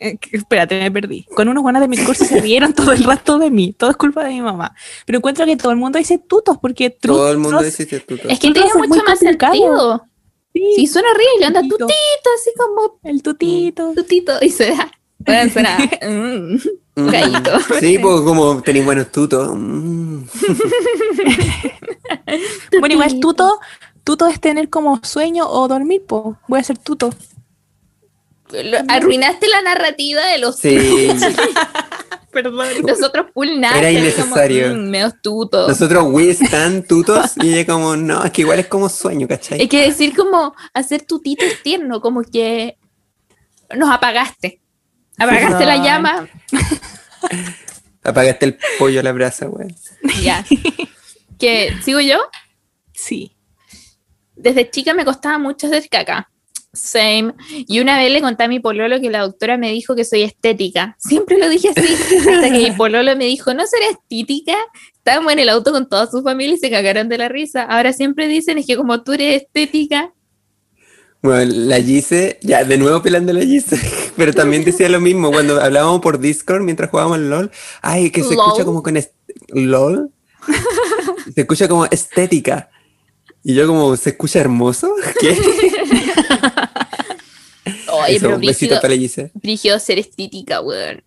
[0.00, 1.24] Eh, espérate, me perdí.
[1.34, 3.72] Con unos hueones de mi curso se rieron todo el rato de mí.
[3.76, 4.72] Todo es culpa de mi mamá.
[5.04, 8.28] Pero encuentro que todo el mundo dice tutos porque Todo el mundo dice tuto.
[8.28, 9.52] Es que tiene mucho más complicado.
[9.54, 10.04] sentido.
[10.54, 11.86] Sí, Sí, suena horrible, anda Tutito.
[11.86, 13.92] así como el tutito.
[13.94, 14.90] tutito, y suena.
[15.28, 15.78] Bueno, suena.
[16.02, 16.56] mm,
[17.10, 17.50] gallito.
[17.80, 19.50] Sí, pues como tenéis buenos tutos.
[19.54, 20.22] Mm.
[22.80, 23.58] Bueno, igual tuto,
[24.04, 26.38] tuto es tener como sueño o dormir, po.
[26.46, 27.10] Voy a ser tuto.
[28.50, 30.78] Lo- Arruinaste la narrativa de los Sí,
[32.32, 32.66] Perdón.
[32.86, 33.78] nosotros full nada.
[33.78, 34.68] Era innecesario.
[34.68, 35.68] Como, mm, meos tutos.
[35.68, 39.62] nosotros we están tutos y ella como, no, es que igual es como sueño, ¿cachai?
[39.62, 42.76] Es que decir como hacer tutito es tierno, como que
[43.76, 44.60] nos apagaste.
[45.18, 46.28] Apagaste la llama.
[48.04, 49.68] Apagaste el pollo a la brasa, güey.
[50.22, 50.44] Ya.
[51.38, 52.18] que sigo yo.
[52.92, 53.32] Sí.
[54.36, 56.30] Desde chica me costaba mucho hacer caca.
[56.72, 57.34] Same.
[57.66, 60.22] Y una vez le conté a mi pololo que la doctora me dijo que soy
[60.22, 60.96] estética.
[60.98, 61.94] Siempre lo dije así.
[62.18, 64.54] Hasta que mi pololo me dijo, ¿no será estética?
[64.94, 67.62] Estábamos en el auto con toda su familia y se cagaron de la risa.
[67.62, 70.12] Ahora siempre dicen, es que como tú eres estética,
[71.20, 73.76] Bueno, la Gise, ya de nuevo pelando la Gise,
[74.16, 77.50] pero también decía lo mismo cuando hablábamos por Discord mientras jugábamos al LOL.
[77.82, 78.46] Ay, que se LOL.
[78.46, 78.98] escucha como con
[79.48, 80.10] LOL.
[81.34, 82.70] Se escucha como estética.
[83.44, 84.92] Y yo como, ¿se escucha hermoso?
[85.20, 85.36] ¿Qué?
[87.90, 89.30] Oye, Eso, pero un besito brígido, para la Gise.
[89.34, 91.02] brígido ser estética, weón.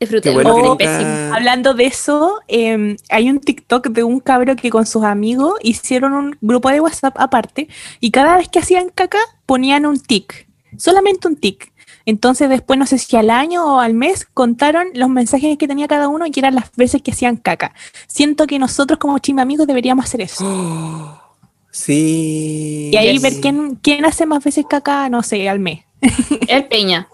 [0.00, 1.34] Disfruté bueno que oh, nunca-.
[1.34, 6.14] Hablando de eso, eh, hay un TikTok de un cabro que con sus amigos hicieron
[6.14, 7.68] un grupo de WhatsApp aparte
[8.00, 10.48] y cada vez que hacían caca ponían un tic,
[10.78, 11.70] solamente un tic.
[12.06, 15.86] Entonces después, no sé si al año o al mes, contaron los mensajes que tenía
[15.86, 17.74] cada uno y eran las veces que hacían caca.
[18.06, 20.44] Siento que nosotros como chimba amigos deberíamos hacer eso.
[20.46, 21.20] Oh,
[21.70, 22.88] sí.
[22.90, 23.22] Y ahí Yes.
[23.22, 25.80] ver quién, quién hace más veces caca, no sé, al mes.
[26.48, 27.06] El Peña.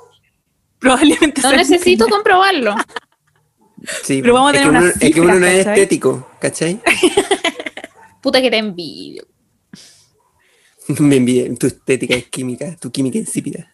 [0.78, 2.74] Probablemente No necesito comprobarlo.
[4.02, 5.72] Sí, Pero vamos a es, tener que uno, unas es que uno no es ¿cachai?
[5.74, 6.80] estético, ¿cachai?
[8.22, 9.26] Puta que te envidio.
[10.98, 13.72] Me envié tu estética es química, tu química insípida.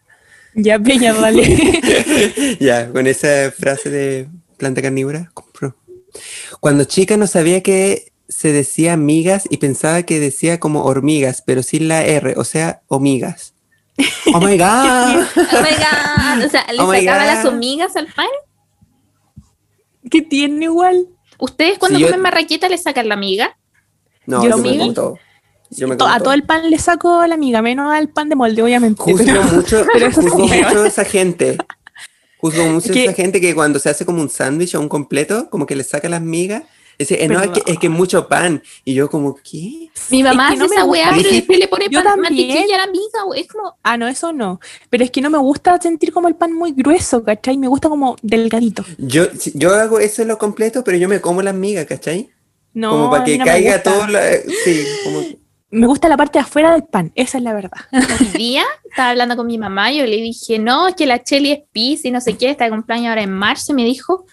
[0.55, 2.57] Ya, Peña, vale.
[2.61, 5.77] ya, con esa frase de planta carnívora, compro.
[6.61, 11.62] Cuando chica no sabía que se decía migas y pensaba que decía como hormigas, pero
[11.62, 13.52] sin la R, o sea, omigas.
[14.35, 15.27] Oh my god.
[15.37, 16.47] Oh my god.
[16.47, 18.27] O sea, ¿le Oh sacaba las hormigas al pan?
[20.11, 21.07] ¿Qué tiene igual?
[21.39, 23.57] ¿Ustedes cuando yo- comen marraqueta le sacan la miga?
[24.27, 24.79] No, Yo yo, me miga.
[24.83, 25.19] como todo.
[25.70, 28.29] Yo me To- como a todo el pan le saco la amiga, menos al pan
[28.29, 29.03] de molde, obviamente.
[29.03, 30.55] Juzgo pero- mucho, pero eso juzgo sí.
[30.62, 31.57] mucho a esa gente.
[32.39, 34.89] Juzgo mucho a Que- esa gente que cuando se hace como un sándwich o un
[34.89, 36.62] completo, como que le saca las migas.
[37.03, 38.62] Dice, eh, no, es que, es que mucho pan.
[38.85, 39.89] Y yo como, ¿qué?
[40.11, 41.03] Mi mamá Es que no hace me esa gusta.
[41.11, 43.41] weá, pero después le pone Yo pan, mantequilla a la miga, wey.
[43.43, 44.61] Es como, Ah, no, eso no.
[44.91, 47.59] Pero es que no me gusta sentir como el pan muy grueso, ¿cachai?
[47.59, 48.85] Me gusta como delgadito.
[48.99, 49.24] Yo,
[49.55, 52.31] yo hago eso en lo completo, pero yo me como las migas, ¿cachai?
[52.74, 54.07] No, como para que no caiga todo.
[54.07, 54.33] la-
[54.65, 55.20] sí, como.
[55.74, 57.70] Me gusta la parte de afuera del pan, esa es la verdad.
[57.93, 61.23] Hoy día estaba hablando con mi mamá y yo le dije, no, es que la
[61.23, 63.73] Cheli es Pisi, no sé qué, está de cumpleaños ahora en marzo.
[63.73, 64.27] Y me dijo,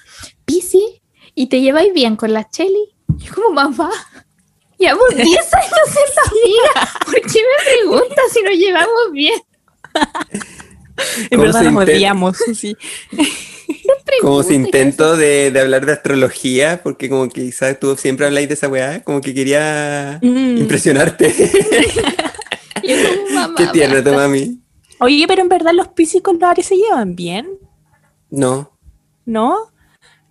[0.43, 0.98] Pisi,
[1.39, 2.89] ¿y te lleváis bien con la Cheli?
[3.17, 3.89] Y yo como, mamá,
[4.77, 6.89] llevamos 10 años en la vida.
[7.05, 9.41] ¿Por qué me preguntas si nos llevamos bien?
[11.23, 12.75] En ¿Cómo verdad se nos odiamos, sí.
[14.21, 18.25] Como si Pregunta, intento de, de hablar de astrología, porque como que quizás tú siempre
[18.25, 20.57] habláis de esa weá, como que quería Mm.
[20.57, 21.33] impresionarte.
[22.83, 24.27] Y yo como, mamá, Qué tierna tu basta".
[24.27, 24.59] mami.
[24.99, 27.47] Oye, pero en verdad los piscis con los Aries se llevan bien,
[28.29, 28.71] No.
[29.25, 29.71] ¿no?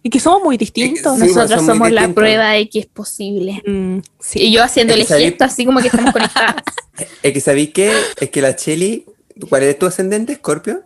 [0.08, 1.16] Y que somos muy distintos.
[1.16, 3.62] Sí, pues, Nosotros somos la prueba de que es posible.
[3.66, 4.38] Mm, sí.
[4.40, 6.62] Y yo haciéndole Es que sabí- gesto así como que estamos conectadas.
[7.22, 9.04] Es que sabéis que es que la Cheli,
[9.50, 10.32] ¿cuál es tu ascendente?
[10.32, 10.80] ¿Escorpio?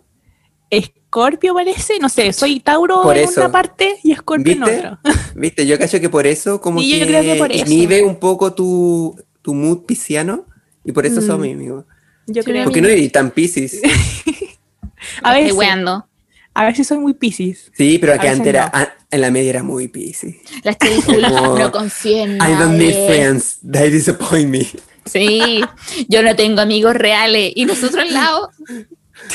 [0.69, 3.39] Escorpio parece, no sé, soy Tauro Por en eso.
[3.39, 4.77] una parte y Escorpio en ¿Viste?
[4.79, 4.99] otra.
[5.35, 5.65] ¿Viste?
[5.65, 7.65] Yo cacho que por eso como Sí, yo que, creo que por eso.
[7.65, 10.45] inhibe un poco tu, tu mood pisciano
[10.83, 11.25] y por eso Mm.
[11.27, 11.85] somos amigos.
[12.27, 12.65] Yo creo.
[12.65, 13.81] Porque no eres tan piscis.
[15.23, 16.07] A Estoy veces, weando.
[16.55, 17.71] A ver si soy muy piscis.
[17.75, 18.79] Sí, pero veces antes era, no.
[18.79, 20.35] a- en la media era muy piscis.
[20.63, 24.67] La Cheli full, Como, no confío en I don't need friends, they disappoint me.
[25.05, 25.61] Sí,
[26.07, 27.51] yo no tengo amigos reales.
[27.55, 28.49] Y nosotros al lado,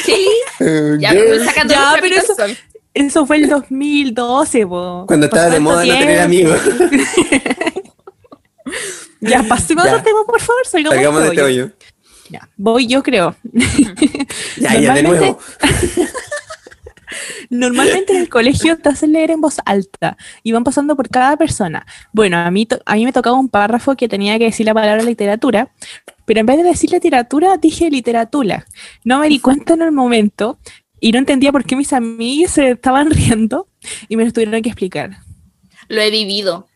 [0.05, 0.27] Cheli,
[0.61, 1.13] Uh, ya
[1.45, 2.35] sacando Ya, pero eso-.
[2.95, 5.05] Eso fue el 2012, po.
[5.07, 6.55] Cuando estaba de ¿Cuánto moda no tener tiempo?
[6.55, 6.61] amigos.
[9.21, 9.91] Ya, pasemos Ya.
[9.93, 10.65] a otro tema, por favor.
[10.67, 11.71] Salgamos de Salgamos de este este hoyo.
[12.31, 13.35] Ya, Voy, yo creo.
[14.59, 15.39] Ya, ya, de nuevo.
[17.51, 21.37] Normalmente en el colegio te hacen leer en voz alta y van pasando por cada
[21.37, 21.87] persona.
[22.13, 25.03] Bueno, a mí, a mí me tocaba un párrafo que tenía que decir la palabra
[25.03, 25.73] literatura,
[26.25, 28.67] pero en vez de decir literatura, dije literatura.
[29.05, 30.59] No me di cuenta en el momento
[31.01, 33.69] y no entendía por qué mis amigos se estaban riendo
[34.09, 35.19] y me lo tuvieron que explicar.
[35.89, 36.69] Lo he vivido.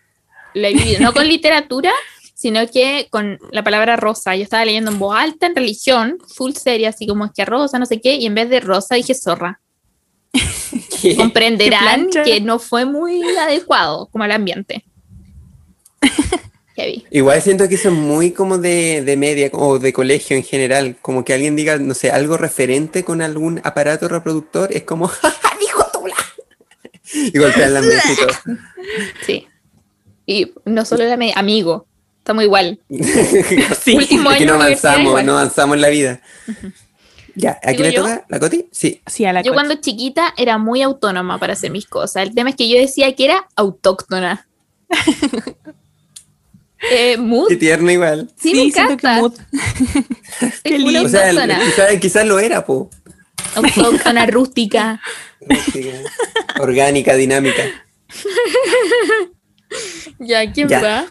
[0.54, 1.00] Lo he vivido.
[1.00, 1.90] No con literatura,
[2.34, 4.34] sino que con la palabra rosa.
[4.34, 7.78] Yo estaba leyendo en voz alta en religión, full seria, así como es que rosa,
[7.78, 9.61] no sé qué, y en vez de rosa dije zorra.
[11.00, 11.16] ¿Qué?
[11.16, 12.22] Comprenderán plancha.
[12.22, 14.84] que no fue muy adecuado como al ambiente.
[16.74, 17.04] Heavy.
[17.10, 20.96] Igual siento que eso es muy como de, de media o de colegio en general.
[21.02, 25.30] Como que alguien diga, no sé, algo referente con algún aparato reproductor, es como, "Ja,
[25.30, 26.16] ja, dijo Tula.
[27.12, 28.56] Y golpean la mesa y todo.
[29.26, 29.46] Sí.
[30.24, 31.86] Y no solo la media, amigo.
[32.18, 32.78] Estamos igual.
[33.84, 36.20] Sí, Último año no avanzamos, no avanzamos en la vida.
[37.34, 38.02] Ya, ¿a ¿Digo quién le yo?
[38.02, 38.24] toca?
[38.28, 38.66] ¿La Coti?
[38.72, 39.00] Sí.
[39.06, 39.64] Sí, a la Yo coche.
[39.64, 42.24] cuando chiquita era muy autónoma para hacer mis cosas.
[42.24, 44.46] El tema es que yo decía que era autóctona.
[46.90, 47.48] eh, mood.
[47.48, 48.30] Qué tierno igual.
[48.36, 49.20] Sí, me siento que encanta.
[49.20, 49.34] mood.
[50.64, 51.04] Qué lindo.
[51.04, 52.90] O sea, quizás lo era, po.
[53.54, 55.00] Autóctona, rústica.
[55.40, 55.90] Rústica,
[56.60, 57.62] Orgánica, dinámica.
[60.18, 60.80] Ya, ¿quién Ya.
[60.82, 61.06] va?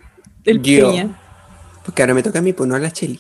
[0.46, 0.92] El Yo.
[0.92, 1.18] Peña.
[1.84, 3.20] Porque ahora me toca a mí, pues no a la Cheli.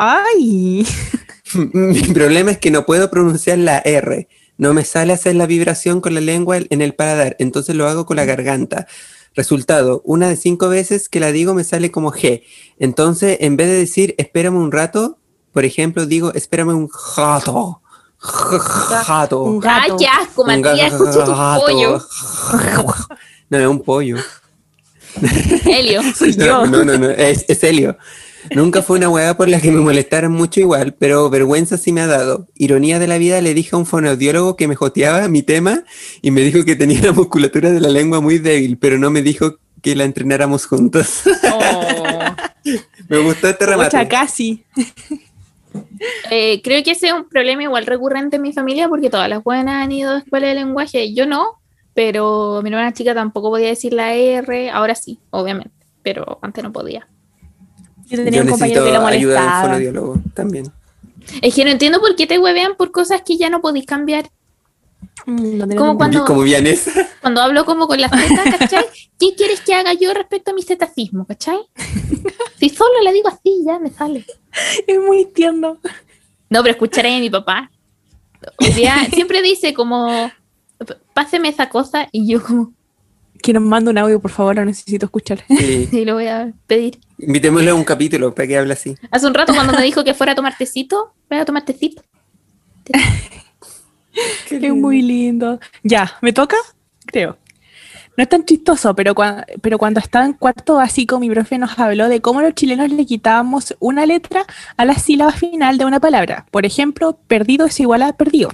[0.00, 0.86] Ay,
[1.54, 4.28] Mi problema es que no puedo pronunciar la R.
[4.56, 8.06] No me sale hacer la vibración con la lengua en el paladar, entonces lo hago
[8.06, 8.86] con la garganta.
[9.34, 12.42] Resultado, una de cinco veces que la digo me sale como G.
[12.78, 15.18] Entonces, en vez de decir espérame un rato,
[15.52, 17.82] por ejemplo, digo, espérame un jato.
[18.18, 19.42] Jato.
[19.42, 19.96] Un Ay, gato.
[19.98, 21.66] qué asco, Un Matías, escucha tu gato.
[21.66, 22.02] pollo.
[23.50, 24.16] No, es un pollo.
[25.64, 26.02] Helio.
[26.14, 26.66] Soy No, yo.
[26.66, 27.96] no, no, no, es, es Helio.
[28.54, 32.00] Nunca fue una hueá por la que me molestaran mucho igual, pero vergüenza sí me
[32.00, 32.46] ha dado.
[32.54, 35.84] Ironía de la vida, le dije a un fonoaudiólogo que me joteaba mi tema
[36.22, 39.22] y me dijo que tenía la musculatura de la lengua muy débil, pero no me
[39.22, 41.22] dijo que la entrenáramos juntos.
[41.52, 42.34] Oh.
[43.08, 43.90] me gustó este remate.
[43.90, 44.64] Pucha, casi.
[46.30, 49.42] Eh, creo que ese es un problema igual recurrente en mi familia porque todas las
[49.42, 51.12] buenas han ido a escuela de lenguaje.
[51.14, 51.60] Yo no,
[51.94, 54.70] pero mi hermana chica tampoco podía decir la R.
[54.70, 55.72] Ahora sí, obviamente,
[56.02, 57.08] pero antes no podía.
[58.08, 59.62] Yo tenía Yo un compañero necesito que lo ayuda molestaba.
[59.62, 60.72] fonoaudiólogo también.
[61.42, 64.30] Es que no entiendo por qué te huevean por cosas que ya no podéis cambiar.
[65.26, 66.42] Mm, no Como cuando- Como.
[67.20, 68.84] Cuando hablo como con las tetas, ¿cachai?
[69.18, 71.58] ¿Qué quieres que haga yo respecto a mis tetasismos, ¿cachai?
[72.58, 74.24] Si solo le digo así, ya me sale.
[74.86, 75.78] Es muy tierno.
[76.50, 77.70] No, pero escucharé a mi papá.
[79.12, 80.30] Siempre dice como,
[80.78, 82.72] "P- páseme esa cosa, y yo como,
[83.42, 85.44] Que nos mande un audio, por favor, lo necesito escuchar.
[85.48, 85.86] Sí.
[85.90, 86.98] sí, lo voy a pedir.
[87.18, 88.94] Invitémosle a un capítulo para que hable así.
[89.10, 92.02] Hace un rato cuando me dijo que fuera a tomar tecito, voy a tomar tecito.
[94.50, 95.60] Es muy lindo.
[95.82, 96.56] Ya, ¿me toca?
[97.06, 97.38] Creo.
[98.16, 101.78] No es tan chistoso, pero, cua- pero cuando estaba en cuarto básico, mi profe nos
[101.78, 104.44] habló de cómo los chilenos le quitábamos una letra
[104.76, 106.44] a la sílaba final de una palabra.
[106.50, 108.50] Por ejemplo, perdido es igual a perdido.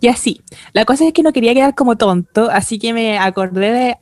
[0.00, 0.42] Y así.
[0.72, 3.96] La cosa es que no quería quedar como tonto, así que me acordé de.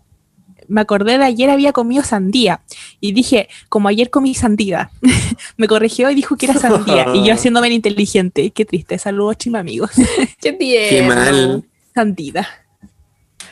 [0.71, 2.63] Me acordé de ayer había comido sandía
[3.01, 4.91] y dije, como ayer comí sandía.
[5.57, 7.09] me corrigió y dijo que era sandía.
[7.13, 8.51] y yo haciéndome el inteligente.
[8.53, 8.97] Qué triste.
[8.97, 9.91] Saludos, chima amigos.
[10.41, 10.89] Qué tierno.
[10.89, 11.65] Qué mal.
[11.93, 12.49] Sandida.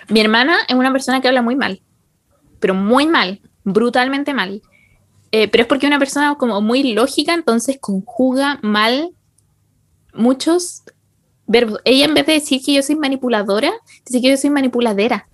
[0.09, 1.83] Mi hermana es una persona que habla muy mal,
[2.61, 4.63] pero muy mal, brutalmente mal.
[5.33, 9.11] Eh, pero es porque es una persona como muy lógica, entonces conjuga mal
[10.15, 10.85] muchos
[11.47, 11.81] verbos.
[11.85, 13.73] Ella en vez de decir que yo soy manipuladora,
[14.07, 15.28] dice que yo soy manipuladera.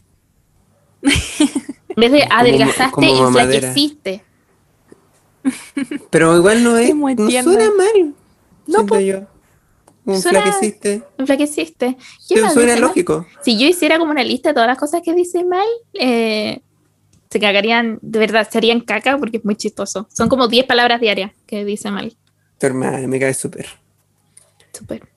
[1.05, 3.55] En vez de adelgazaste, como mamadera.
[3.68, 4.24] enflaqueciste.
[6.10, 6.89] Pero igual no es.
[6.90, 8.14] Es muy no suena mal.
[8.66, 9.20] No, yo.
[10.06, 11.02] Un Suena- flaqueciste.
[11.18, 11.97] Enflaqueciste.
[12.28, 12.81] ¿Qué Pero más suena mal?
[12.82, 13.26] lógico.
[13.43, 16.60] Si yo hiciera como una lista de todas las cosas que dice mal, eh,
[17.31, 20.06] se cagarían, de verdad, se harían caca porque es muy chistoso.
[20.12, 22.14] Son como 10 palabras diarias que dice mal.
[22.59, 23.66] Tu hermana me cae súper.
[24.72, 25.09] Súper,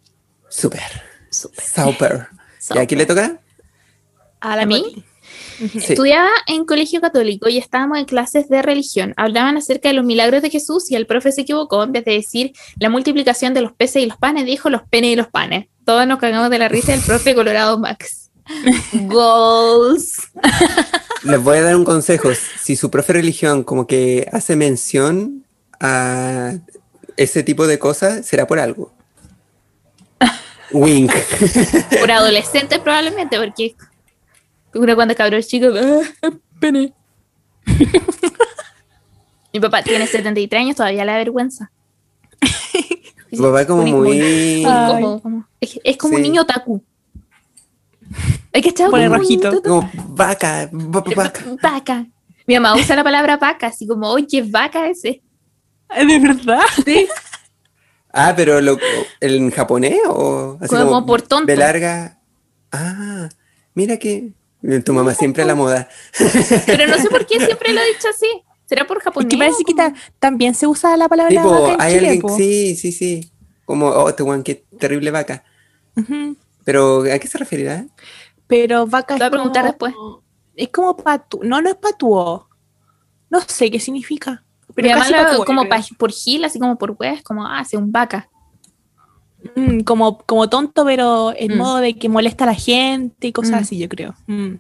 [0.50, 0.82] Súper.
[1.30, 1.64] súper.
[1.64, 2.28] Súper.
[2.76, 3.40] ¿Y a quién le toca?
[4.40, 5.04] ¿A mí?
[5.58, 5.72] Sí.
[5.76, 9.14] Estudiaba en colegio católico y estábamos en clases de religión.
[9.18, 11.84] Hablaban acerca de los milagros de Jesús y el profe se equivocó.
[11.84, 15.12] En vez de decir la multiplicación de los peces y los panes, dijo los penes
[15.12, 15.68] y los panes.
[15.86, 18.30] Todos nos cagamos de la risa del profe Colorado Max.
[18.94, 20.30] Goals.
[21.24, 22.30] Les voy a dar un consejo.
[22.60, 25.44] Si su profe de religión como que hace mención
[25.80, 26.54] a
[27.18, 28.92] ese tipo de cosas, será por algo.
[30.72, 31.12] Wink.
[32.00, 33.76] Por adolescentes probablemente, porque
[34.78, 36.30] uno cuando cabrón chico, "Ah,
[36.60, 36.94] pene.
[39.54, 41.72] Mi papá tiene 73 años, todavía le da vergüenza.
[43.32, 44.66] Tu papá como Muy- muy...
[44.66, 44.94] Ay.
[45.02, 46.30] como- como- es, es como un Sí.
[46.30, 46.82] niño taku.
[48.54, 49.62] Hay que echar como un rojito.
[49.62, 51.44] Como vaca, va- vaca.
[51.62, 52.06] Vaca.
[52.46, 55.22] Mi mamá usa la palabra vaca, así como, oye, vaca ese.
[55.96, 56.62] ¿De verdad?
[58.14, 58.78] Ah, pero lo,
[59.20, 61.46] en japonés o así Como por tonto.
[61.46, 62.20] De larga.
[62.72, 63.28] Ah,
[63.74, 64.32] mira que
[64.84, 65.88] tu mamá siempre a la moda.
[66.66, 68.28] Pero no sé por qué siempre lo ha dicho así.
[68.66, 69.30] ¿Será por Es japonés?
[69.30, 72.22] que parece que ta- también se usa la palabra Tipo, vaca en hay Chile, alguien,
[72.22, 72.36] po.
[72.36, 73.32] sí, sí, sí.
[73.66, 75.44] Como, oh, este guan, qué terrible vaca.
[76.64, 77.86] Pero, ¿a qué se referirá?
[78.48, 80.24] Pero vaca Te voy a preguntar como- después.
[80.56, 81.40] Es como patu...
[81.44, 82.50] No, no es patuo.
[83.30, 84.44] No sé qué significa.
[84.76, 85.82] Pero casi patuo, como creo.
[85.98, 88.30] por gil, así como por es como, ah, hace un vaca.
[89.56, 91.58] Mm, como, como tonto, pero en Mm.
[91.58, 93.64] modo de que molesta a la gente y cosas Mm.
[93.64, 94.16] así, yo creo.
[94.28, 94.56] Mm.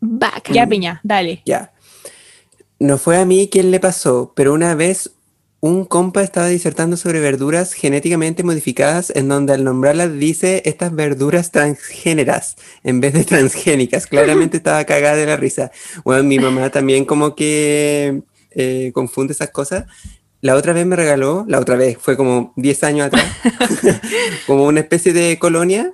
[0.00, 0.52] Vaca.
[0.52, 1.42] Ya, Peña, dale.
[1.44, 1.72] Ya.
[2.78, 5.10] No fue a mí quien le pasó, pero una vez
[5.60, 11.50] un compa estaba disertando sobre verduras genéticamente modificadas, en donde al nombrarlas dice estas verduras
[11.50, 12.54] transgéneras
[12.84, 14.06] en vez de transgénicas.
[14.06, 15.72] Claramente estaba cagada de la risa.
[16.04, 19.86] Bueno, mi mamá también como que eh, confunde esas cosas.
[20.40, 23.24] La otra vez me regaló, la otra vez, fue como 10 años atrás,
[24.46, 25.92] como una especie de colonia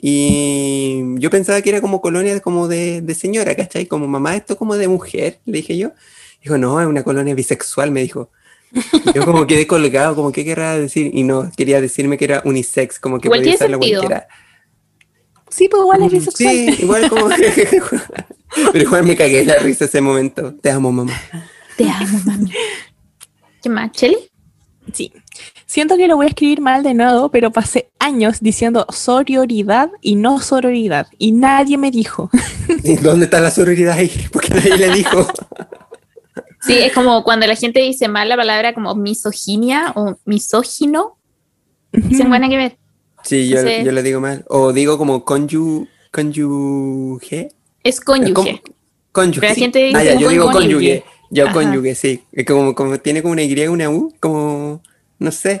[0.00, 3.86] y yo pensaba que era como colonia como de, de señora, ¿cachai?
[3.86, 5.92] Como mamá, esto como de mujer, le dije yo.
[6.40, 8.30] Dijo, no, es una colonia bisexual, me dijo.
[9.14, 13.00] Yo como quedé colgado, como qué querrá decir, y no, quería decirme que era unisex,
[13.00, 14.02] como que Igual podía usarlo sentido.
[14.02, 14.28] cualquiera.
[15.50, 16.54] Sí, pues igual es bisexual.
[16.54, 17.28] Sí, igual como
[18.72, 20.54] Pero igual me cagué la risa ese momento.
[20.54, 21.20] Te amo, mamá.
[21.76, 22.52] Te amo, mami.
[23.62, 24.16] ¿Qué más, Cheli?
[24.92, 25.12] Sí.
[25.66, 30.16] Siento que lo voy a escribir mal de nuevo, pero pasé años diciendo sororidad y
[30.16, 31.08] no sororidad.
[31.18, 32.30] Y nadie me dijo.
[32.84, 34.10] ¿Y ¿Dónde está la sororidad ahí?
[34.32, 35.26] Porque nadie le dijo.
[36.60, 41.18] Sí, es como cuando la gente dice mal la palabra como misoginia o misógino.
[41.92, 42.78] Dicen buena que ver.
[43.22, 44.44] Sí, yo, yo lo digo mal.
[44.48, 47.50] O digo como conyu, conyuge.
[47.84, 48.62] Es cónyuge.
[49.12, 49.40] Cónyuge.
[49.40, 51.02] Pero la gente dice ah, ya, yo digo cónyuge.
[51.02, 51.04] cónyuge.
[51.30, 51.54] Yo Ajá.
[51.54, 52.24] cónyuge, sí.
[52.32, 54.82] Es como, como tiene como una Y, una U, como,
[55.18, 55.60] no sé.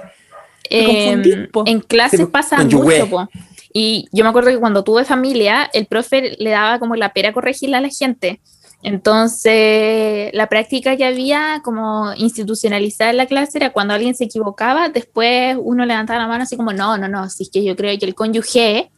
[0.70, 2.98] Confundí, Em, en clases pasa conyugué.
[3.00, 3.28] mucho, po.
[3.72, 7.32] Y yo me acuerdo que cuando tuve familia, el profe le daba como la pera
[7.32, 8.40] corregirle a la gente.
[8.82, 14.88] Entonces, la práctica que había como institucionalizada en la clase era cuando alguien se equivocaba,
[14.88, 17.98] después uno levantaba la mano así como, no, no, no, si es que yo creo
[17.98, 18.90] que el cónyuge...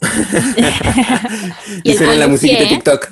[1.84, 2.68] y Y el suena la musiquita de.
[2.68, 3.10] TikTok.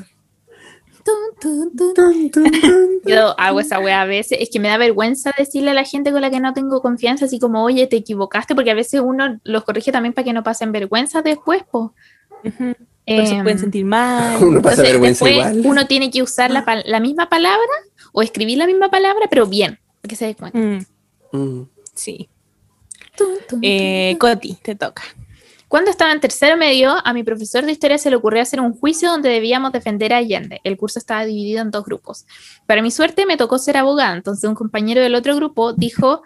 [1.41, 3.01] Tun, tun, tun.
[3.05, 6.11] Yo hago esa wea a veces, es que me da vergüenza decirle a la gente
[6.13, 9.39] con la que no tengo confianza, así como, oye, te equivocaste, porque a veces uno
[9.45, 11.91] los corrige también para que no pasen vergüenza después, pues.
[12.45, 12.75] Ujú.
[13.07, 14.43] Por eso pueden sentir mal.
[14.43, 15.67] Uno pasa vergüenza después igual.
[15.73, 17.71] uno tiene que usar la, misma palabra
[18.13, 20.59] o escribir la misma palabra, pero bien, para que se dé cuenta.
[20.59, 20.85] Mm,
[21.33, 21.69] Mm.
[21.95, 22.29] sí.
[23.17, 25.03] Tun, tun, Eh, Coti, te toca.
[25.69, 28.73] Cuando estaba en tercero medio, a mi profesor de historia se le ocurrió hacer un
[28.73, 30.61] juicio donde debíamos defender a Allende.
[30.63, 32.25] El curso estaba dividido en dos grupos.
[32.67, 36.23] Para mi suerte me tocó ser abogada, entonces un compañero del otro grupo dijo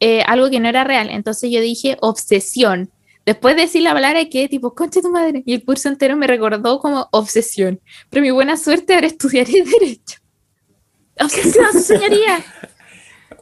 [0.00, 1.08] eh, algo que no era real.
[1.10, 2.90] Entonces yo dije obsesión.
[3.24, 6.26] Después de decir la palabra que tipo, concha tu madre, y el curso entero me
[6.26, 7.80] recordó como obsesión.
[8.08, 10.18] Pero mi buena suerte ahora estudiaré Derecho.
[11.20, 12.44] Obsesión, señoría.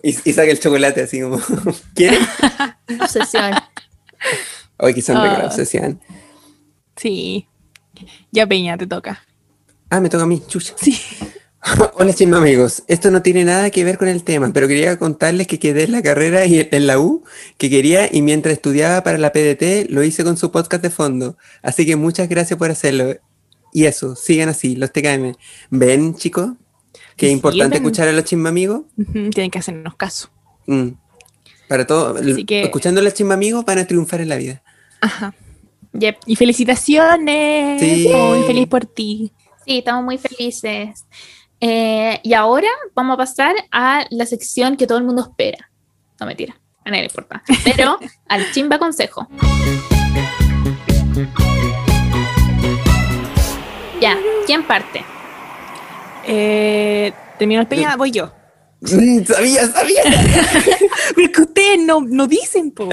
[0.00, 1.40] Y, y saca el chocolate así como,
[1.94, 2.20] ¿quieren?
[3.00, 3.52] Obsesión.
[4.78, 5.42] Hoy que son Ah.
[5.46, 6.00] obsesión.
[6.96, 7.46] Sí.
[8.30, 9.22] Ya Peña, te toca.
[9.90, 10.74] Ah, me toca a mí, chucha.
[10.80, 10.98] Sí.
[11.94, 12.84] Hola, chisme amigos.
[12.86, 15.92] Esto no tiene nada que ver con el tema, pero quería contarles que quedé en
[15.92, 17.24] la carrera y en la U
[17.58, 21.36] que quería y mientras estudiaba para la PDT lo hice con su podcast de fondo.
[21.62, 23.16] Así que muchas gracias por hacerlo.
[23.72, 25.34] Y eso, sigan así, los TKM.
[25.70, 26.50] ¿Ven, chicos?
[27.16, 27.82] Que es Sí, importante ven.
[27.84, 28.82] escuchar a los chisme amigos.
[29.12, 30.30] Tienen que hacernos caso.
[30.66, 30.90] Mm.
[31.68, 32.14] Para todo,
[32.46, 34.62] que- escuchando a los chisme amigos van a triunfar en la vida.
[35.00, 35.34] Ajá.
[35.92, 36.18] Yep.
[36.26, 37.80] Y felicitaciones.
[37.80, 38.08] Sí.
[38.12, 39.32] Muy feliz por ti.
[39.64, 41.06] Sí, estamos muy felices.
[41.60, 45.70] Eh, y ahora vamos a pasar a la sección que todo el mundo espera.
[46.20, 47.42] No mentira, a nadie le importa.
[47.64, 47.98] Pero
[48.28, 49.26] al chimba consejo.
[54.00, 54.16] Ya,
[54.46, 55.04] ¿quién parte?
[56.24, 58.32] Eh, Terminó el Peña, voy yo.
[58.84, 59.24] Sabía,
[59.72, 60.02] sabía.
[61.16, 62.88] Pero que ustedes no, no dicen, po.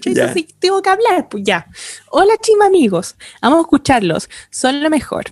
[0.00, 0.32] Yo Ya.
[0.32, 1.66] sí tengo que hablar, pues ya.
[2.10, 3.16] Hola, chima amigos.
[3.42, 4.28] Vamos a escucharlos.
[4.50, 5.24] Son lo mejor.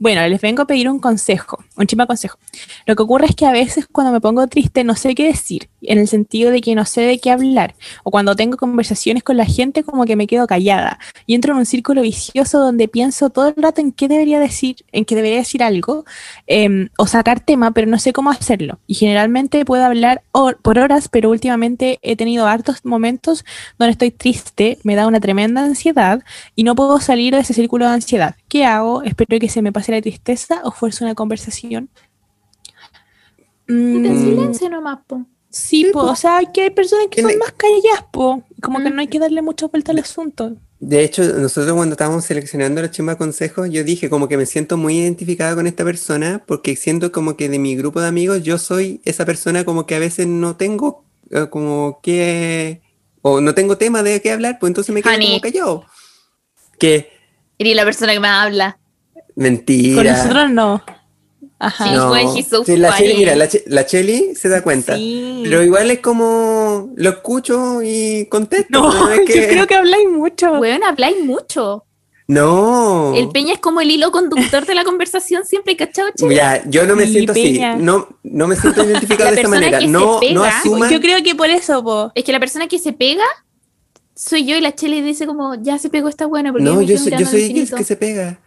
[0.00, 2.38] Bueno, les vengo a pedir un consejo, un chima consejo.
[2.86, 5.68] Lo que ocurre es que a veces cuando me pongo triste no sé qué decir,
[5.82, 9.36] en el sentido de que no sé de qué hablar, o cuando tengo conversaciones con
[9.36, 13.30] la gente como que me quedo callada y entro en un círculo vicioso donde pienso
[13.30, 16.04] todo el rato en qué debería decir, en qué debería decir algo,
[16.46, 18.78] em, o sacar tema, pero no sé cómo hacerlo.
[18.86, 20.22] Y generalmente puedo hablar
[20.62, 23.44] por horas, pero últimamente he tenido hartos momentos
[23.78, 26.22] donde estoy triste, me da una tremenda ansiedad
[26.54, 28.36] y no puedo salir de ese círculo de ansiedad.
[28.48, 29.02] ¿Qué hago?
[29.02, 31.88] Espero que se me pase la tristeza o fuerce una conversación.
[33.66, 35.26] Mm, De silencio nomás, po.
[35.50, 36.06] sí, Sí, po, po.
[36.12, 38.42] o sea, que hay personas que son más calladas, po.
[38.62, 38.94] Como que Mm.
[38.94, 40.56] no hay que darle mucha vuelta al asunto.
[40.80, 44.76] De hecho, nosotros cuando estábamos seleccionando los chimba consejos, yo dije como que me siento
[44.76, 48.58] muy identificada con esta persona porque siento como que de mi grupo de amigos yo
[48.58, 52.80] soy esa persona como que a veces no tengo eh, como que
[53.22, 55.28] o no tengo tema de qué hablar, pues entonces me quedo Honey.
[55.28, 55.84] como callado.
[56.78, 57.10] Que
[57.58, 58.78] Eres la persona que más habla.
[59.38, 59.96] Mentira.
[59.96, 60.82] Con nosotros no.
[61.60, 61.84] Ajá.
[61.84, 62.08] Sí, No.
[62.08, 64.94] fue Sí, la Cheli, mira, la, Che- la Cheli se da cuenta.
[64.96, 65.40] Sí.
[65.44, 68.66] Pero igual es como lo escucho y contesto.
[68.80, 70.52] No, no es yo que- creo que habláis mucho.
[70.52, 71.84] Weón, habláis mucho.
[72.28, 73.14] No.
[73.16, 76.10] El Peña es como el hilo conductor de la conversación siempre, ¿cachado?
[76.30, 77.72] Ya, yo no me Sí, siento Peña.
[77.72, 77.82] así.
[77.82, 79.78] No, no me siento identificado La de esta persona manera.
[79.78, 80.90] que se No, no pega- asuman.
[80.90, 82.12] Yo creo que por eso, po.
[82.14, 83.24] Es que la persona que se pega
[84.14, 86.52] soy yo y la Chele dice como, ya se pegó esta buena.
[86.52, 88.38] porque No, yo quedo soy, yo soy el que se pega.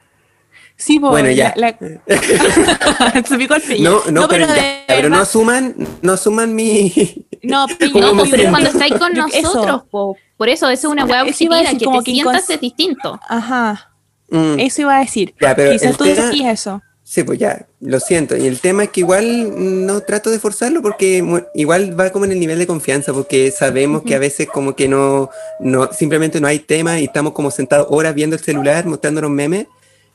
[0.82, 1.10] Sí, po.
[1.10, 1.54] Bueno, ya.
[1.56, 2.00] la- la-
[3.68, 3.90] Peña.
[3.90, 6.92] No, no, pero, de ya, pero no asuman, no asuman mi.
[7.44, 8.52] No, Peña, ¿Cómo No, pero siento?
[8.52, 9.42] cuando estáis con Yo- eso.
[9.42, 10.16] nosotros, po.
[10.38, 12.62] por eso, eso es una Eso a objetiva, que como te que sientas incons- es
[12.62, 13.20] distinto.
[13.28, 13.92] Ajá.
[14.30, 15.34] Mm, Eso iba a decir.
[15.42, 16.82] Ya, pero Quizás tú tema- decías eso.
[17.04, 18.38] Sí, pues ya, lo siento.
[18.38, 21.24] Y el tema es que igual no trato de forzarlo porque
[21.56, 24.88] igual va como en el nivel de confianza, porque sabemos que a veces como que
[24.88, 25.30] no,
[25.60, 29.66] no, simplemente no hay tema y estamos como sentados horas viendo el celular, mostrándonos memes.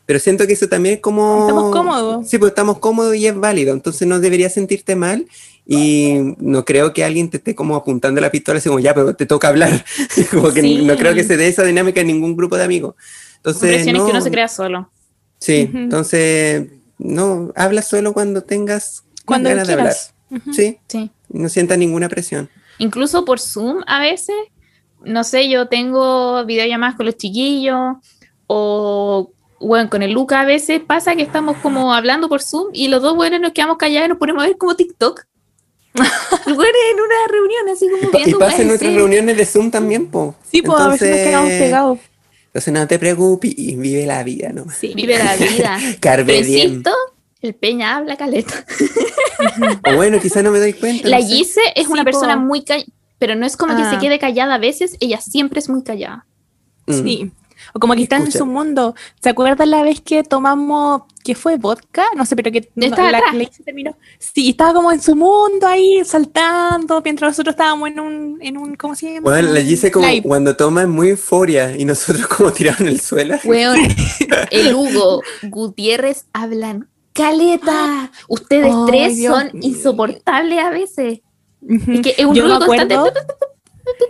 [0.06, 1.40] Pero siento que eso también es como...
[1.48, 2.28] Estamos cómodos.
[2.28, 3.74] Sí, pues estamos cómodos y es válido.
[3.74, 5.26] Entonces no deberías sentirte mal.
[5.68, 9.16] y no creo que alguien te esté como apuntando la pistola así como ya, pero
[9.16, 9.84] te toca hablar.
[10.30, 10.82] como que Sí.
[10.84, 12.94] no creo que se dé esa dinámica en ningún grupo de amigos.
[13.38, 14.88] Entonces, es que no, uno se crea solo.
[15.40, 16.68] Sí, entonces,
[16.98, 20.14] no, habla solo cuando tengas Cuando ganas quieras.
[20.30, 20.54] de hablar.
[20.54, 21.10] Sí, Sí.
[21.30, 22.48] no sientas ninguna presión.
[22.78, 24.36] Incluso por Zoom a veces,
[25.04, 27.96] no sé, yo tengo videollamadas con los chiquillos
[28.46, 32.88] o, bueno, con el Luca a veces pasa que estamos como hablando por Zoom y
[32.88, 35.24] los dos buenos nos quedamos callados y nos ponemos a ver como TikTok.
[35.96, 38.96] Los buenos en una reunión así como Y, pa- y pasa en nuestras sí.
[38.98, 40.34] reuniones de Zoom también, po.
[40.50, 41.98] Sí, pues a veces nos quedamos pegados.
[42.48, 44.76] Entonces no te preocupes y vive la vida nomás.
[44.76, 44.92] Sí.
[44.94, 45.78] Vive la vida.
[46.26, 46.38] Diem.
[46.38, 46.90] insisto,
[47.40, 48.52] el Peña habla caleta.
[49.90, 51.08] O bueno, quizás no me doy cuenta.
[51.08, 51.28] La no sé.
[51.34, 52.40] Gise es Sí, una persona po.
[52.42, 53.98] muy callada, pero no es como que se Ah.
[53.98, 56.26] quede callada a veces, ella siempre es muy callada.
[56.86, 57.02] Mm.
[57.02, 57.32] Sí.
[57.76, 58.94] O como que está en su mundo.
[59.20, 62.06] ¿Se acuerdan la vez que tomamos, que fue vodka?
[62.16, 63.20] No sé, pero que no, Estaba la,
[63.62, 63.94] terminó.
[64.18, 68.76] Sí, estaba como en su mundo ahí, saltando, mientras nosotros estábamos en un, en un
[68.76, 69.30] ¿cómo se llama?
[69.30, 70.22] Bueno, la Gise como Live.
[70.22, 73.36] cuando toma es muy euforia y nosotros como tirados en el suelo.
[73.44, 73.78] Weón,
[74.50, 78.10] el Hugo Gutiérrez hablan caleta.
[78.26, 79.60] Ustedes Ay, tres Dios son mío.
[79.64, 81.20] insoportables a veces.
[81.68, 82.96] Es que es un Yo me constante.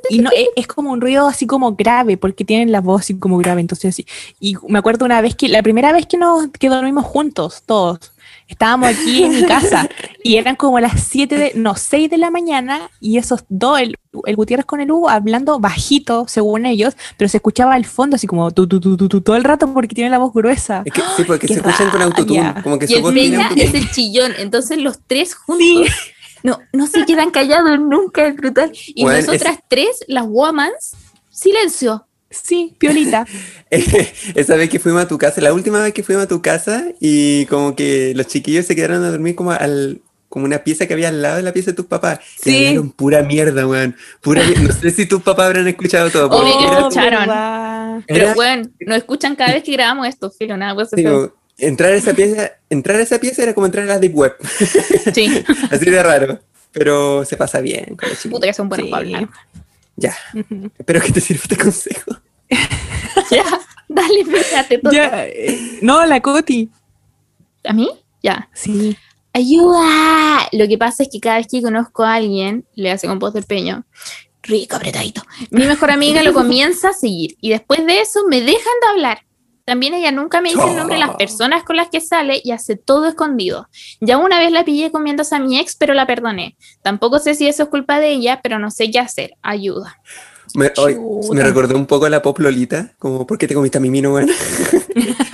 [0.08, 3.18] Y no, es, es como un ruido así como grave, porque tienen la voz así
[3.18, 4.06] como grave, entonces así.
[4.40, 8.12] Y me acuerdo una vez que, la primera vez que nos que dormimos juntos, todos,
[8.48, 9.88] estábamos aquí en mi casa,
[10.22, 13.96] y eran como las 7 de, no, 6 de la mañana, y esos dos, el,
[14.24, 18.26] el Gutiérrez con el Hugo, hablando bajito, según ellos, pero se escuchaba al fondo así
[18.26, 20.82] como tu, tu, tu, tu, tu, todo el rato porque tienen la voz gruesa.
[20.84, 22.42] Es que, sí, porque ¡Qué se escuchan con autotune.
[22.42, 22.62] rabia!
[22.62, 24.32] Como que Y su el voz tiene es el chillón.
[24.38, 25.88] Entonces los tres juntos
[26.46, 28.70] no, no se quedan callados nunca, es brutal.
[28.86, 30.92] Y Bueno, nosotras tres, las womans,
[31.30, 32.06] silencio.
[32.30, 33.26] Sí, piolita.
[33.70, 36.84] Esa vez que fuimos a tu casa, la última vez que fuimos a tu casa
[37.00, 40.92] y como que los chiquillos se quedaron a dormir como al como una pieza que
[40.94, 42.18] había al lado de la pieza de tus papás.
[42.42, 42.66] Sí.
[42.76, 43.96] Y pura mierda, weón.
[44.20, 46.28] Pura No sé si tus papás habrán escuchado todo.
[46.28, 47.20] porque Obvio que era- escucharon.
[47.20, 48.00] verdad.
[48.06, 51.96] Pero bueno, nos escuchan cada vez que grabamos esto, filo, nada, pues, digo, entrar a
[51.96, 54.34] esa pieza, entrar a esa pieza era como entrar a la deep web.
[55.14, 56.40] Sí, Así de raro.
[56.72, 57.96] Pero se pasa bien
[58.30, 58.90] puta que son buenos Sí.
[58.90, 59.28] para hablar.
[59.96, 60.14] Ya.
[60.78, 62.16] Espero que te sirva este consejo.
[63.30, 63.44] Ya,
[63.88, 64.80] dale, fíjate.
[64.92, 66.70] Ya, eh, no, la Coti.
[67.64, 67.88] ¿A mí?
[68.22, 68.48] Ya.
[68.52, 68.96] Sí.
[69.32, 70.46] ¡Ayuda!
[70.52, 73.32] Lo que pasa es que cada vez que conozco a alguien, le hace con voz
[73.34, 73.84] del peño,
[74.42, 75.22] rico, apretadito.
[75.50, 79.25] Mi mejor amiga lo comienza a seguir y después de eso me dejan de hablar.
[79.66, 82.52] También ella nunca me dice el nombre de las personas con las que sale y
[82.52, 83.68] hace todo escondido.
[84.00, 86.56] Ya una vez la pillé comiéndose a mi ex, pero la perdoné.
[86.82, 89.34] Tampoco sé si eso es culpa de ella, pero no sé qué hacer.
[89.42, 90.00] Ayuda.
[90.54, 91.34] Me, hoy- Chuta.
[91.34, 93.90] me recordó un poco a la pop Lolita, como ¿por qué te comiste a mi
[93.90, 94.30] mino, weón?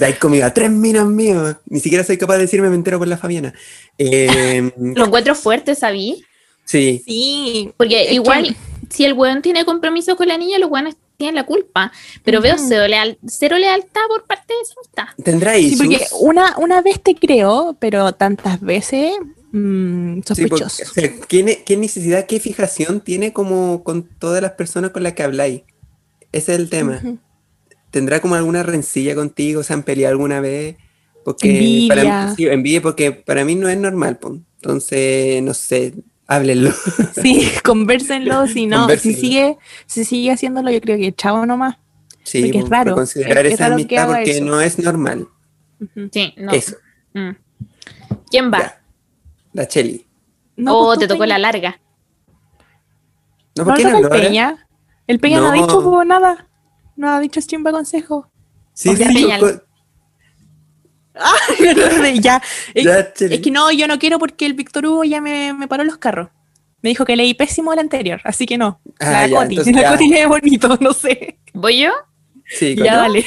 [0.00, 1.56] Hay comida tres minos míos.
[1.66, 3.52] Ni siquiera soy capaz de decirme me entero por la Fabiana.
[3.98, 6.24] Eh, Lo encuentro fuerte, ¿sabí?
[6.64, 7.72] sí, Sí.
[7.76, 8.56] Porque Es que- igual,
[8.90, 11.92] si el weón tiene compromiso con la niña, los weones tienen la culpa.
[12.24, 15.24] Pero veo cero, leal- cero lealtad por parte de esa amistad.
[15.24, 19.12] tendrá Sí, porque una, una vez te creo, pero tantas veces
[19.52, 20.82] mm, Sí, porque, sospechoso.
[20.90, 25.02] o sea, ¿qué, ne- qué necesidad, qué fijación tiene como con todas las personas con
[25.02, 25.62] las que habláis?
[26.32, 27.00] Ese es el tema.
[27.90, 29.62] ¿Tendrá como alguna rencilla contigo?
[29.62, 30.76] ¿Se han peleado alguna vez?
[31.24, 31.88] Porque Envidia.
[31.94, 34.18] Para mí, sí, envidia porque para mí no es normal.
[34.18, 34.36] po.
[34.56, 35.94] Entonces, no sé,
[36.26, 36.70] háblenlo.
[37.20, 39.18] Sí, conversenlo, si no, si Convérsenlo.
[39.20, 41.76] sigue, si sigue haciéndolo, yo creo que chavo nomás.
[42.22, 44.44] Sí, Porque es raro, considerar es- es esa raro que amistad haga porque eso.
[44.44, 45.28] no es normal.
[46.12, 46.52] Sí, no.
[46.52, 46.76] Eso,
[47.12, 47.30] Mm.
[48.30, 48.58] ¿Quién va?
[48.58, 48.82] ya.
[49.52, 50.06] La Cheli.
[50.56, 51.38] No, oh, pues te tocó Peña.
[51.38, 51.80] la larga.
[53.56, 54.08] No, ¿No ¿por qué no ahora?
[54.08, 54.66] Peña?
[55.06, 55.62] El Peña no, ha No.
[55.62, 56.48] dicho nada.
[56.96, 58.30] No ha dicho chimba consejo.
[58.72, 59.38] Sí, O sea, sí, Peña-
[62.20, 62.42] ya.
[62.74, 63.36] Es, ya, Cheli.
[63.36, 65.96] es que no, yo no quiero porque el Víctor Hugo ya me, me paró los
[65.98, 66.28] carros.
[66.82, 68.80] Me dijo que leí pésimo el anterior, así que no.
[69.00, 69.56] Ah, la ya, Coti.
[69.72, 69.90] La ya.
[69.92, 71.38] Coti lee bonito, no sé.
[71.54, 71.90] ¿Voy yo?
[72.46, 73.24] Sí, Ya, dale.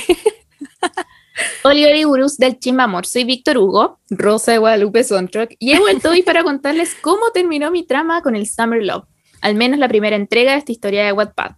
[1.64, 3.06] Oliver y Gurús del Chimbamor.
[3.06, 7.72] Soy Víctor Hugo, Rosa de Guadalupe Soundtrack, y he vuelto hoy para contarles cómo terminó
[7.72, 9.06] mi trama con el Summer Love,
[9.42, 11.52] al menos la primera entrega de esta historia de Wattpad.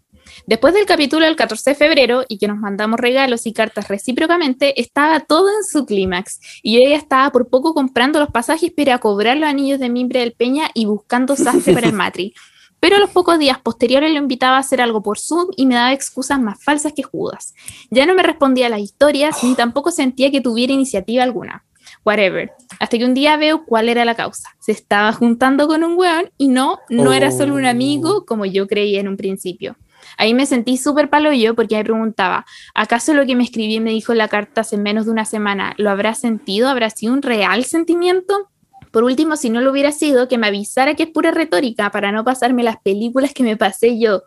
[0.46, 4.80] Después del capítulo del 14 de febrero y que nos mandamos regalos y cartas recíprocamente,
[4.82, 9.00] estaba todo en su clímax y yo ya estaba por poco comprando los pasajes para
[9.00, 12.34] cobrar los anillos de mimbre del Peña y buscando sastre para el matri.
[12.80, 15.76] Pero a los pocos días posteriores lo invitaba a hacer algo por Zoom y me
[15.76, 17.54] daba excusas más falsas que judas.
[17.90, 21.66] Ya no me respondía a las historias ni tampoco sentía que tuviera iniciativa alguna.
[22.06, 22.52] Whatever.
[22.80, 24.56] Hasta que un día veo cuál era la causa.
[24.60, 27.70] Se estaba juntando con un weón y no, no era solo un Oh.
[27.70, 29.76] amigo como yo creía en un principio.
[30.18, 33.80] Ahí me sentí súper palo yo porque me preguntaba, ¿acaso lo que me escribí y
[33.80, 36.70] me dijo en la carta hace menos de una semana lo habrá sentido?
[36.70, 38.50] ¿Habrá sido un real sentimiento?
[38.92, 42.12] Por último, si no lo hubiera sido, que me avisara que es pura retórica para
[42.12, 44.24] no pasarme las películas que me pasé yo.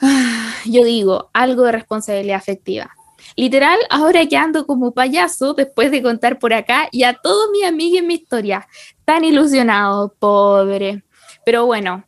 [0.64, 2.94] Yo digo, algo de responsabilidad afectiva.
[3.36, 7.64] Literal, ahora que ando como payaso, después de contar por acá, y a todos mis
[7.64, 8.66] amigos en mi historia,
[9.04, 11.02] tan ilusionado, pobre.
[11.44, 12.04] Pero bueno,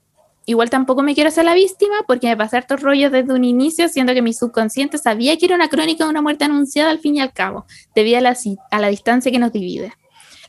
[0.46, 3.88] igual tampoco me quiero hacer la víctima porque me pasé hartos rollos desde un inicio,
[3.88, 7.16] siendo que mi subconsciente sabía que era una crónica de una muerte anunciada al fin
[7.16, 8.36] y al cabo, debido a la,
[8.70, 9.92] a la distancia que nos divide.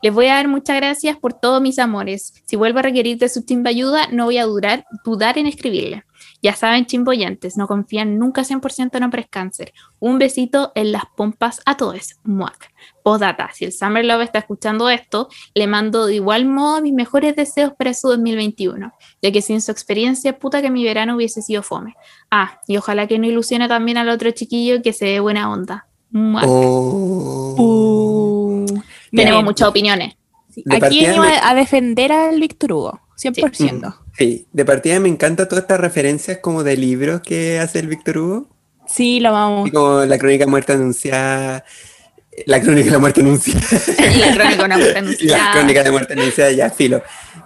[0.02, 2.34] Les voy a dar muchas gracias por todos mis amores.
[2.46, 6.04] Si vuelvo a requerir de su timba ayuda, no voy a dudar en escribirle.
[6.42, 9.74] Ya saben, chimboyantes, no confían nunca 100% en hombres cáncer.
[10.00, 12.16] Un besito en las pompas a todos.
[12.24, 12.72] Muac.
[13.04, 17.36] Postdata, si el Summer Love está escuchando esto, le mando de igual modo mis mejores
[17.36, 18.92] deseos para su 2021,
[19.22, 21.96] ya que sin su experiencia, puta que mi verano hubiese sido fome.
[22.32, 25.88] Ah, y ojalá que no ilusione también al otro chiquillo que se dé buena onda.
[26.10, 26.46] Muac.
[26.48, 27.56] Oh.
[27.58, 28.66] Uh,
[29.12, 29.46] Tenemos bien.
[29.46, 30.16] muchas opiniones.
[30.70, 33.54] Aquí venimos a defender al Víctor Hugo, 100%.
[33.54, 33.70] Sí,
[34.18, 38.48] de partida me encanta todas estas referencias como de libros que hace el Víctor Hugo.
[38.88, 39.68] Sí, lo vamos.
[39.68, 41.64] Y como la crónica de muerte anunciada,
[42.46, 43.62] la crónica de la muerte anunciada,
[44.14, 45.52] Y la crónica de una muerte y la anunciada.
[45.54, 47.02] crónica de muerte anunciada, ya, filo.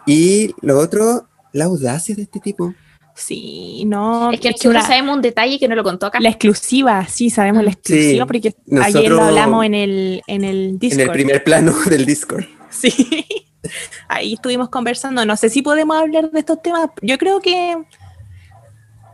[0.05, 2.73] Y lo otro, la audacia de este tipo.
[3.15, 4.31] Sí, no.
[4.31, 6.19] Es que es nosotros la, sabemos un detalle que no lo contó acá.
[6.19, 10.77] la exclusiva, sí, sabemos la Sí, exclusiva porque ayer lo hablamos en el, en el
[10.79, 11.01] Discord.
[11.01, 12.43] En el primer plano del Discord.
[12.69, 12.91] Sí.
[14.07, 15.25] Ahí estuvimos conversando.
[15.25, 16.89] No sé si podemos hablar de estos temas.
[17.01, 17.77] Yo creo que.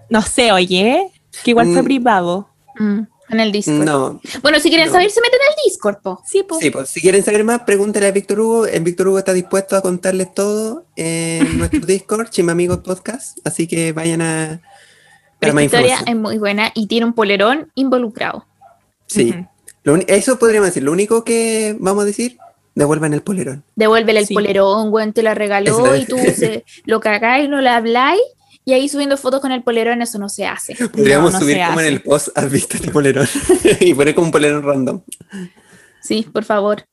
[0.09, 1.11] No sé, oye.
[1.43, 1.85] Que igual fue Mm.
[1.85, 2.49] privado.
[2.77, 2.99] Mm,
[3.29, 3.85] en el Discord.
[3.85, 4.93] No, Bueno, si quieren No.
[4.93, 6.21] saber, se meten al Discord, po.
[6.25, 6.59] Sí, pues.
[6.61, 8.65] sí, pues si quieren saber más, pregúntale a Víctor Hugo.
[8.65, 13.37] El Víctor Hugo está dispuesto a contarles todo en nuestro Discord, Chima Amigos Podcast.
[13.45, 14.61] Así que vayan a.
[15.39, 18.45] Pero más historia es muy buena y tiene un polerón involucrado.
[19.07, 19.33] Sí.
[19.83, 20.83] Lo eso podríamos decir.
[20.83, 22.37] Lo único que vamos a decir,
[22.75, 23.63] devuelvan el polerón.
[23.75, 24.33] Devuélvele el Sí.
[24.33, 28.21] polerón, güey, te la regaló y tú se, lo cagáis, no le habláis
[28.63, 30.75] y ahí subiendo fotos con el polerón, eso no se hace.
[30.89, 33.27] Podríamos no subir como en el post, has visto este polerón.
[33.79, 35.01] y poner como un polerón random.
[36.01, 36.83] Sí, por favor.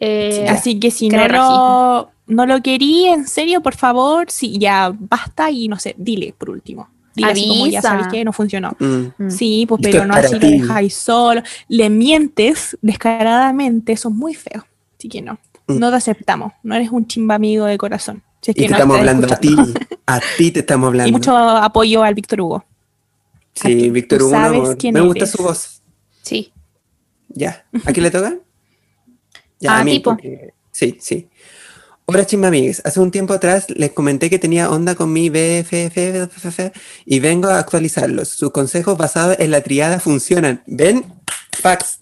[0.00, 0.46] Eh.
[0.48, 5.50] Así que si no lo, no lo quería, en serio, por favor, sí, ya basta
[5.50, 6.88] y no sé, dile por último.
[7.14, 8.76] Dile así como ya sabes que no funcionó.
[8.78, 9.06] Mm.
[9.18, 9.30] mm.
[9.30, 11.42] Sí, pues pero no así lo dejáis solo.
[11.68, 14.64] Le mientes descaradamente, eso es muy feo.
[14.98, 15.78] Así que no, Mm.
[15.78, 16.52] no te aceptamos.
[16.62, 18.22] No eres un chimba amigo de corazón.
[18.42, 19.56] Si es Y te no estamos hablando a ti.
[20.06, 21.08] A ti te estamos hablando.
[21.08, 22.56] Y mucho apoyo al Víctor Hugo.
[22.56, 22.64] a
[23.66, 23.90] Sí.
[23.90, 25.82] Víctor Hugo, sabes quién Me gusta su voz.
[26.22, 26.52] Sí.
[27.28, 27.64] Ya.
[27.84, 28.34] ¿A quién le toca?
[29.66, 30.10] A mí, ti, po.
[30.10, 31.28] porque- Sí, sí.
[32.06, 32.80] Hola, chimba amigues.
[32.86, 36.72] Hace un tiempo atrás les comenté que tenía onda con mi BFF
[37.04, 38.28] y vengo a actualizarlos.
[38.28, 40.62] Sus consejos basados en la triada funcionan.
[40.66, 41.04] ¿Ven?
[41.60, 41.98] Fax.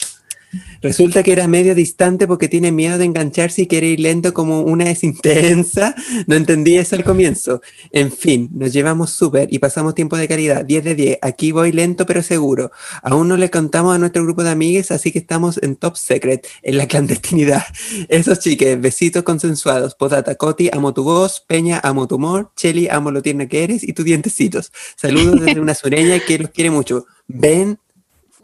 [0.82, 4.62] Resulta que era medio distante porque tiene miedo de engancharse y quiere ir lento como
[4.62, 5.94] una es intensa.
[6.26, 7.60] No entendí eso al comienzo.
[7.92, 10.64] En fin, nos llevamos súper y pasamos tiempo de calidad.
[10.64, 11.18] 10 de 10.
[11.22, 12.70] Aquí voy lento pero seguro.
[13.02, 16.46] Aún no le contamos a nuestro grupo de amigues, así que estamos en top secret,
[16.62, 17.62] en la clandestinidad.
[18.08, 19.94] Esos chiques, besitos consensuados.
[19.94, 21.44] Potata, Coti, amo tu voz.
[21.46, 22.52] Peña, amo tu humor.
[22.56, 24.72] Cheli, amo lo tierna que eres y tus dientecitos.
[24.96, 27.06] Saludos desde una sureña que los quiere mucho.
[27.28, 27.78] Ven,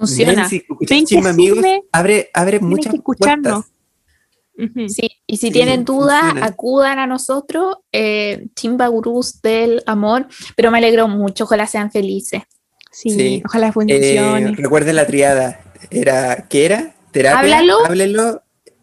[0.06, 0.32] Funciona.
[0.42, 1.82] ven, si escuchas Amigos, sirve.
[1.92, 3.64] abre, abre muchas que escucharnos.
[3.64, 3.72] puertas.
[4.58, 4.88] Ujú.
[4.88, 6.46] Sí, y si Sí, tienen duda, funciona.
[6.46, 10.26] acudan a nosotros, eh, Chimba Gurús del Amor,
[10.56, 12.42] pero me alegro mucho, ojalá sean felices.
[12.90, 13.42] Sí, Sí.
[13.46, 14.54] ojalá Eh, funcione.
[14.56, 15.60] recuerden la triada.
[15.90, 16.94] Era, ¿Qué era?
[17.12, 17.38] Terapia.
[17.40, 17.84] Háblalo.
[17.86, 18.42] Háblenlo.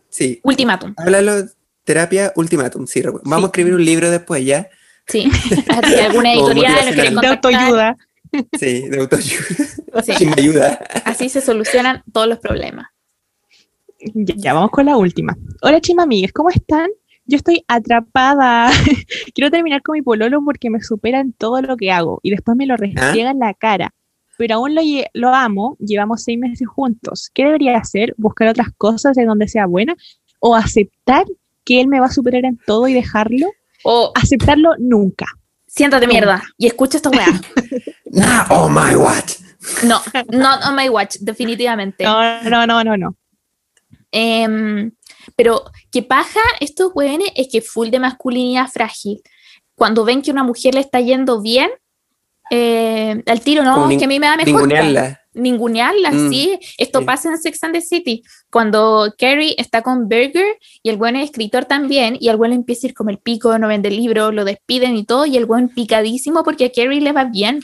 [0.09, 1.45] Sí, Ultimátum, háblalo.
[1.83, 2.85] Terapia, ultimátum.
[2.87, 4.69] Sí, vamos a escribir un libro después ya.
[5.07, 5.29] sí.
[6.09, 7.97] Alguna editorial nos de autoayuda.
[8.57, 9.45] Sí, de autoayuda.
[10.03, 10.13] Sí.
[10.13, 10.79] Sin ayuda.
[11.03, 12.87] Así se solucionan todos los problemas.
[13.99, 15.35] Ya, ya, vamos con la última.
[15.61, 16.89] Hola, chima amigas, ¿cómo están?
[17.25, 18.71] Yo estoy atrapada.
[19.35, 22.55] Quiero terminar con mi pololo porque me supera en todo lo que hago y después
[22.55, 23.93] me lo restriega en la cara.
[24.37, 24.81] Pero aún lo,
[25.13, 27.29] lo amo, llevamos seis meses juntos.
[27.33, 28.13] ¿Qué debería hacer?
[28.17, 29.95] ¿Buscar otras cosas en donde sea buena?
[30.39, 31.25] ¿O aceptar
[31.65, 33.47] que él me va a superar en todo y dejarlo?
[33.83, 35.25] O Aceptarlo nunca.
[35.69, 37.27] Siéntate mierda y escucha esta weá.
[38.11, 39.35] Nah, oh my what.
[39.83, 40.01] No,
[40.31, 42.03] not on my watch, definitivamente.
[42.03, 43.15] No, no, no, no, no.
[44.11, 44.91] Em,
[45.35, 49.21] pero que paja estos weones es que full de masculinidad frágil.
[49.75, 51.69] Cuando ven que una mujer le está yendo bien,
[52.49, 55.18] eh, al tiro, no, Como es que a mí me da mejor.
[55.33, 56.11] Ningunearla.
[56.11, 56.59] Mm, sí.
[56.77, 57.05] Esto sí.
[57.05, 58.23] pasa en Sex and the City.
[58.51, 62.87] Cuando Carrie está con Berger y el buen es escritor también, y el buen empieza
[62.87, 65.69] a ir como el pico, no vende libros, lo despiden y todo, y el buen
[65.69, 67.61] picadísimo porque a Carrie le va bien.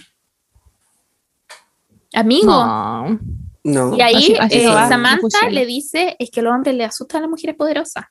[2.14, 2.52] Amigo.
[2.52, 3.20] No.
[3.64, 3.98] No.
[3.98, 7.18] Y ahí Así- así eh, no Samantha le dice es que los hombres le asustan
[7.20, 8.06] a las mujeres poderosas.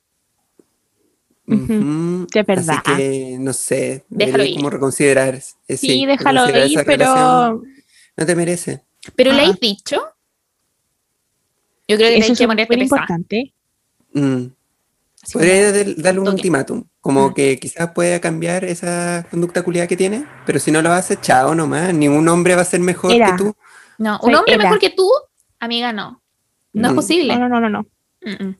[1.47, 2.27] Ujú.
[2.33, 2.79] Sí, es verdad.
[2.85, 4.57] Así que, no sé, Déjalo ir.
[4.57, 5.37] como reconsiderar.
[5.69, 7.63] eh, Sí, déjalo reconsiderar ir, pero
[8.17, 8.83] No te merece.
[9.17, 9.51] ¿Pero le Ah.
[9.51, 9.97] has dicho?
[11.87, 13.53] Yo creo que eso hay es que muy importante.
[14.13, 14.47] Mm.
[15.33, 16.37] Podría darle un toque.
[16.37, 17.35] ultimátum, como Mm.
[17.35, 21.55] que quizás pueda cambiar esa conducta culiada que tiene, pero si no lo hace, chao
[21.55, 21.93] nomás.
[21.95, 23.31] Ningún hombre va a ser mejor Era.
[23.33, 23.57] que tú.
[23.99, 24.65] No, Soy un hombre Ela.
[24.65, 25.09] mejor que tú,
[25.61, 26.21] amiga, no.
[26.73, 26.97] No es Mm.
[26.97, 27.37] posible.
[27.39, 27.71] No, no, no, no.
[27.71, 27.87] no.
[28.23, 28.57] Mm, mm.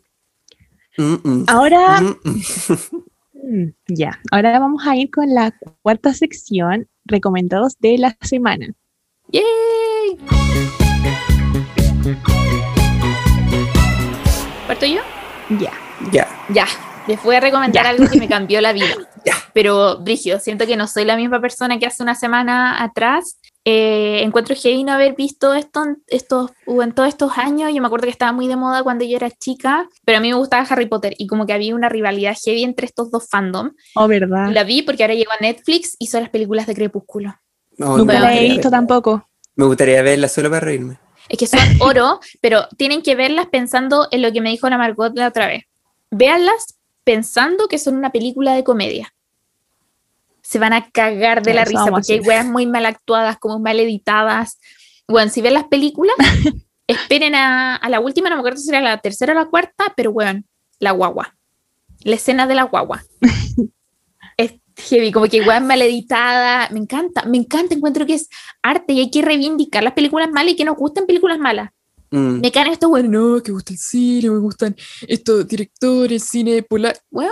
[0.97, 1.45] Mm, mm.
[1.49, 2.41] Ahora, Mm, mm.
[3.33, 5.53] mm, ya, ahora vamos a ir con la
[5.83, 8.69] cuarta sección, recomendados de la semana.
[9.29, 10.19] ¡Yay!
[14.67, 15.01] ¿Parto yo?
[15.59, 15.73] Ya.
[16.13, 16.29] Ya.
[16.51, 16.67] Ya.
[17.07, 17.91] Les voy a recomendar Ya.
[17.91, 18.87] algo que me cambió la vida.
[19.25, 19.33] Ya.
[19.55, 23.39] Pero, Brigio, siento que no soy la misma persona que hace una semana atrás.
[23.65, 27.73] Eh, encuentro heavy no haber visto esto en, estos, o en todos estos años.
[27.73, 30.29] Yo me acuerdo que estaba muy de moda cuando yo era chica, pero a mí
[30.29, 33.71] me gustaba Harry Potter y como que había una rivalidad heavy entre estos dos fandom.
[33.95, 34.51] Oh, ¿verdad?
[34.53, 37.35] La vi porque ahora llegó a Netflix y son las películas de Crepúsculo.
[37.79, 39.29] No, Nunca me la he visto ver- tampoco.
[39.57, 40.99] Me gustaría verla solo para reírme.
[41.29, 44.79] Es que son oro, pero tienen que verlas pensando en lo que me dijo la
[44.79, 45.65] Margot la otra vez.
[46.11, 49.15] Véanlas pensando que son una película de comedia.
[50.43, 53.81] Se van a cagar de la risa porque hay weas muy mal actuadas, como mal
[53.81, 54.59] editadas.
[55.09, 56.15] Bueno, si ven las películas,
[56.87, 59.93] esperen a, a la última, no me acuerdo si era la tercera o la cuarta,
[59.97, 60.47] pero weón,
[60.79, 61.35] la guagua.
[62.03, 63.03] La escena de la guagua.
[64.37, 66.69] es heavy, como que weón mal editada.
[66.71, 68.29] Me encanta, me encanta, encuentro que es
[68.63, 71.71] arte y hay que reivindicar las películas malas y que nos gusten películas malas.
[72.11, 72.41] Mm.
[72.41, 74.77] Me caen estos weones, no, que gusta el cine, me gustan
[75.09, 76.97] estos directores, cine polar.
[77.11, 77.25] no,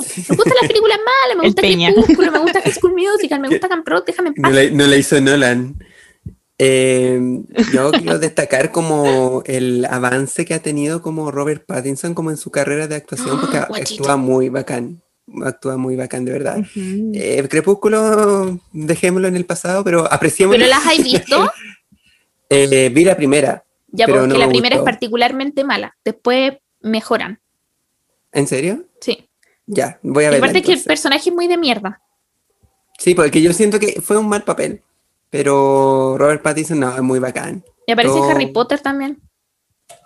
[0.00, 1.62] me gustan las películas malas, me gusta.
[1.62, 4.86] Crepúsculo, me gusta High School Musical, me gusta Camp Rock, déjame en No la, no
[4.86, 5.76] la hizo Nolan.
[6.62, 7.18] Eh,
[7.72, 12.50] yo quiero destacar como el avance que ha tenido como Robert Pattinson como en su
[12.50, 14.02] carrera de actuación, porque ¡Ah, guachito!
[14.02, 15.00] actúa muy bacán.
[15.44, 16.58] Actúa muy bacán, de verdad.
[16.76, 20.56] Eh, el Crepúsculo, dejémoslo en el pasado, pero apreciemos.
[20.56, 21.50] ¿Pero las has visto?
[22.52, 23.64] Eh, vi la primera.
[23.92, 27.40] Ya, Pero porque no la me primera es particularmente mala, después mejoran,
[28.32, 28.86] ¿En serio?
[29.00, 29.28] sí.
[29.66, 30.46] Ya, voy a Y verla.
[30.46, 32.02] aparte que el personaje es muy de mierda.
[32.98, 34.82] Sí, porque yo siento que fue un mal papel.
[35.30, 37.64] Pero Robert Pattinson no, es muy bacán.
[37.86, 38.24] Y aparece No.
[38.28, 39.20] Harry Potter también.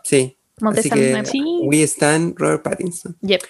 [0.02, 0.36] Sí.
[0.60, 1.24] Así que.
[1.24, 1.42] Sí.
[1.62, 3.16] we stand Robert Pattinson.
[3.22, 3.40] Yep.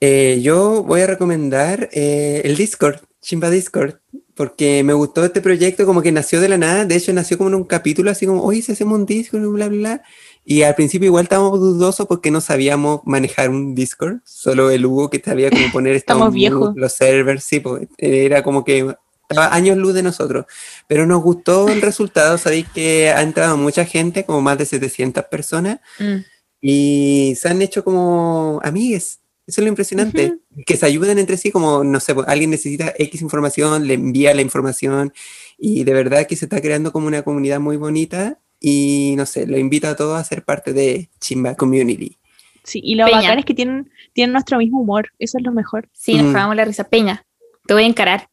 [0.00, 3.96] Eh, yo voy a recomendar eh, el Discord, Chimba Discord,
[4.34, 7.48] porque me gustó este proyecto, como que nació de la nada, de hecho nació como
[7.48, 10.02] en un capítulo, así como, oye, si hacemos un Discord, bla, bla, bla.
[10.44, 15.10] Y al principio igual estábamos dudosos porque no sabíamos manejar un Discord, solo el Hugo
[15.10, 16.74] que sabía cómo poner Estamos viejos.
[16.76, 18.94] los servers, sí, pues, era como que
[19.28, 20.46] estaba años luz de nosotros,
[20.86, 25.24] pero nos gustó el resultado, sabéis que ha entrado mucha gente, como más de 700
[25.24, 26.18] personas, Mm.
[26.62, 29.18] y se han hecho como amigues.
[29.48, 30.36] Eso es lo impresionante.
[30.66, 34.34] Que se ayuden entre sí, como, no sé, pues, alguien necesita X información, le envía
[34.34, 35.12] la información
[35.56, 39.46] y de verdad que se está creando como una comunidad muy bonita y no sé,
[39.46, 42.18] lo invito a todos a ser parte de Chimba Community.
[42.62, 43.22] Sí, y lo Peña.
[43.22, 45.08] bacán es que tienen, tienen nuestro mismo humor.
[45.18, 45.88] Eso es lo mejor.
[45.94, 46.32] Sí, nos Mm.
[46.34, 46.84] cagamos la risa.
[46.84, 47.24] Peña,
[47.66, 48.28] te voy a encarar.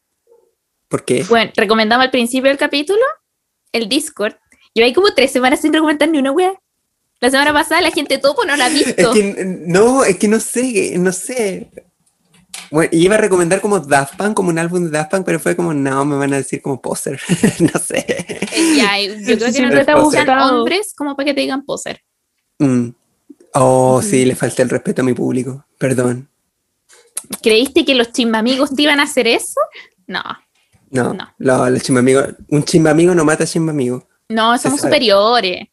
[0.88, 3.00] Porque Bueno, recomendamos al principio del capítulo
[3.72, 4.34] el Discord.
[4.74, 6.52] Lleva ahí como tres semanas sin recomendar ni una wea.
[7.20, 9.12] La semana pasada la gente topo no la ha es visto.
[9.12, 11.70] que no, es que no sé, no sé.
[12.70, 15.54] Bueno, iba a recomendar como Daft Punk, como un álbum de Daft Punk, pero fue
[15.56, 17.20] como, no, me van a decir como poser.
[17.60, 18.04] no sé.
[18.76, 22.00] Ya, yo creo que no te gustan hombres como para que te digan poser.
[22.58, 22.88] Mm.
[23.54, 25.64] Oh, sí, le falta el respeto a mi público.
[25.78, 26.28] Perdón.
[27.42, 29.60] ¿Creíste que los chimbamigos te iban a hacer eso?
[30.06, 30.22] No,
[30.90, 31.34] No, No.
[31.38, 31.70] no.
[31.70, 34.06] los chimbamigos, un chimbamigo no mata chimbamigo.
[34.28, 35.68] no, somos superiores.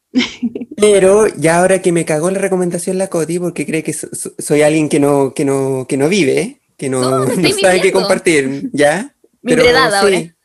[0.75, 4.33] Pero ya ahora que me cagó la recomendación la Coti porque cree que so- so-
[4.37, 7.25] soy alguien que no, que no, que no vive, que no,
[7.61, 9.15] sabe qué compartir, ¿ya?
[9.41, 10.35] Mimbredad ahora.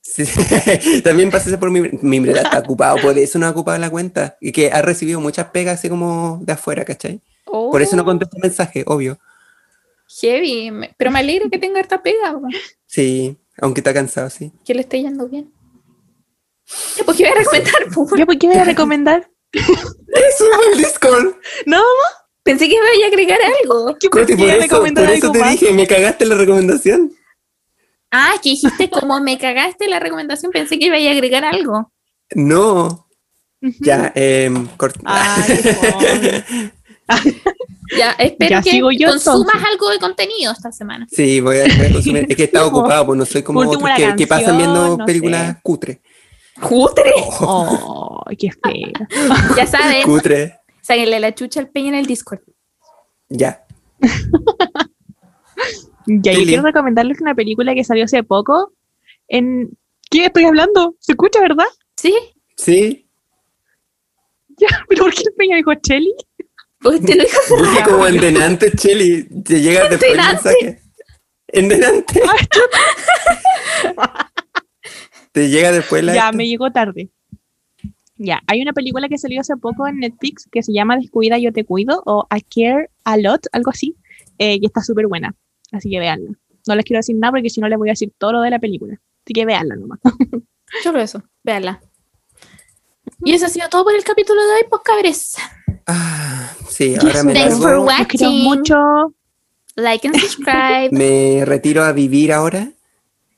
[0.00, 0.24] Sí,
[1.04, 4.52] también pasé por mi, mi está ocupado, por eso no ha ocupado la cuenta y
[4.52, 7.20] que ha recibido muchas pegas así como de afuera, ¿cachai?
[7.44, 9.18] Por eso no Oh, contesto mensaje, obvio.
[10.20, 12.38] Heavy, pero me alegro que tenga harta pega,
[12.86, 14.52] Sí, aunque está cansado, sí.
[14.64, 15.52] que le esté yendo bien.
[16.96, 17.74] Ya, pues, ¿qué voy a recomendar?
[17.94, 19.30] por qué voy a recomendar?
[19.52, 21.34] ¡Eso el Discord!
[21.66, 21.82] No,
[22.42, 23.96] Pensé que iba a agregar algo.
[23.98, 25.50] ¿qué por voy a eso, recomendar por eso algo te más?
[25.52, 27.12] dije, me cagaste la recomendación.
[28.12, 31.92] Ah, que dijiste como me cagaste la recomendación, pensé que iba a agregar algo.
[32.36, 33.08] No,
[33.80, 36.72] ya, eh, cort- Ay, qué fome.
[37.96, 39.68] Ya, espero Ya que sigo yo, consumas entonces.
[39.72, 41.06] algo de contenido esta semana.
[41.10, 42.26] Sí, voy a, voy a consumir.
[42.28, 44.96] Es que estaba Por ocupado, pues no soy como otros una que, que pasan viendo
[44.98, 45.60] no películas sé.
[45.62, 46.00] cutre.
[46.60, 47.12] ¡Cutre!
[47.40, 48.92] Oh, qué feo.
[49.56, 52.40] Ya saben, Cutre, sáquenle la chucha al peña en el Discord.
[53.28, 53.64] ya.
[56.08, 58.72] Ya, yo quiero recomendarles una película que salió hace poco.
[59.26, 59.76] En...
[60.08, 60.94] ¿Qué estoy hablando?
[61.00, 61.64] ¿Se escucha, verdad?
[61.96, 62.14] ¿Sí?
[62.56, 63.08] Sí,
[64.56, 66.14] Ya, pero ¿por qué el peña dijo Chelly?
[66.78, 69.24] Pues te lo dijo busque como en delante, Cheli.
[69.42, 70.48] Te llega después el delante.
[70.52, 70.82] mensaje.
[71.48, 72.22] En delante.
[75.36, 76.14] Te llega después la.
[76.14, 77.10] Ya, me llegó tarde.
[78.16, 81.52] Ya, hay una película que salió hace poco en Netflix que se llama Descuida, yo
[81.52, 83.96] te cuido o I Care a Lot, algo así,
[84.38, 85.34] eh, y está súper buena.
[85.72, 86.30] Así que véanla.
[86.66, 88.48] No les quiero decir nada porque si no les voy a decir todo lo de
[88.48, 88.98] la película.
[89.26, 90.00] Así que véanla nomás.
[90.82, 91.82] Solo eso, véanla.
[93.22, 95.36] Y eso ha sido todo por el capítulo de hoy, pues cabres.
[95.86, 97.98] Ah, sí, ahora me Thanks for watching.
[97.98, 99.14] Los quiero mucho.
[99.74, 100.88] Like and subscribe.
[100.92, 102.72] Me retiro a vivir ahora.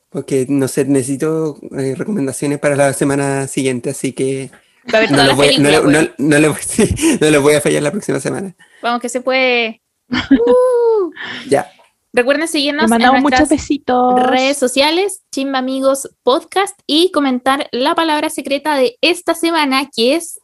[0.09, 4.49] Porque no sé, necesito eh, recomendaciones para la semana siguiente, así que
[4.85, 5.85] no las voy, no, películas.
[5.85, 8.55] le- no- no le voy- sí, no les voy a fallar la próxima semana.
[8.81, 9.81] Vamos, que se puede.
[10.11, 11.11] Uh.
[11.47, 11.69] Ya.
[12.11, 14.19] Recuerden seguirnos en nuestras besitos.
[14.25, 20.39] redes sociales, Chimba Amigos Podcast, y comentar la palabra secreta de esta semana, que es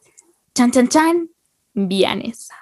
[0.54, 1.28] chan chan chan,
[1.74, 2.54] vianesa.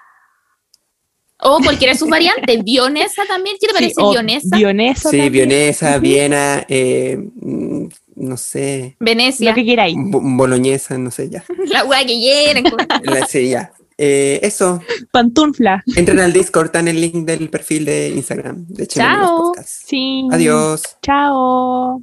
[1.45, 3.57] O cualquiera de sus variantes, vionesa también.
[3.61, 4.57] ¿Qué te parece Sí, vionesa?
[4.57, 5.11] Vionesa.
[5.11, 5.33] Sí, también.
[5.33, 9.97] Vienesa, Viena, eh, mm, no sé, Venecia, Lo que queráis.
[9.99, 11.45] bo- boloñesa, no sé, ya.
[11.67, 12.65] la hueá que llenen.
[13.03, 13.73] La- sí, ya.
[13.97, 14.81] Eh, eso,
[15.13, 15.85] Pantufla.
[15.95, 19.53] entren al Discord, están el link del perfil de Instagram de Chao.
[19.65, 20.27] Sí.
[20.33, 20.83] Adiós.
[21.03, 22.01] Chao.